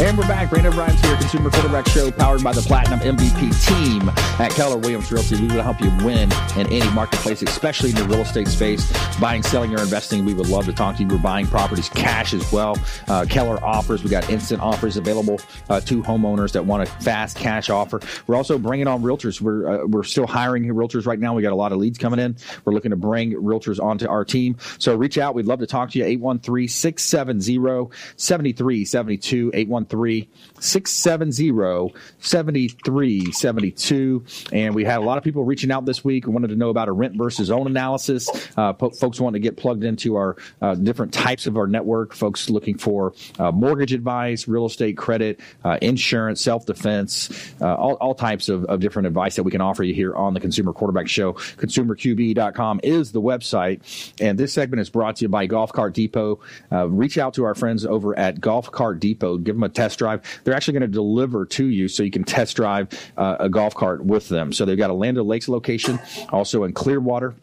And 0.00 0.16
we're 0.16 0.28
back. 0.28 0.48
Brandon 0.48 0.76
Rhymes 0.76 1.00
here, 1.00 1.16
Consumer 1.16 1.50
Quarterback 1.50 1.88
Show, 1.88 2.12
powered 2.12 2.44
by 2.44 2.52
the 2.52 2.60
Platinum 2.60 3.00
MVP 3.00 3.66
team 3.66 4.08
at 4.38 4.52
Keller 4.52 4.76
Williams 4.76 5.10
Realty. 5.10 5.40
We 5.40 5.48
will 5.48 5.64
help 5.64 5.80
you 5.80 5.90
win 6.06 6.30
in 6.56 6.72
any 6.72 6.88
marketplace, 6.92 7.42
especially 7.42 7.90
in 7.90 7.96
the 7.96 8.04
real 8.04 8.20
estate 8.20 8.46
space, 8.46 8.92
buying, 9.18 9.42
selling, 9.42 9.74
or 9.74 9.82
investing. 9.82 10.24
We 10.24 10.34
would 10.34 10.48
love 10.48 10.66
to 10.66 10.72
talk 10.72 10.98
to 10.98 11.02
you. 11.02 11.08
We're 11.08 11.18
buying 11.18 11.48
properties 11.48 11.88
cash 11.88 12.32
as 12.32 12.52
well. 12.52 12.78
Uh, 13.08 13.26
Keller 13.28 13.60
offers. 13.64 14.04
We 14.04 14.08
got 14.08 14.30
instant 14.30 14.62
offers 14.62 14.96
available 14.96 15.40
uh, 15.68 15.80
to 15.80 16.00
homeowners 16.04 16.52
that 16.52 16.64
want 16.64 16.84
a 16.84 16.86
fast 17.02 17.36
cash 17.36 17.68
offer. 17.68 17.98
We're 18.28 18.36
also 18.36 18.56
bringing 18.56 18.86
on 18.86 19.02
realtors. 19.02 19.40
We're 19.40 19.82
uh, 19.82 19.86
we're 19.88 20.04
still 20.04 20.28
hiring 20.28 20.64
realtors 20.66 21.06
right 21.06 21.18
now. 21.18 21.34
We 21.34 21.42
got 21.42 21.52
a 21.52 21.56
lot 21.56 21.72
of 21.72 21.78
leads 21.78 21.98
coming 21.98 22.20
in. 22.20 22.36
We're 22.64 22.72
looking 22.72 22.92
to 22.92 22.96
bring 22.96 23.32
realtors 23.32 23.82
onto 23.82 24.08
our 24.08 24.24
team. 24.24 24.58
So 24.78 24.94
reach 24.94 25.18
out. 25.18 25.34
We'd 25.34 25.46
love 25.46 25.58
to 25.58 25.66
talk 25.66 25.90
to 25.90 25.98
you. 25.98 26.04
813 26.04 26.68
670 26.68 27.90
7372. 28.16 29.50
813 29.54 29.87
413 29.88 30.28
670 30.60 31.94
7372. 32.20 34.24
And 34.52 34.74
we 34.74 34.84
had 34.84 34.98
a 34.98 35.02
lot 35.02 35.18
of 35.18 35.24
people 35.24 35.44
reaching 35.44 35.70
out 35.70 35.84
this 35.84 36.04
week. 36.04 36.26
wanted 36.26 36.48
to 36.48 36.56
know 36.56 36.70
about 36.70 36.88
a 36.88 36.92
rent 36.92 37.16
versus 37.16 37.50
own 37.50 37.66
analysis. 37.66 38.28
Uh, 38.56 38.72
po- 38.72 38.90
folks 38.90 39.20
want 39.20 39.34
to 39.34 39.40
get 39.40 39.56
plugged 39.56 39.84
into 39.84 40.16
our 40.16 40.36
uh, 40.60 40.74
different 40.74 41.12
types 41.12 41.46
of 41.46 41.56
our 41.56 41.66
network. 41.66 42.14
Folks 42.14 42.50
looking 42.50 42.76
for 42.76 43.14
uh, 43.38 43.52
mortgage 43.52 43.92
advice, 43.92 44.48
real 44.48 44.66
estate 44.66 44.96
credit, 44.96 45.40
uh, 45.64 45.78
insurance, 45.80 46.40
self 46.40 46.66
defense, 46.66 47.54
uh, 47.60 47.74
all, 47.74 47.94
all 47.94 48.14
types 48.14 48.48
of, 48.48 48.64
of 48.64 48.80
different 48.80 49.06
advice 49.06 49.36
that 49.36 49.44
we 49.44 49.50
can 49.50 49.60
offer 49.60 49.84
you 49.84 49.94
here 49.94 50.14
on 50.14 50.34
the 50.34 50.40
Consumer 50.40 50.72
Quarterback 50.72 51.08
Show. 51.08 51.34
ConsumerQB.com 51.34 52.80
is 52.82 53.12
the 53.12 53.22
website. 53.22 54.12
And 54.20 54.38
this 54.38 54.52
segment 54.52 54.80
is 54.80 54.90
brought 54.90 55.16
to 55.16 55.24
you 55.24 55.28
by 55.28 55.46
Golf 55.46 55.72
Cart 55.72 55.94
Depot. 55.94 56.40
Uh, 56.70 56.88
reach 56.88 57.18
out 57.18 57.34
to 57.34 57.44
our 57.44 57.54
friends 57.54 57.86
over 57.86 58.18
at 58.18 58.40
Golf 58.40 58.70
Cart 58.70 59.00
Depot. 59.00 59.38
Give 59.38 59.54
them 59.54 59.62
a 59.62 59.68
test 59.78 59.98
drive. 59.98 60.40
They're 60.44 60.54
actually 60.54 60.72
going 60.74 60.90
to 60.90 60.94
deliver 60.94 61.46
to 61.46 61.64
you 61.64 61.88
so 61.88 62.02
you 62.02 62.10
can 62.10 62.24
test 62.24 62.56
drive 62.56 62.88
uh, 63.16 63.36
a 63.40 63.48
golf 63.48 63.74
cart 63.74 64.04
with 64.04 64.28
them. 64.28 64.52
So 64.52 64.64
they've 64.64 64.76
got 64.76 64.90
a 64.90 64.94
Land 64.94 65.16
Lakes 65.18 65.48
location, 65.48 66.00
also 66.30 66.64
in 66.64 66.72
Clearwater 66.72 67.34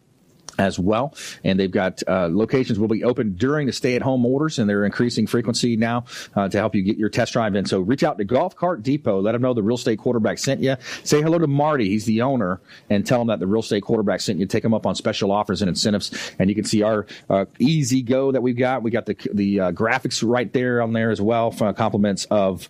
as 0.58 0.78
well. 0.78 1.14
And 1.44 1.58
they've 1.58 1.70
got 1.70 2.02
uh, 2.08 2.28
locations 2.30 2.78
will 2.78 2.88
be 2.88 3.04
open 3.04 3.34
during 3.34 3.66
the 3.66 3.72
stay 3.72 3.96
at 3.96 4.02
home 4.02 4.24
orders, 4.24 4.58
and 4.58 4.68
they're 4.68 4.84
increasing 4.84 5.26
frequency 5.26 5.76
now 5.76 6.04
uh, 6.34 6.48
to 6.48 6.58
help 6.58 6.74
you 6.74 6.82
get 6.82 6.96
your 6.96 7.08
test 7.08 7.32
drive 7.32 7.54
in. 7.54 7.64
So 7.66 7.80
reach 7.80 8.02
out 8.02 8.18
to 8.18 8.24
Golf 8.24 8.56
Cart 8.56 8.82
Depot. 8.82 9.20
Let 9.20 9.32
them 9.32 9.42
know 9.42 9.54
the 9.54 9.62
real 9.62 9.76
estate 9.76 9.98
quarterback 9.98 10.38
sent 10.38 10.60
you. 10.60 10.76
Say 11.04 11.22
hello 11.22 11.38
to 11.38 11.46
Marty. 11.46 11.88
He's 11.88 12.04
the 12.04 12.22
owner, 12.22 12.60
and 12.90 13.06
tell 13.06 13.20
him 13.20 13.28
that 13.28 13.40
the 13.40 13.46
real 13.46 13.60
estate 13.60 13.82
quarterback 13.82 14.20
sent 14.20 14.38
you. 14.38 14.46
Take 14.46 14.62
them 14.62 14.74
up 14.74 14.86
on 14.86 14.94
special 14.94 15.32
offers 15.32 15.62
and 15.62 15.68
incentives. 15.68 16.32
And 16.38 16.48
you 16.48 16.54
can 16.54 16.64
see 16.64 16.82
our 16.82 17.06
uh, 17.28 17.46
E-Z-GO 17.58 18.32
that 18.32 18.42
we've 18.42 18.56
got. 18.56 18.82
We 18.82 18.90
got 18.90 19.06
the 19.06 19.16
the 19.32 19.60
uh, 19.60 19.72
graphics 19.72 20.26
right 20.26 20.52
there 20.52 20.82
on 20.82 20.92
there 20.92 21.10
as 21.10 21.20
well 21.20 21.50
for 21.50 21.72
compliments 21.72 22.26
of 22.30 22.68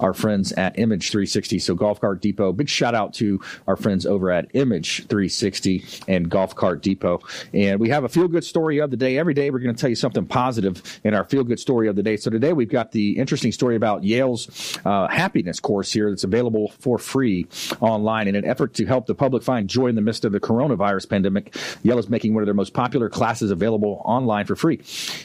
our 0.00 0.14
friends 0.14 0.52
at 0.52 0.78
Image 0.78 1.10
360. 1.10 1.58
So 1.58 1.74
Golf 1.74 2.00
Cart 2.00 2.20
Depot. 2.20 2.52
Big 2.52 2.68
shout 2.68 2.94
out 2.94 3.14
to 3.14 3.40
our 3.66 3.76
friends 3.76 4.06
over 4.06 4.30
at 4.30 4.48
Image 4.54 5.06
360 5.06 5.84
and 6.06 6.30
Golf 6.30 6.54
Cart 6.54 6.82
Depot. 6.82 7.20
And 7.52 7.80
we 7.80 7.88
have 7.90 8.04
a 8.04 8.08
feel 8.08 8.28
good 8.28 8.44
story 8.44 8.78
of 8.78 8.90
the 8.90 8.96
day. 8.96 9.18
Every 9.18 9.34
day 9.34 9.50
we're 9.50 9.58
going 9.58 9.74
to 9.74 9.80
tell 9.80 9.90
you 9.90 9.96
something 9.96 10.26
positive 10.26 11.00
in 11.04 11.14
our 11.14 11.24
feel 11.24 11.44
good 11.44 11.60
story 11.60 11.88
of 11.88 11.96
the 11.96 12.02
day. 12.02 12.16
So 12.16 12.30
today 12.30 12.52
we've 12.52 12.68
got 12.68 12.92
the 12.92 13.18
interesting 13.18 13.52
story 13.52 13.76
about 13.76 14.04
Yale's 14.04 14.78
uh, 14.84 15.08
happiness 15.08 15.60
course 15.60 15.92
here 15.92 16.10
that's 16.10 16.24
available 16.24 16.68
for 16.80 16.98
free 16.98 17.46
online 17.80 18.28
in 18.28 18.34
an 18.34 18.44
effort 18.44 18.74
to 18.74 18.86
help 18.86 19.06
the 19.06 19.14
public 19.14 19.42
find 19.42 19.68
joy 19.68 19.86
in 19.86 19.94
the 19.94 20.00
midst 20.00 20.24
of 20.24 20.32
the 20.32 20.40
coronavirus 20.40 21.08
pandemic. 21.08 21.56
Yale 21.82 21.98
is 21.98 22.08
making 22.08 22.34
one 22.34 22.42
of 22.42 22.46
their 22.46 22.54
most 22.54 22.74
popular 22.74 23.08
classes 23.08 23.50
available 23.50 24.02
online 24.04 24.46
for 24.46 24.56
free. 24.56 24.80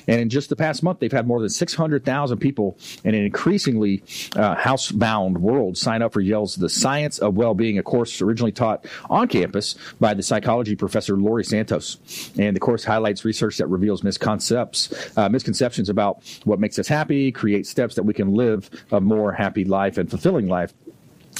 And 0.07 0.19
in 0.19 0.29
just 0.29 0.49
the 0.49 0.55
past 0.55 0.83
month, 0.83 0.99
they've 0.99 1.11
had 1.11 1.27
more 1.27 1.39
than 1.39 1.49
600,000 1.49 2.37
people 2.37 2.77
in 3.03 3.15
an 3.15 3.23
increasingly 3.23 4.03
uh, 4.35 4.55
housebound 4.55 5.37
world 5.37 5.77
sign 5.77 6.01
up 6.01 6.13
for 6.13 6.21
Yale's 6.21 6.55
The 6.55 6.69
Science 6.69 7.19
of 7.19 7.35
Well-Being, 7.35 7.77
a 7.77 7.83
course 7.83 8.21
originally 8.21 8.51
taught 8.51 8.85
on 9.09 9.27
campus 9.27 9.75
by 9.99 10.13
the 10.13 10.23
psychology 10.23 10.75
professor 10.75 11.15
Laurie 11.15 11.43
Santos. 11.43 11.92
And 12.37 12.55
the 12.55 12.59
course 12.59 12.83
highlights 12.83 13.25
research 13.25 13.57
that 13.57 13.67
reveals 13.67 14.03
misconceptions, 14.03 14.93
uh, 15.17 15.29
misconceptions 15.29 15.89
about 15.89 16.23
what 16.45 16.59
makes 16.59 16.79
us 16.79 16.87
happy, 16.87 17.31
create 17.31 17.67
steps 17.67 17.95
that 17.95 18.03
we 18.03 18.13
can 18.13 18.33
live 18.33 18.69
a 18.91 19.01
more 19.01 19.31
happy 19.31 19.65
life 19.65 19.97
and 19.97 20.09
fulfilling 20.09 20.47
life. 20.47 20.73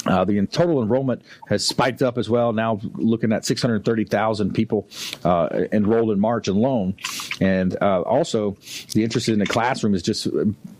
Uh, 0.06 0.24
the 0.24 0.44
total 0.46 0.82
enrollment 0.82 1.22
has 1.48 1.66
spiked 1.66 2.02
up 2.02 2.18
as 2.18 2.28
well. 2.28 2.52
Now 2.52 2.80
looking 2.94 3.32
at 3.32 3.44
630,000 3.44 4.52
people 4.52 4.88
uh, 5.24 5.48
enrolled 5.72 6.10
in 6.10 6.20
March 6.20 6.48
alone, 6.48 6.94
and 7.40 7.76
uh, 7.80 8.02
also 8.02 8.56
the 8.92 9.02
interest 9.02 9.28
in 9.28 9.38
the 9.38 9.46
classroom 9.46 9.94
is 9.94 10.02
just 10.02 10.26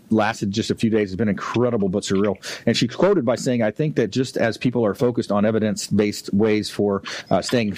lasted 0.09 0.51
just 0.51 0.71
a 0.71 0.75
few 0.75 0.89
days 0.89 1.09
has 1.09 1.15
been 1.15 1.29
incredible 1.29 1.89
but 1.89 2.03
surreal. 2.03 2.35
And 2.65 2.75
she's 2.75 2.95
quoted 2.95 3.25
by 3.25 3.35
saying, 3.35 3.61
I 3.61 3.71
think 3.71 3.95
that 3.95 4.11
just 4.11 4.37
as 4.37 4.57
people 4.57 4.85
are 4.85 4.93
focused 4.93 5.31
on 5.31 5.45
evidence 5.45 5.87
based 5.87 6.33
ways 6.33 6.69
for 6.69 7.03
uh, 7.29 7.41
staying 7.41 7.77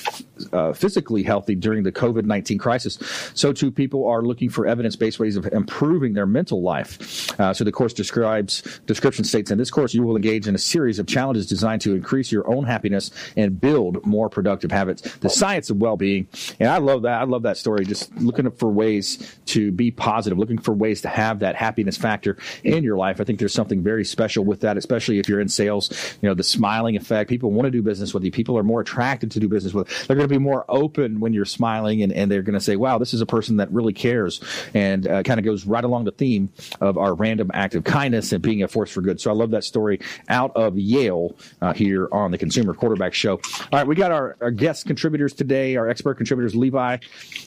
uh, 0.53 0.73
physically 0.73 1.23
healthy 1.23 1.55
during 1.55 1.84
the 1.84 1.91
COVID 1.91 2.25
19 2.25 2.57
crisis, 2.57 2.97
so 3.34 3.53
too 3.53 3.71
people 3.71 4.07
are 4.07 4.21
looking 4.21 4.49
for 4.49 4.67
evidence 4.67 4.95
based 4.95 5.19
ways 5.19 5.38
of 5.38 5.45
improving 5.47 6.13
their 6.13 6.25
mental 6.25 6.61
life. 6.61 7.39
Uh, 7.39 7.53
so 7.53 7.63
the 7.63 7.71
course 7.71 7.93
describes, 7.93 8.61
description 8.86 9.23
states, 9.23 9.51
in 9.51 9.57
this 9.57 9.71
course, 9.71 9.93
you 9.93 10.03
will 10.03 10.15
engage 10.15 10.47
in 10.47 10.55
a 10.55 10.59
series 10.59 10.99
of 10.99 11.07
challenges 11.07 11.47
designed 11.47 11.82
to 11.82 11.95
increase 11.95 12.32
your 12.32 12.47
own 12.49 12.65
happiness 12.65 13.11
and 13.36 13.59
build 13.59 14.05
more 14.05 14.30
productive 14.30 14.71
habits. 14.71 15.01
The 15.17 15.30
science 15.30 15.69
of 15.69 15.78
well 15.78 15.97
being. 15.97 16.28
And 16.59 16.69
I 16.69 16.78
love 16.78 17.03
that. 17.03 17.21
I 17.21 17.23
love 17.23 17.43
that 17.43 17.57
story. 17.57 17.86
Just 17.86 18.13
looking 18.17 18.49
for 18.51 18.69
ways 18.69 19.38
to 19.47 19.71
be 19.71 19.91
positive, 19.91 20.38
looking 20.38 20.57
for 20.57 20.73
ways 20.73 21.01
to 21.01 21.07
have 21.07 21.39
that 21.39 21.55
happiness 21.55 21.97
factor 21.97 22.16
factor 22.18 22.38
in 22.63 22.84
your 22.84 22.97
life. 22.97 23.22
I 23.22 23.24
think 23.24 23.39
there's 23.39 23.53
something 23.53 23.84
very 23.84 24.03
special 24.03 24.43
with 24.43 24.61
that, 24.61 24.78
especially 24.78 25.20
if 25.20 25.30
you're 25.30 25.39
in 25.39 25.49
sales. 25.49 25.91
You 26.22 26.30
know, 26.30 26.34
the 26.34 26.43
smiling 26.43 26.95
effect. 26.95 27.30
People 27.30 27.51
want 27.51 27.68
to 27.68 27.72
do 27.72 27.82
business 27.82 28.13
with 28.13 28.24
you. 28.24 28.32
People 28.32 28.57
are 28.57 28.63
more 28.63 28.82
attracted 28.82 29.32
to 29.32 29.39
do 29.39 29.47
business 29.47 29.74
with. 29.74 29.88
They're 30.07 30.15
going 30.15 30.28
to 30.28 30.34
be 30.34 30.39
more 30.39 30.65
open 30.68 31.20
when 31.20 31.34
you're 31.34 31.45
smiling, 31.45 32.01
and, 32.01 32.11
and 32.11 32.32
they're 32.32 32.41
going 32.41 32.55
to 32.55 32.61
say, 32.61 32.76
"Wow, 32.76 32.97
this 32.97 33.13
is 33.13 33.22
a 33.22 33.26
person 33.26 33.57
that 33.57 33.72
really 33.72 33.93
cares," 33.93 34.41
and 34.74 35.07
uh, 35.07 35.24
kind 35.24 35.39
of 35.39 35.45
goes 35.45 35.65
right 35.65 35.84
along 35.84 36.05
the 36.05 36.11
theme 36.11 36.49
of 36.82 36.97
our 36.97 37.13
random 37.13 37.51
act 37.53 37.76
of 37.76 37.84
kindness 37.84 38.32
and 38.32 38.41
being 38.41 38.63
a 38.63 38.68
force 38.68 38.91
for 38.91 39.01
good. 39.01 39.22
So 39.22 39.30
I 39.30 39.34
love 39.34 39.51
that 39.51 39.63
story 39.63 39.99
out 40.30 40.51
of 40.55 40.78
Yale 40.78 41.36
uh, 41.61 41.74
here 41.74 42.09
on 42.11 42.32
the 42.32 42.38
Consumer 42.38 42.74
Quarterback 42.74 43.13
Show. 43.13 43.34
All 43.34 43.68
right, 43.74 43.88
we 43.88 43.95
got 43.95 44.11
our, 44.11 44.38
our 44.41 44.51
guest 44.51 44.88
contributors 44.88 45.34
today, 45.34 45.76
our 45.76 45.88
expert 45.88 46.15
contributors, 46.15 46.55
Levi, 46.55 46.97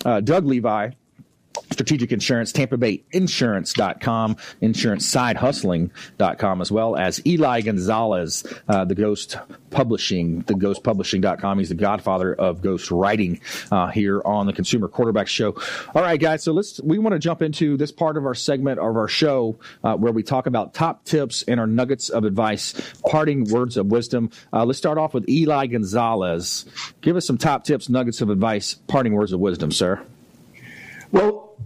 uh, 0.04 0.20
Doug 0.20 0.46
Levi 0.46 0.90
Strategic 1.72 2.12
Insurance, 2.12 2.52
Tampa 2.52 2.76
Bay 2.76 3.02
Insurance.com, 3.12 4.36
InsuranceSideHustling.com, 4.62 6.60
as 6.60 6.72
well 6.72 6.96
as 6.96 7.24
Eli 7.26 7.60
Gonzalez, 7.62 8.44
uh, 8.68 8.84
the 8.84 8.94
Ghost 8.94 9.38
Publishing, 9.70 10.40
the 10.40 10.54
Ghost 10.54 10.82
Publishing.com. 10.82 11.58
He's 11.58 11.68
the 11.68 11.74
godfather 11.74 12.34
of 12.34 12.60
ghost 12.60 12.90
writing 12.90 13.40
uh, 13.70 13.86
here 13.88 14.20
on 14.24 14.46
the 14.46 14.52
Consumer 14.52 14.88
Quarterback 14.88 15.28
Show. 15.28 15.54
All 15.94 16.02
right, 16.02 16.20
guys, 16.20 16.42
so 16.42 16.52
let's, 16.52 16.80
we 16.82 16.98
want 16.98 17.14
to 17.14 17.18
jump 17.18 17.40
into 17.40 17.76
this 17.76 17.92
part 17.92 18.16
of 18.16 18.26
our 18.26 18.34
segment 18.34 18.78
of 18.78 18.96
our 18.96 19.08
show 19.08 19.58
uh, 19.84 19.96
where 19.96 20.12
we 20.12 20.22
talk 20.22 20.46
about 20.46 20.74
top 20.74 21.04
tips 21.04 21.42
and 21.44 21.60
our 21.60 21.66
nuggets 21.66 22.08
of 22.08 22.24
advice, 22.24 22.74
parting 23.06 23.44
words 23.44 23.76
of 23.76 23.86
wisdom. 23.86 24.30
Uh, 24.52 24.64
let's 24.64 24.78
start 24.78 24.98
off 24.98 25.14
with 25.14 25.28
Eli 25.28 25.66
Gonzalez. 25.66 26.66
Give 27.00 27.16
us 27.16 27.26
some 27.26 27.38
top 27.38 27.64
tips, 27.64 27.88
nuggets 27.88 28.20
of 28.20 28.28
advice, 28.30 28.74
parting 28.74 29.14
words 29.14 29.32
of 29.32 29.40
wisdom, 29.40 29.70
sir. 29.70 30.04
Well, 31.12 31.56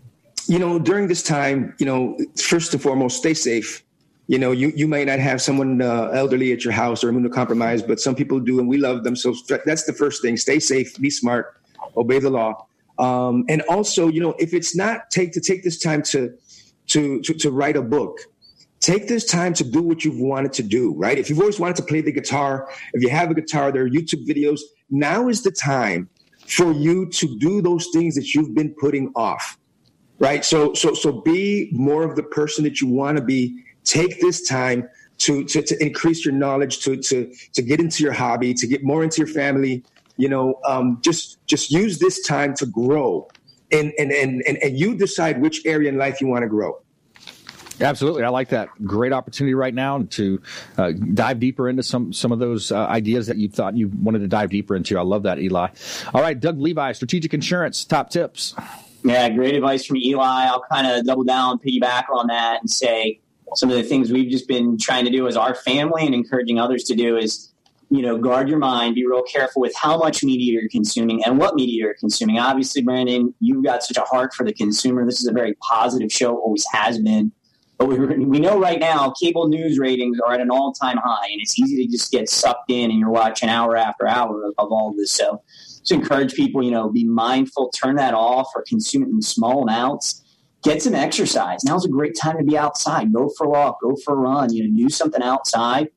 you 0.47 0.59
know, 0.59 0.79
during 0.79 1.09
this 1.09 1.23
time, 1.23 1.75
you 1.79 1.87
know, 1.87 2.19
first 2.37 2.73
and 2.73 2.83
foremost, 2.83 3.19
stay 3.19 3.35
safe. 3.35 3.83
You 4.27 4.39
know, 4.39 4.53
you, 4.53 4.73
you 4.75 4.89
may 4.89 5.05
not 5.05 5.19
have 5.19 5.43
someone 5.43 5.83
uh, 5.83 6.09
elderly 6.15 6.53
at 6.53 6.65
your 6.65 6.73
house 6.73 7.05
or 7.05 7.13
immunocompromised, 7.13 7.87
but 7.87 8.01
some 8.01 8.15
people 8.15 8.41
do, 8.41 8.59
and 8.59 8.69
we 8.69 8.79
love 8.79 9.05
them. 9.05 9.17
So 9.17 9.35
that's 9.67 9.85
the 9.85 9.93
first 9.93 10.23
thing. 10.23 10.37
Stay 10.37 10.59
safe, 10.59 10.99
be 10.99 11.11
smart, 11.11 11.61
obey 11.97 12.19
the 12.19 12.31
law. 12.31 12.67
Um, 12.99 13.45
and 13.49 13.61
also, 13.63 14.09
you 14.09 14.21
know, 14.21 14.35
if 14.39 14.55
it's 14.55 14.75
not 14.75 15.11
take 15.11 15.33
to 15.33 15.41
take 15.41 15.63
this 15.63 15.79
time 15.79 16.03
to, 16.05 16.33
to, 16.89 17.21
to, 17.21 17.35
to 17.35 17.51
write 17.51 17.77
a 17.77 17.83
book, 17.83 18.19
take 18.81 19.09
this 19.09 19.25
time 19.27 19.53
to 19.55 19.65
do 19.65 19.83
what 19.83 20.05
you've 20.05 20.21
wanted 20.21 20.53
to 20.55 20.63
do, 20.63 20.95
right? 20.95 21.19
If 21.19 21.29
you've 21.29 21.41
always 21.41 21.61
wanted 21.61 21.77
to 21.77 21.83
play 21.83 22.01
the 22.01 22.13
guitar, 22.13 22.69
if 22.93 23.03
you 23.03 23.11
have 23.11 23.31
a 23.31 23.35
guitar, 23.35 23.73
there 23.73 23.83
are 23.83 23.91
YouTube 23.91 24.27
videos. 24.27 24.61
Now 24.91 25.29
is 25.29 25.43
the 25.43 25.51
time 25.51 26.09
for 26.47 26.73
you 26.73 27.09
to 27.11 27.39
do 27.39 27.63
those 27.63 27.89
things 27.93 28.15
that 28.15 28.35
you've 28.35 28.55
been 28.55 28.75
putting 28.79 29.13
off 29.17 29.59
right? 30.19 30.45
So 30.45 30.75
so 30.75 30.95
so 30.95 31.13
be 31.13 31.69
more 31.73 32.03
of 32.03 32.17
the 32.17 32.23
person 32.23 32.65
that 32.65 32.81
you 32.81 32.89
want 32.89 33.19
to 33.19 33.25
be. 33.25 33.63
Take 33.85 34.21
this 34.21 34.47
time 34.47 34.89
to, 35.19 35.45
to 35.45 35.63
to 35.63 35.83
increase 35.83 36.25
your 36.25 36.35
knowledge 36.35 36.81
to 36.81 36.97
to 36.97 37.33
to 37.53 37.63
get 37.63 37.81
into 37.81 38.03
your 38.03 38.13
hobby 38.13 38.55
to 38.55 38.67
get 38.67 38.83
more 38.83 39.05
into 39.05 39.19
your 39.19 39.27
family. 39.27 39.85
You 40.17 40.29
know 40.29 40.61
um, 40.65 40.99
just 41.03 41.45
just 41.47 41.71
use 41.71 41.99
this 41.99 42.23
time 42.23 42.55
to 42.57 42.67
grow. 42.67 43.29
And 43.73 43.93
and 43.99 44.13
and 44.13 44.43
and, 44.47 44.57
and 44.59 44.79
you 44.79 44.97
decide 44.97 45.41
which 45.41 45.65
area 45.67 45.89
in 45.89 45.99
life 45.99 46.21
you 46.21 46.29
want 46.29 46.43
to 46.43 46.49
grow 46.49 46.81
Absolutely, 47.81 48.23
I 48.23 48.29
like 48.29 48.51
that. 48.51 48.69
Great 48.85 49.13
opportunity 49.13 49.55
right 49.55 49.75
now 49.75 50.03
to 50.11 50.41
uh, 50.79 50.93
dive 50.93 51.41
deeper 51.41 51.69
into 51.69 51.83
some 51.83 52.13
some 52.13 52.33
of 52.33 52.39
those 52.39 52.71
uh, 52.71 52.87
ideas 52.87 53.27
that 53.27 53.37
you 53.37 53.49
thought 53.49 53.77
you 53.77 53.89
wanted 53.89 54.21
to 54.21 54.29
dive 54.29 54.51
deeper 54.51 54.77
into. 54.77 54.99
I 54.99 55.03
love 55.03 55.25
that, 55.25 55.39
Eli. 55.39 55.69
All 56.13 56.21
right, 56.21 56.39
Doug 56.39 56.59
Levi, 56.59 56.93
Strategic 56.93 57.35
Insurance, 57.35 57.85
top 57.85 58.11
tips. 58.11 58.55
Yeah, 59.03 59.29
great 59.31 59.55
advice 59.55 59.85
from 59.85 59.97
Eli. 59.97 60.47
I'll 60.47 60.65
kind 60.71 60.87
of 60.87 61.05
double 61.05 61.25
down, 61.25 61.59
piggyback 61.59 62.05
on 62.11 62.29
that, 62.29 62.61
and 62.61 62.71
say 62.71 63.21
some 63.55 63.71
of 63.71 63.77
the 63.77 63.83
things 63.83 64.11
we've 64.11 64.31
just 64.31 64.49
been 64.49 64.79
trying 64.79 65.05
to 65.05 65.11
do 65.11 65.27
as 65.27 65.37
our 65.37 65.55
family 65.55 66.07
and 66.07 66.15
encouraging 66.15 66.59
others 66.59 66.85
to 66.85 66.95
do 66.95 67.17
is 67.17 67.53
you 67.91 68.03
know, 68.03 68.19
guard 68.19 68.49
your 68.49 68.59
mind, 68.59 68.95
be 68.95 69.07
real 69.07 69.23
careful 69.23 69.63
with 69.63 69.75
how 69.77 69.97
much 69.99 70.25
media 70.25 70.53
you're 70.53 70.69
consuming 70.69 71.23
and 71.25 71.39
what 71.39 71.55
media 71.55 71.85
you're 71.85 71.95
consuming. 71.95 72.39
Obviously, 72.39 72.83
Brandon, 72.83 73.33
you've 73.41 73.63
got 73.63 73.83
such 73.83 73.97
a 73.97 74.01
heart 74.01 74.35
for 74.35 74.45
the 74.45 74.53
consumer. 74.53 75.05
This 75.07 75.21
is 75.21 75.29
a 75.29 75.33
very 75.33 75.55
positive 75.55 76.11
show, 76.11 76.37
always 76.37 76.67
has 76.73 76.99
been. 76.99 77.31
But 77.79 77.89
we, 77.89 77.99
we 77.99 78.39
know 78.39 78.59
right 78.59 78.79
now 78.79 79.13
cable 79.21 79.49
news 79.49 79.79
ratings 79.79 80.19
are 80.25 80.33
at 80.33 80.41
an 80.41 80.51
all 80.51 80.73
time 80.73 80.97
high, 80.99 81.27
and 81.31 81.41
it's 81.41 81.59
easy 81.59 81.85
to 81.85 81.91
just 81.91 82.13
get 82.13 82.29
sucked 82.29 82.71
in 82.71 82.91
and 82.91 82.99
you're 83.01 83.11
watching 83.11 83.49
hour 83.49 83.77
after 83.77 84.07
hour 84.07 84.45
of, 84.45 84.55
of 84.59 84.71
all 84.71 84.95
this. 84.97 85.11
So, 85.11 85.43
to 85.87 85.95
encourage 85.95 86.35
people, 86.35 86.63
you 86.63 86.71
know, 86.71 86.89
be 86.89 87.05
mindful, 87.05 87.71
turn 87.71 87.97
that 87.97 88.15
off 88.15 88.49
or 88.55 88.65
consume 88.67 89.03
it 89.03 89.09
in 89.09 89.21
small 89.21 89.63
amounts. 89.63 90.23
get 90.63 90.83
some 90.83 90.95
exercise. 90.95 91.63
Now's 91.65 91.85
a 91.85 91.91
great 91.91 92.17
time 92.17 92.39
to 92.39 92.45
be 92.45 92.57
outside. 92.57 93.13
Go 93.13 93.31
for 93.37 93.47
a 93.47 93.51
walk, 93.51 93.81
go 93.83 93.97
for 94.03 94.15
a 94.15 94.17
run, 94.17 94.53
you 94.53 94.67
know, 94.67 94.77
do 94.77 94.89
something 94.89 95.23
outside. 95.23 95.89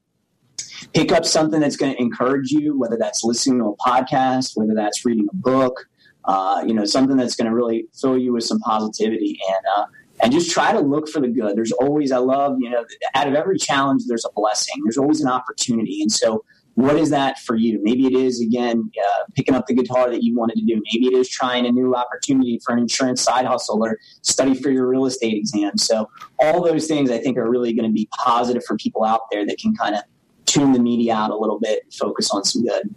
Pick 0.93 1.11
up 1.11 1.25
something 1.25 1.59
that's 1.59 1.77
going 1.77 1.93
to 1.93 2.01
encourage 2.01 2.51
you, 2.51 2.77
whether 2.77 2.97
that's 2.97 3.23
listening 3.23 3.59
to 3.59 3.65
a 3.65 3.77
podcast, 3.77 4.51
whether 4.55 4.73
that's 4.75 5.05
reading 5.05 5.27
a 5.31 5.35
book, 5.35 5.87
uh, 6.25 6.63
you 6.67 6.73
know, 6.73 6.83
something 6.83 7.15
that's 7.15 7.35
going 7.35 7.49
to 7.49 7.55
really 7.55 7.87
fill 7.99 8.17
you 8.17 8.33
with 8.33 8.43
some 8.43 8.59
positivity 8.59 9.39
and, 9.47 9.65
uh, 9.77 9.85
and 10.21 10.31
just 10.31 10.51
try 10.51 10.71
to 10.71 10.79
look 10.79 11.07
for 11.07 11.21
the 11.21 11.27
good. 11.27 11.55
There's 11.55 11.71
always, 11.71 12.11
I 12.11 12.17
love, 12.17 12.57
you 12.59 12.69
know, 12.69 12.85
out 13.13 13.27
of 13.27 13.35
every 13.35 13.57
challenge, 13.57 14.03
there's 14.07 14.25
a 14.25 14.31
blessing. 14.35 14.75
There's 14.83 14.97
always 14.97 15.21
an 15.21 15.29
opportunity. 15.29 16.01
And 16.01 16.11
so, 16.11 16.43
what 16.75 16.95
is 16.95 17.09
that 17.09 17.39
for 17.39 17.55
you? 17.55 17.79
Maybe 17.81 18.05
it 18.05 18.13
is, 18.13 18.39
again, 18.39 18.91
uh, 19.03 19.23
picking 19.35 19.55
up 19.55 19.65
the 19.65 19.73
guitar 19.73 20.11
that 20.11 20.21
you 20.21 20.37
wanted 20.37 20.57
to 20.57 20.61
do. 20.63 20.79
Maybe 20.93 21.07
it 21.07 21.17
is 21.17 21.27
trying 21.27 21.65
a 21.65 21.71
new 21.71 21.95
opportunity 21.95 22.59
for 22.63 22.71
an 22.71 22.79
insurance 22.79 23.23
side 23.23 23.45
hustle 23.45 23.83
or 23.83 23.97
study 24.21 24.53
for 24.53 24.69
your 24.69 24.87
real 24.87 25.07
estate 25.07 25.33
exam. 25.33 25.77
So, 25.77 26.07
all 26.37 26.63
those 26.63 26.85
things 26.85 27.09
I 27.09 27.17
think 27.17 27.35
are 27.37 27.49
really 27.49 27.73
going 27.73 27.89
to 27.89 27.93
be 27.93 28.07
positive 28.23 28.63
for 28.63 28.77
people 28.77 29.03
out 29.03 29.21
there 29.31 29.43
that 29.45 29.57
can 29.57 29.75
kind 29.75 29.95
of 29.95 30.03
tune 30.47 30.71
the 30.71 30.79
media 30.79 31.13
out 31.13 31.29
a 31.29 31.35
little 31.35 31.59
bit 31.59 31.83
and 31.83 31.93
focus 31.93 32.31
on 32.31 32.43
some 32.43 32.65
good. 32.65 32.95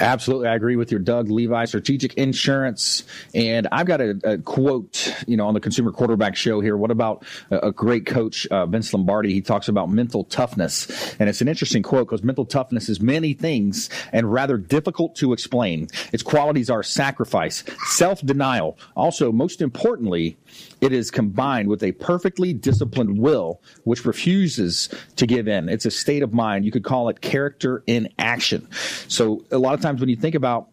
Absolutely, 0.00 0.48
I 0.48 0.54
agree 0.54 0.74
with 0.74 0.90
your 0.90 0.98
Doug 0.98 1.30
Levi, 1.30 1.64
Strategic 1.64 2.14
Insurance, 2.14 3.04
and 3.34 3.68
I've 3.70 3.86
got 3.86 4.00
a, 4.00 4.18
a, 4.24 4.38
quote, 4.38 5.14
you 5.28 5.36
know, 5.36 5.46
on 5.46 5.54
the 5.54 5.60
Consumer 5.60 5.92
Quarterback 5.92 6.34
Show 6.34 6.60
here. 6.60 6.76
What 6.76 6.90
about 6.90 7.24
a, 7.50 7.68
a 7.68 7.72
great 7.72 8.04
coach, 8.04 8.46
uh, 8.48 8.66
Vince 8.66 8.92
Lombardi? 8.92 9.32
He 9.32 9.40
talks 9.40 9.68
about 9.68 9.88
mental 9.88 10.24
toughness, 10.24 11.14
and 11.20 11.28
it's 11.28 11.40
an 11.40 11.46
interesting 11.46 11.84
quote 11.84 12.08
because 12.08 12.24
mental 12.24 12.44
toughness 12.44 12.88
is 12.88 13.00
many 13.00 13.32
things 13.32 13.88
and 14.12 14.32
rather 14.32 14.56
difficult 14.56 15.14
to 15.16 15.32
explain. 15.32 15.86
Its 16.12 16.22
qualities 16.22 16.68
are 16.68 16.82
sacrifice, 16.82 17.62
self 17.86 18.20
denial, 18.22 18.76
also 18.96 19.30
most 19.30 19.62
importantly, 19.62 20.36
it 20.80 20.92
is 20.92 21.10
combined 21.10 21.68
with 21.68 21.82
a 21.82 21.92
perfectly 21.92 22.52
disciplined 22.52 23.18
will, 23.18 23.60
which 23.84 24.04
refuses 24.04 24.88
to 25.16 25.26
give 25.26 25.48
in. 25.48 25.68
It's 25.68 25.86
a 25.86 25.90
state 25.90 26.22
of 26.22 26.32
mind. 26.32 26.64
You 26.64 26.72
could 26.72 26.84
call 26.84 27.08
it 27.08 27.20
character 27.20 27.82
in 27.86 28.08
action. 28.18 28.68
So, 29.08 29.44
a 29.50 29.58
lot 29.58 29.74
of 29.74 29.80
times 29.80 30.00
when 30.00 30.08
you 30.08 30.16
think 30.16 30.34
about 30.34 30.68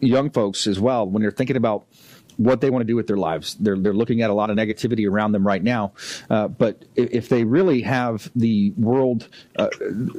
young 0.00 0.30
folks 0.30 0.66
as 0.66 0.80
well, 0.80 1.06
when 1.06 1.22
you're 1.22 1.32
thinking 1.32 1.56
about 1.56 1.86
what 2.40 2.62
they 2.62 2.70
want 2.70 2.80
to 2.80 2.86
do 2.86 2.96
with 2.96 3.06
their 3.06 3.18
lives. 3.18 3.54
They're 3.60 3.76
they're 3.76 3.92
looking 3.92 4.22
at 4.22 4.30
a 4.30 4.32
lot 4.32 4.48
of 4.48 4.56
negativity 4.56 5.06
around 5.08 5.32
them 5.32 5.46
right 5.46 5.62
now, 5.62 5.92
uh, 6.30 6.48
but 6.48 6.84
if 6.96 7.28
they 7.28 7.44
really 7.44 7.82
have 7.82 8.30
the 8.34 8.72
world 8.78 9.28
uh, 9.56 9.68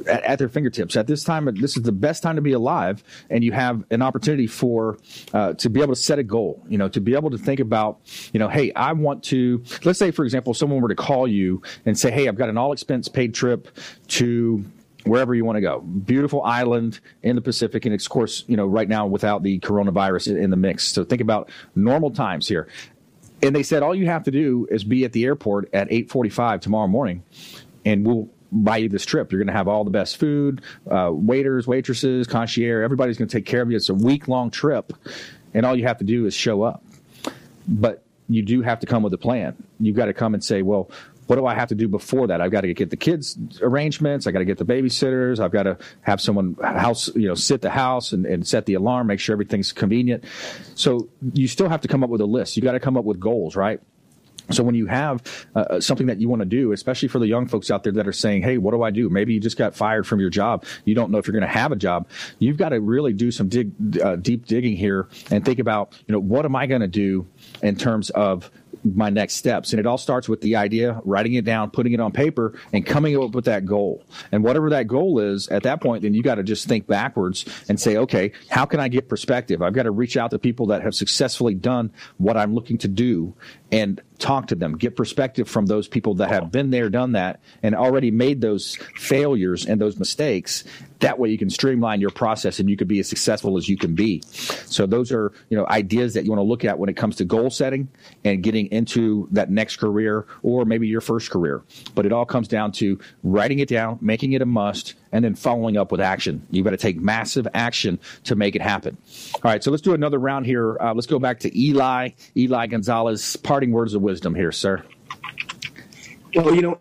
at, 0.06 0.22
at, 0.22 0.38
their 0.38 0.48
fingertips 0.48 0.94
at 0.94 1.08
this 1.08 1.24
time, 1.24 1.52
this 1.60 1.76
is 1.76 1.82
the 1.82 1.90
best 1.92 2.22
time 2.22 2.36
to 2.36 2.42
be 2.42 2.52
alive, 2.52 3.02
and 3.28 3.42
you 3.42 3.50
have 3.50 3.84
an 3.90 4.02
opportunity 4.02 4.46
for 4.46 4.98
uh, 5.34 5.54
to 5.54 5.68
be 5.68 5.82
able 5.82 5.94
to 5.94 6.00
set 6.00 6.20
a 6.20 6.22
goal. 6.22 6.64
You 6.68 6.78
know, 6.78 6.88
to 6.90 7.00
be 7.00 7.14
able 7.14 7.30
to 7.30 7.38
think 7.38 7.58
about, 7.58 7.98
you 8.32 8.38
know, 8.38 8.48
hey, 8.48 8.72
I 8.74 8.92
want 8.92 9.24
to. 9.24 9.62
Let's 9.82 9.98
say, 9.98 10.12
for 10.12 10.24
example, 10.24 10.54
someone 10.54 10.80
were 10.80 10.88
to 10.88 10.94
call 10.94 11.26
you 11.26 11.60
and 11.84 11.98
say, 11.98 12.12
hey, 12.12 12.28
I've 12.28 12.36
got 12.36 12.48
an 12.48 12.56
all 12.56 12.72
expense 12.72 13.08
paid 13.08 13.34
trip 13.34 13.68
to 14.08 14.64
wherever 15.04 15.34
you 15.34 15.44
want 15.44 15.56
to 15.56 15.60
go. 15.60 15.80
Beautiful 15.80 16.42
island 16.42 17.00
in 17.22 17.36
the 17.36 17.42
Pacific, 17.42 17.84
and 17.84 17.94
of 17.94 18.08
course, 18.08 18.44
you 18.46 18.56
know, 18.56 18.66
right 18.66 18.88
now 18.88 19.06
without 19.06 19.42
the 19.42 19.58
coronavirus 19.60 20.36
in, 20.36 20.50
the 20.50 20.56
mix. 20.56 20.84
So 20.84 21.04
think 21.04 21.20
about 21.20 21.50
normal 21.74 22.10
times 22.10 22.48
here. 22.48 22.68
And 23.42 23.54
they 23.54 23.62
said 23.62 23.82
all 23.82 23.94
you 23.94 24.06
have 24.06 24.24
to 24.24 24.30
do 24.30 24.68
is 24.70 24.84
be 24.84 25.04
at 25.04 25.12
the 25.12 25.24
airport 25.24 25.72
at 25.74 25.90
8:45 25.90 26.60
tomorrow 26.60 26.86
morning, 26.86 27.24
and 27.84 28.06
we'll 28.06 28.28
buy 28.52 28.76
you 28.76 28.88
this 28.88 29.04
trip. 29.04 29.32
You're 29.32 29.40
going 29.40 29.48
to 29.48 29.52
have 29.52 29.66
all 29.66 29.82
the 29.82 29.90
best 29.90 30.18
food, 30.18 30.62
uh, 30.88 31.10
waiters, 31.12 31.66
waitresses, 31.66 32.26
concierge. 32.26 32.84
Everybody's 32.84 33.18
going 33.18 33.28
to 33.28 33.36
take 33.36 33.46
care 33.46 33.62
of 33.62 33.70
you. 33.70 33.76
It's 33.76 33.88
a 33.88 33.94
week 33.94 34.28
long 34.28 34.50
trip, 34.50 34.92
and 35.54 35.66
all 35.66 35.74
you 35.74 35.86
have 35.86 35.98
to 35.98 36.04
do 36.04 36.26
is 36.26 36.34
show 36.34 36.62
up. 36.62 36.84
But 37.66 38.04
you 38.28 38.42
do 38.42 38.62
have 38.62 38.80
to 38.80 38.86
come 38.86 39.02
with 39.02 39.12
a 39.12 39.18
plan. 39.18 39.56
You've 39.80 39.96
got 39.96 40.06
to 40.06 40.14
come 40.14 40.34
and 40.34 40.44
say, 40.44 40.62
well, 40.62 40.90
what 41.32 41.38
do 41.38 41.46
I 41.46 41.54
have 41.54 41.70
to 41.70 41.74
do 41.74 41.88
before 41.88 42.26
that? 42.26 42.42
I've 42.42 42.50
got 42.50 42.60
to 42.60 42.74
get 42.74 42.90
the 42.90 42.96
kids 42.96 43.38
arrangements. 43.62 44.26
I 44.26 44.32
got 44.32 44.40
to 44.40 44.44
get 44.44 44.58
the 44.58 44.66
babysitters. 44.66 45.40
I've 45.40 45.50
got 45.50 45.62
to 45.62 45.78
have 46.02 46.20
someone 46.20 46.56
house, 46.62 47.08
you 47.16 47.26
know, 47.26 47.34
sit 47.34 47.62
the 47.62 47.70
house 47.70 48.12
and, 48.12 48.26
and 48.26 48.46
set 48.46 48.66
the 48.66 48.74
alarm, 48.74 49.06
make 49.06 49.18
sure 49.18 49.32
everything's 49.32 49.72
convenient. 49.72 50.24
So 50.74 51.08
you 51.32 51.48
still 51.48 51.70
have 51.70 51.80
to 51.80 51.88
come 51.88 52.04
up 52.04 52.10
with 52.10 52.20
a 52.20 52.26
list. 52.26 52.58
You 52.58 52.62
got 52.62 52.72
to 52.72 52.80
come 52.80 52.98
up 52.98 53.06
with 53.06 53.18
goals, 53.18 53.56
right? 53.56 53.80
So 54.50 54.62
when 54.62 54.74
you 54.74 54.84
have 54.88 55.22
uh, 55.54 55.60
uh 55.60 55.80
something 55.80 56.08
that 56.08 56.20
you 56.20 56.28
want 56.28 56.40
to 56.40 56.46
do, 56.46 56.72
especially 56.72 57.08
for 57.08 57.18
the 57.18 57.28
young 57.28 57.46
folks 57.46 57.70
out 57.70 57.82
there 57.82 57.92
that 57.92 58.06
are 58.06 58.12
saying, 58.12 58.42
"Hey, 58.42 58.58
what 58.58 58.72
do 58.72 58.82
I 58.82 58.90
do?" 58.90 59.08
Maybe 59.08 59.32
you 59.32 59.40
just 59.40 59.56
got 59.56 59.74
fired 59.74 60.06
from 60.06 60.20
your 60.20 60.28
job. 60.28 60.66
You 60.84 60.94
don't 60.94 61.10
know 61.10 61.16
if 61.16 61.26
you're 61.26 61.32
going 61.32 61.48
to 61.48 61.58
have 61.58 61.72
a 61.72 61.76
job. 61.76 62.08
You've 62.40 62.58
got 62.58 62.70
to 62.70 62.80
really 62.80 63.14
do 63.14 63.30
some 63.30 63.48
dig, 63.48 63.72
uh, 64.02 64.16
deep 64.16 64.44
digging 64.44 64.76
here 64.76 65.08
and 65.30 65.44
think 65.44 65.60
about, 65.60 65.96
you 66.06 66.12
know, 66.12 66.18
what 66.18 66.44
am 66.44 66.56
I 66.56 66.66
going 66.66 66.82
to 66.82 66.88
do 66.88 67.26
in 67.62 67.76
terms 67.76 68.10
of 68.10 68.50
my 68.84 69.10
next 69.10 69.36
steps. 69.36 69.72
And 69.72 69.80
it 69.80 69.86
all 69.86 69.98
starts 69.98 70.28
with 70.28 70.40
the 70.40 70.56
idea, 70.56 71.00
writing 71.04 71.34
it 71.34 71.44
down, 71.44 71.70
putting 71.70 71.92
it 71.92 72.00
on 72.00 72.12
paper, 72.12 72.58
and 72.72 72.84
coming 72.84 73.16
up 73.22 73.34
with 73.34 73.44
that 73.44 73.64
goal. 73.64 74.04
And 74.30 74.42
whatever 74.44 74.70
that 74.70 74.86
goal 74.86 75.18
is, 75.18 75.48
at 75.48 75.62
that 75.64 75.80
point, 75.80 76.02
then 76.02 76.14
you 76.14 76.22
got 76.22 76.36
to 76.36 76.42
just 76.42 76.68
think 76.68 76.86
backwards 76.86 77.44
and 77.68 77.80
say, 77.80 77.96
okay, 77.96 78.32
how 78.48 78.64
can 78.64 78.80
I 78.80 78.88
get 78.88 79.08
perspective? 79.08 79.62
I've 79.62 79.74
got 79.74 79.84
to 79.84 79.90
reach 79.90 80.16
out 80.16 80.30
to 80.30 80.38
people 80.38 80.66
that 80.66 80.82
have 80.82 80.94
successfully 80.94 81.54
done 81.54 81.92
what 82.18 82.36
I'm 82.36 82.54
looking 82.54 82.78
to 82.78 82.88
do 82.88 83.34
and 83.70 84.00
talk 84.18 84.48
to 84.48 84.54
them, 84.54 84.76
get 84.76 84.96
perspective 84.96 85.48
from 85.48 85.66
those 85.66 85.88
people 85.88 86.14
that 86.14 86.28
have 86.28 86.52
been 86.52 86.70
there, 86.70 86.90
done 86.90 87.12
that, 87.12 87.40
and 87.62 87.74
already 87.74 88.10
made 88.10 88.40
those 88.40 88.76
failures 88.96 89.66
and 89.66 89.80
those 89.80 89.98
mistakes. 89.98 90.64
That 91.02 91.18
way 91.18 91.28
you 91.30 91.38
can 91.38 91.50
streamline 91.50 92.00
your 92.00 92.10
process 92.10 92.58
and 92.58 92.70
you 92.70 92.76
can 92.76 92.88
be 92.88 92.98
as 93.00 93.08
successful 93.08 93.56
as 93.58 93.68
you 93.68 93.76
can 93.76 93.94
be. 93.94 94.22
So 94.66 94.86
those 94.86 95.12
are, 95.12 95.32
you 95.50 95.56
know, 95.56 95.66
ideas 95.66 96.14
that 96.14 96.24
you 96.24 96.30
want 96.30 96.38
to 96.38 96.44
look 96.44 96.64
at 96.64 96.78
when 96.78 96.88
it 96.88 96.96
comes 96.96 97.16
to 97.16 97.24
goal 97.24 97.50
setting 97.50 97.88
and 98.24 98.42
getting 98.42 98.66
into 98.72 99.28
that 99.32 99.50
next 99.50 99.76
career 99.76 100.26
or 100.42 100.64
maybe 100.64 100.86
your 100.88 101.00
first 101.00 101.30
career. 101.30 101.62
But 101.94 102.06
it 102.06 102.12
all 102.12 102.24
comes 102.24 102.48
down 102.48 102.72
to 102.72 102.98
writing 103.22 103.58
it 103.58 103.68
down, 103.68 103.98
making 104.00 104.32
it 104.32 104.42
a 104.42 104.46
must, 104.46 104.94
and 105.10 105.24
then 105.24 105.34
following 105.34 105.76
up 105.76 105.92
with 105.92 106.00
action. 106.00 106.46
You've 106.50 106.64
got 106.64 106.70
to 106.70 106.76
take 106.76 106.96
massive 106.96 107.46
action 107.52 107.98
to 108.24 108.36
make 108.36 108.56
it 108.56 108.62
happen. 108.62 108.96
All 109.34 109.40
right, 109.44 109.62
so 109.62 109.70
let's 109.70 109.82
do 109.82 109.94
another 109.94 110.18
round 110.18 110.46
here. 110.46 110.78
Uh, 110.80 110.94
let's 110.94 111.06
go 111.06 111.18
back 111.18 111.40
to 111.40 111.60
Eli, 111.60 112.10
Eli 112.36 112.66
Gonzalez. 112.68 113.36
Parting 113.36 113.72
words 113.72 113.94
of 113.94 114.02
wisdom 114.02 114.34
here, 114.34 114.52
sir. 114.52 114.82
Well, 116.34 116.54
you 116.54 116.62
know, 116.62 116.80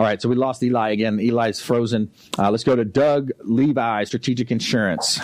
all 0.00 0.06
right, 0.06 0.22
so 0.22 0.30
we 0.30 0.34
lost 0.34 0.62
Eli 0.62 0.92
again. 0.92 1.20
Eli's 1.20 1.60
frozen. 1.60 2.10
Uh, 2.38 2.50
let's 2.50 2.64
go 2.64 2.74
to 2.74 2.86
Doug 2.86 3.32
Levi, 3.40 4.04
Strategic 4.04 4.50
Insurance. 4.50 5.20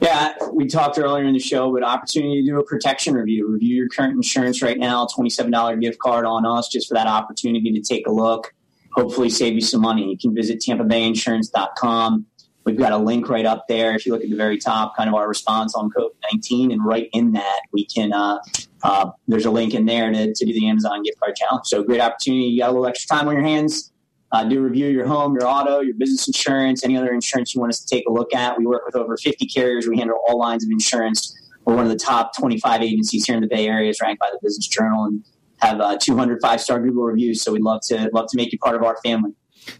Yeah, 0.00 0.34
we 0.52 0.66
talked 0.66 0.98
earlier 0.98 1.22
in 1.22 1.34
the 1.34 1.38
show, 1.38 1.72
but 1.72 1.84
opportunity 1.84 2.42
to 2.42 2.50
do 2.50 2.58
a 2.58 2.64
protection 2.64 3.14
review. 3.14 3.48
Review 3.48 3.76
your 3.76 3.88
current 3.88 4.14
insurance 4.14 4.60
right 4.60 4.76
now. 4.76 5.06
Twenty-seven 5.06 5.52
dollar 5.52 5.76
gift 5.76 6.00
card 6.00 6.24
on 6.24 6.44
us 6.44 6.66
just 6.66 6.88
for 6.88 6.94
that 6.94 7.06
opportunity 7.06 7.72
to 7.74 7.80
take 7.80 8.08
a 8.08 8.10
look 8.10 8.52
hopefully 8.96 9.28
save 9.28 9.52
you 9.52 9.60
some 9.60 9.82
money. 9.82 10.10
You 10.10 10.18
can 10.18 10.34
visit 10.34 10.60
tampabayinsurance.com. 10.60 12.26
We've 12.66 12.76
got 12.76 12.92
a 12.92 12.98
link 12.98 13.28
right 13.28 13.46
up 13.46 13.66
there. 13.68 13.94
If 13.94 14.04
you 14.04 14.12
look 14.12 14.24
at 14.24 14.28
the 14.28 14.36
very 14.36 14.58
top, 14.58 14.96
kind 14.96 15.08
of 15.08 15.14
our 15.14 15.28
response 15.28 15.74
on 15.76 15.88
COVID 15.90 16.10
19, 16.32 16.72
and 16.72 16.84
right 16.84 17.08
in 17.12 17.32
that, 17.32 17.60
we 17.72 17.86
can, 17.86 18.12
uh, 18.12 18.38
uh, 18.82 19.10
there's 19.28 19.46
a 19.46 19.50
link 19.50 19.72
in 19.72 19.86
there 19.86 20.12
to, 20.12 20.34
to 20.34 20.44
do 20.44 20.52
the 20.52 20.68
Amazon 20.68 21.02
gift 21.04 21.20
card 21.20 21.36
challenge. 21.36 21.66
So, 21.66 21.84
great 21.84 22.00
opportunity. 22.00 22.46
You 22.46 22.60
got 22.60 22.70
a 22.70 22.72
little 22.72 22.86
extra 22.86 23.16
time 23.16 23.28
on 23.28 23.34
your 23.34 23.44
hands. 23.44 23.92
Uh, 24.32 24.42
do 24.42 24.60
review 24.60 24.88
your 24.88 25.06
home, 25.06 25.34
your 25.34 25.46
auto, 25.46 25.80
your 25.80 25.94
business 25.94 26.26
insurance, 26.26 26.84
any 26.84 26.96
other 26.96 27.12
insurance 27.12 27.54
you 27.54 27.60
want 27.60 27.70
us 27.70 27.78
to 27.78 27.86
take 27.86 28.04
a 28.08 28.12
look 28.12 28.34
at. 28.34 28.58
We 28.58 28.66
work 28.66 28.84
with 28.84 28.96
over 28.96 29.16
50 29.16 29.46
carriers. 29.46 29.86
We 29.86 29.96
handle 29.98 30.18
all 30.28 30.36
lines 30.36 30.64
of 30.64 30.70
insurance. 30.70 31.34
We're 31.64 31.76
one 31.76 31.84
of 31.84 31.90
the 31.90 31.98
top 31.98 32.36
25 32.36 32.82
agencies 32.82 33.24
here 33.24 33.36
in 33.36 33.42
the 33.42 33.48
Bay 33.48 33.68
Area, 33.68 33.88
is 33.88 34.00
ranked 34.00 34.20
by 34.20 34.28
the 34.32 34.40
Business 34.42 34.66
Journal. 34.66 35.04
And 35.04 35.24
have 35.58 35.80
uh, 35.80 35.96
200 36.00 36.40
five 36.40 36.60
star 36.60 36.80
Google 36.80 37.04
reviews. 37.04 37.42
So 37.42 37.52
we'd 37.52 37.62
love 37.62 37.80
to 37.88 38.10
love 38.12 38.26
to 38.30 38.36
make 38.36 38.52
you 38.52 38.58
part 38.58 38.76
of 38.76 38.82
our 38.82 38.96
family. 39.02 39.32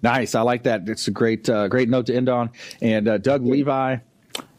Nice, 0.02 0.34
I 0.34 0.42
like 0.42 0.62
that. 0.64 0.88
It's 0.88 1.08
a 1.08 1.10
great 1.10 1.48
uh, 1.48 1.68
great 1.68 1.88
note 1.88 2.06
to 2.06 2.14
end 2.14 2.28
on. 2.28 2.50
And 2.80 3.08
uh, 3.08 3.18
Doug 3.18 3.44
Levi, 3.44 3.98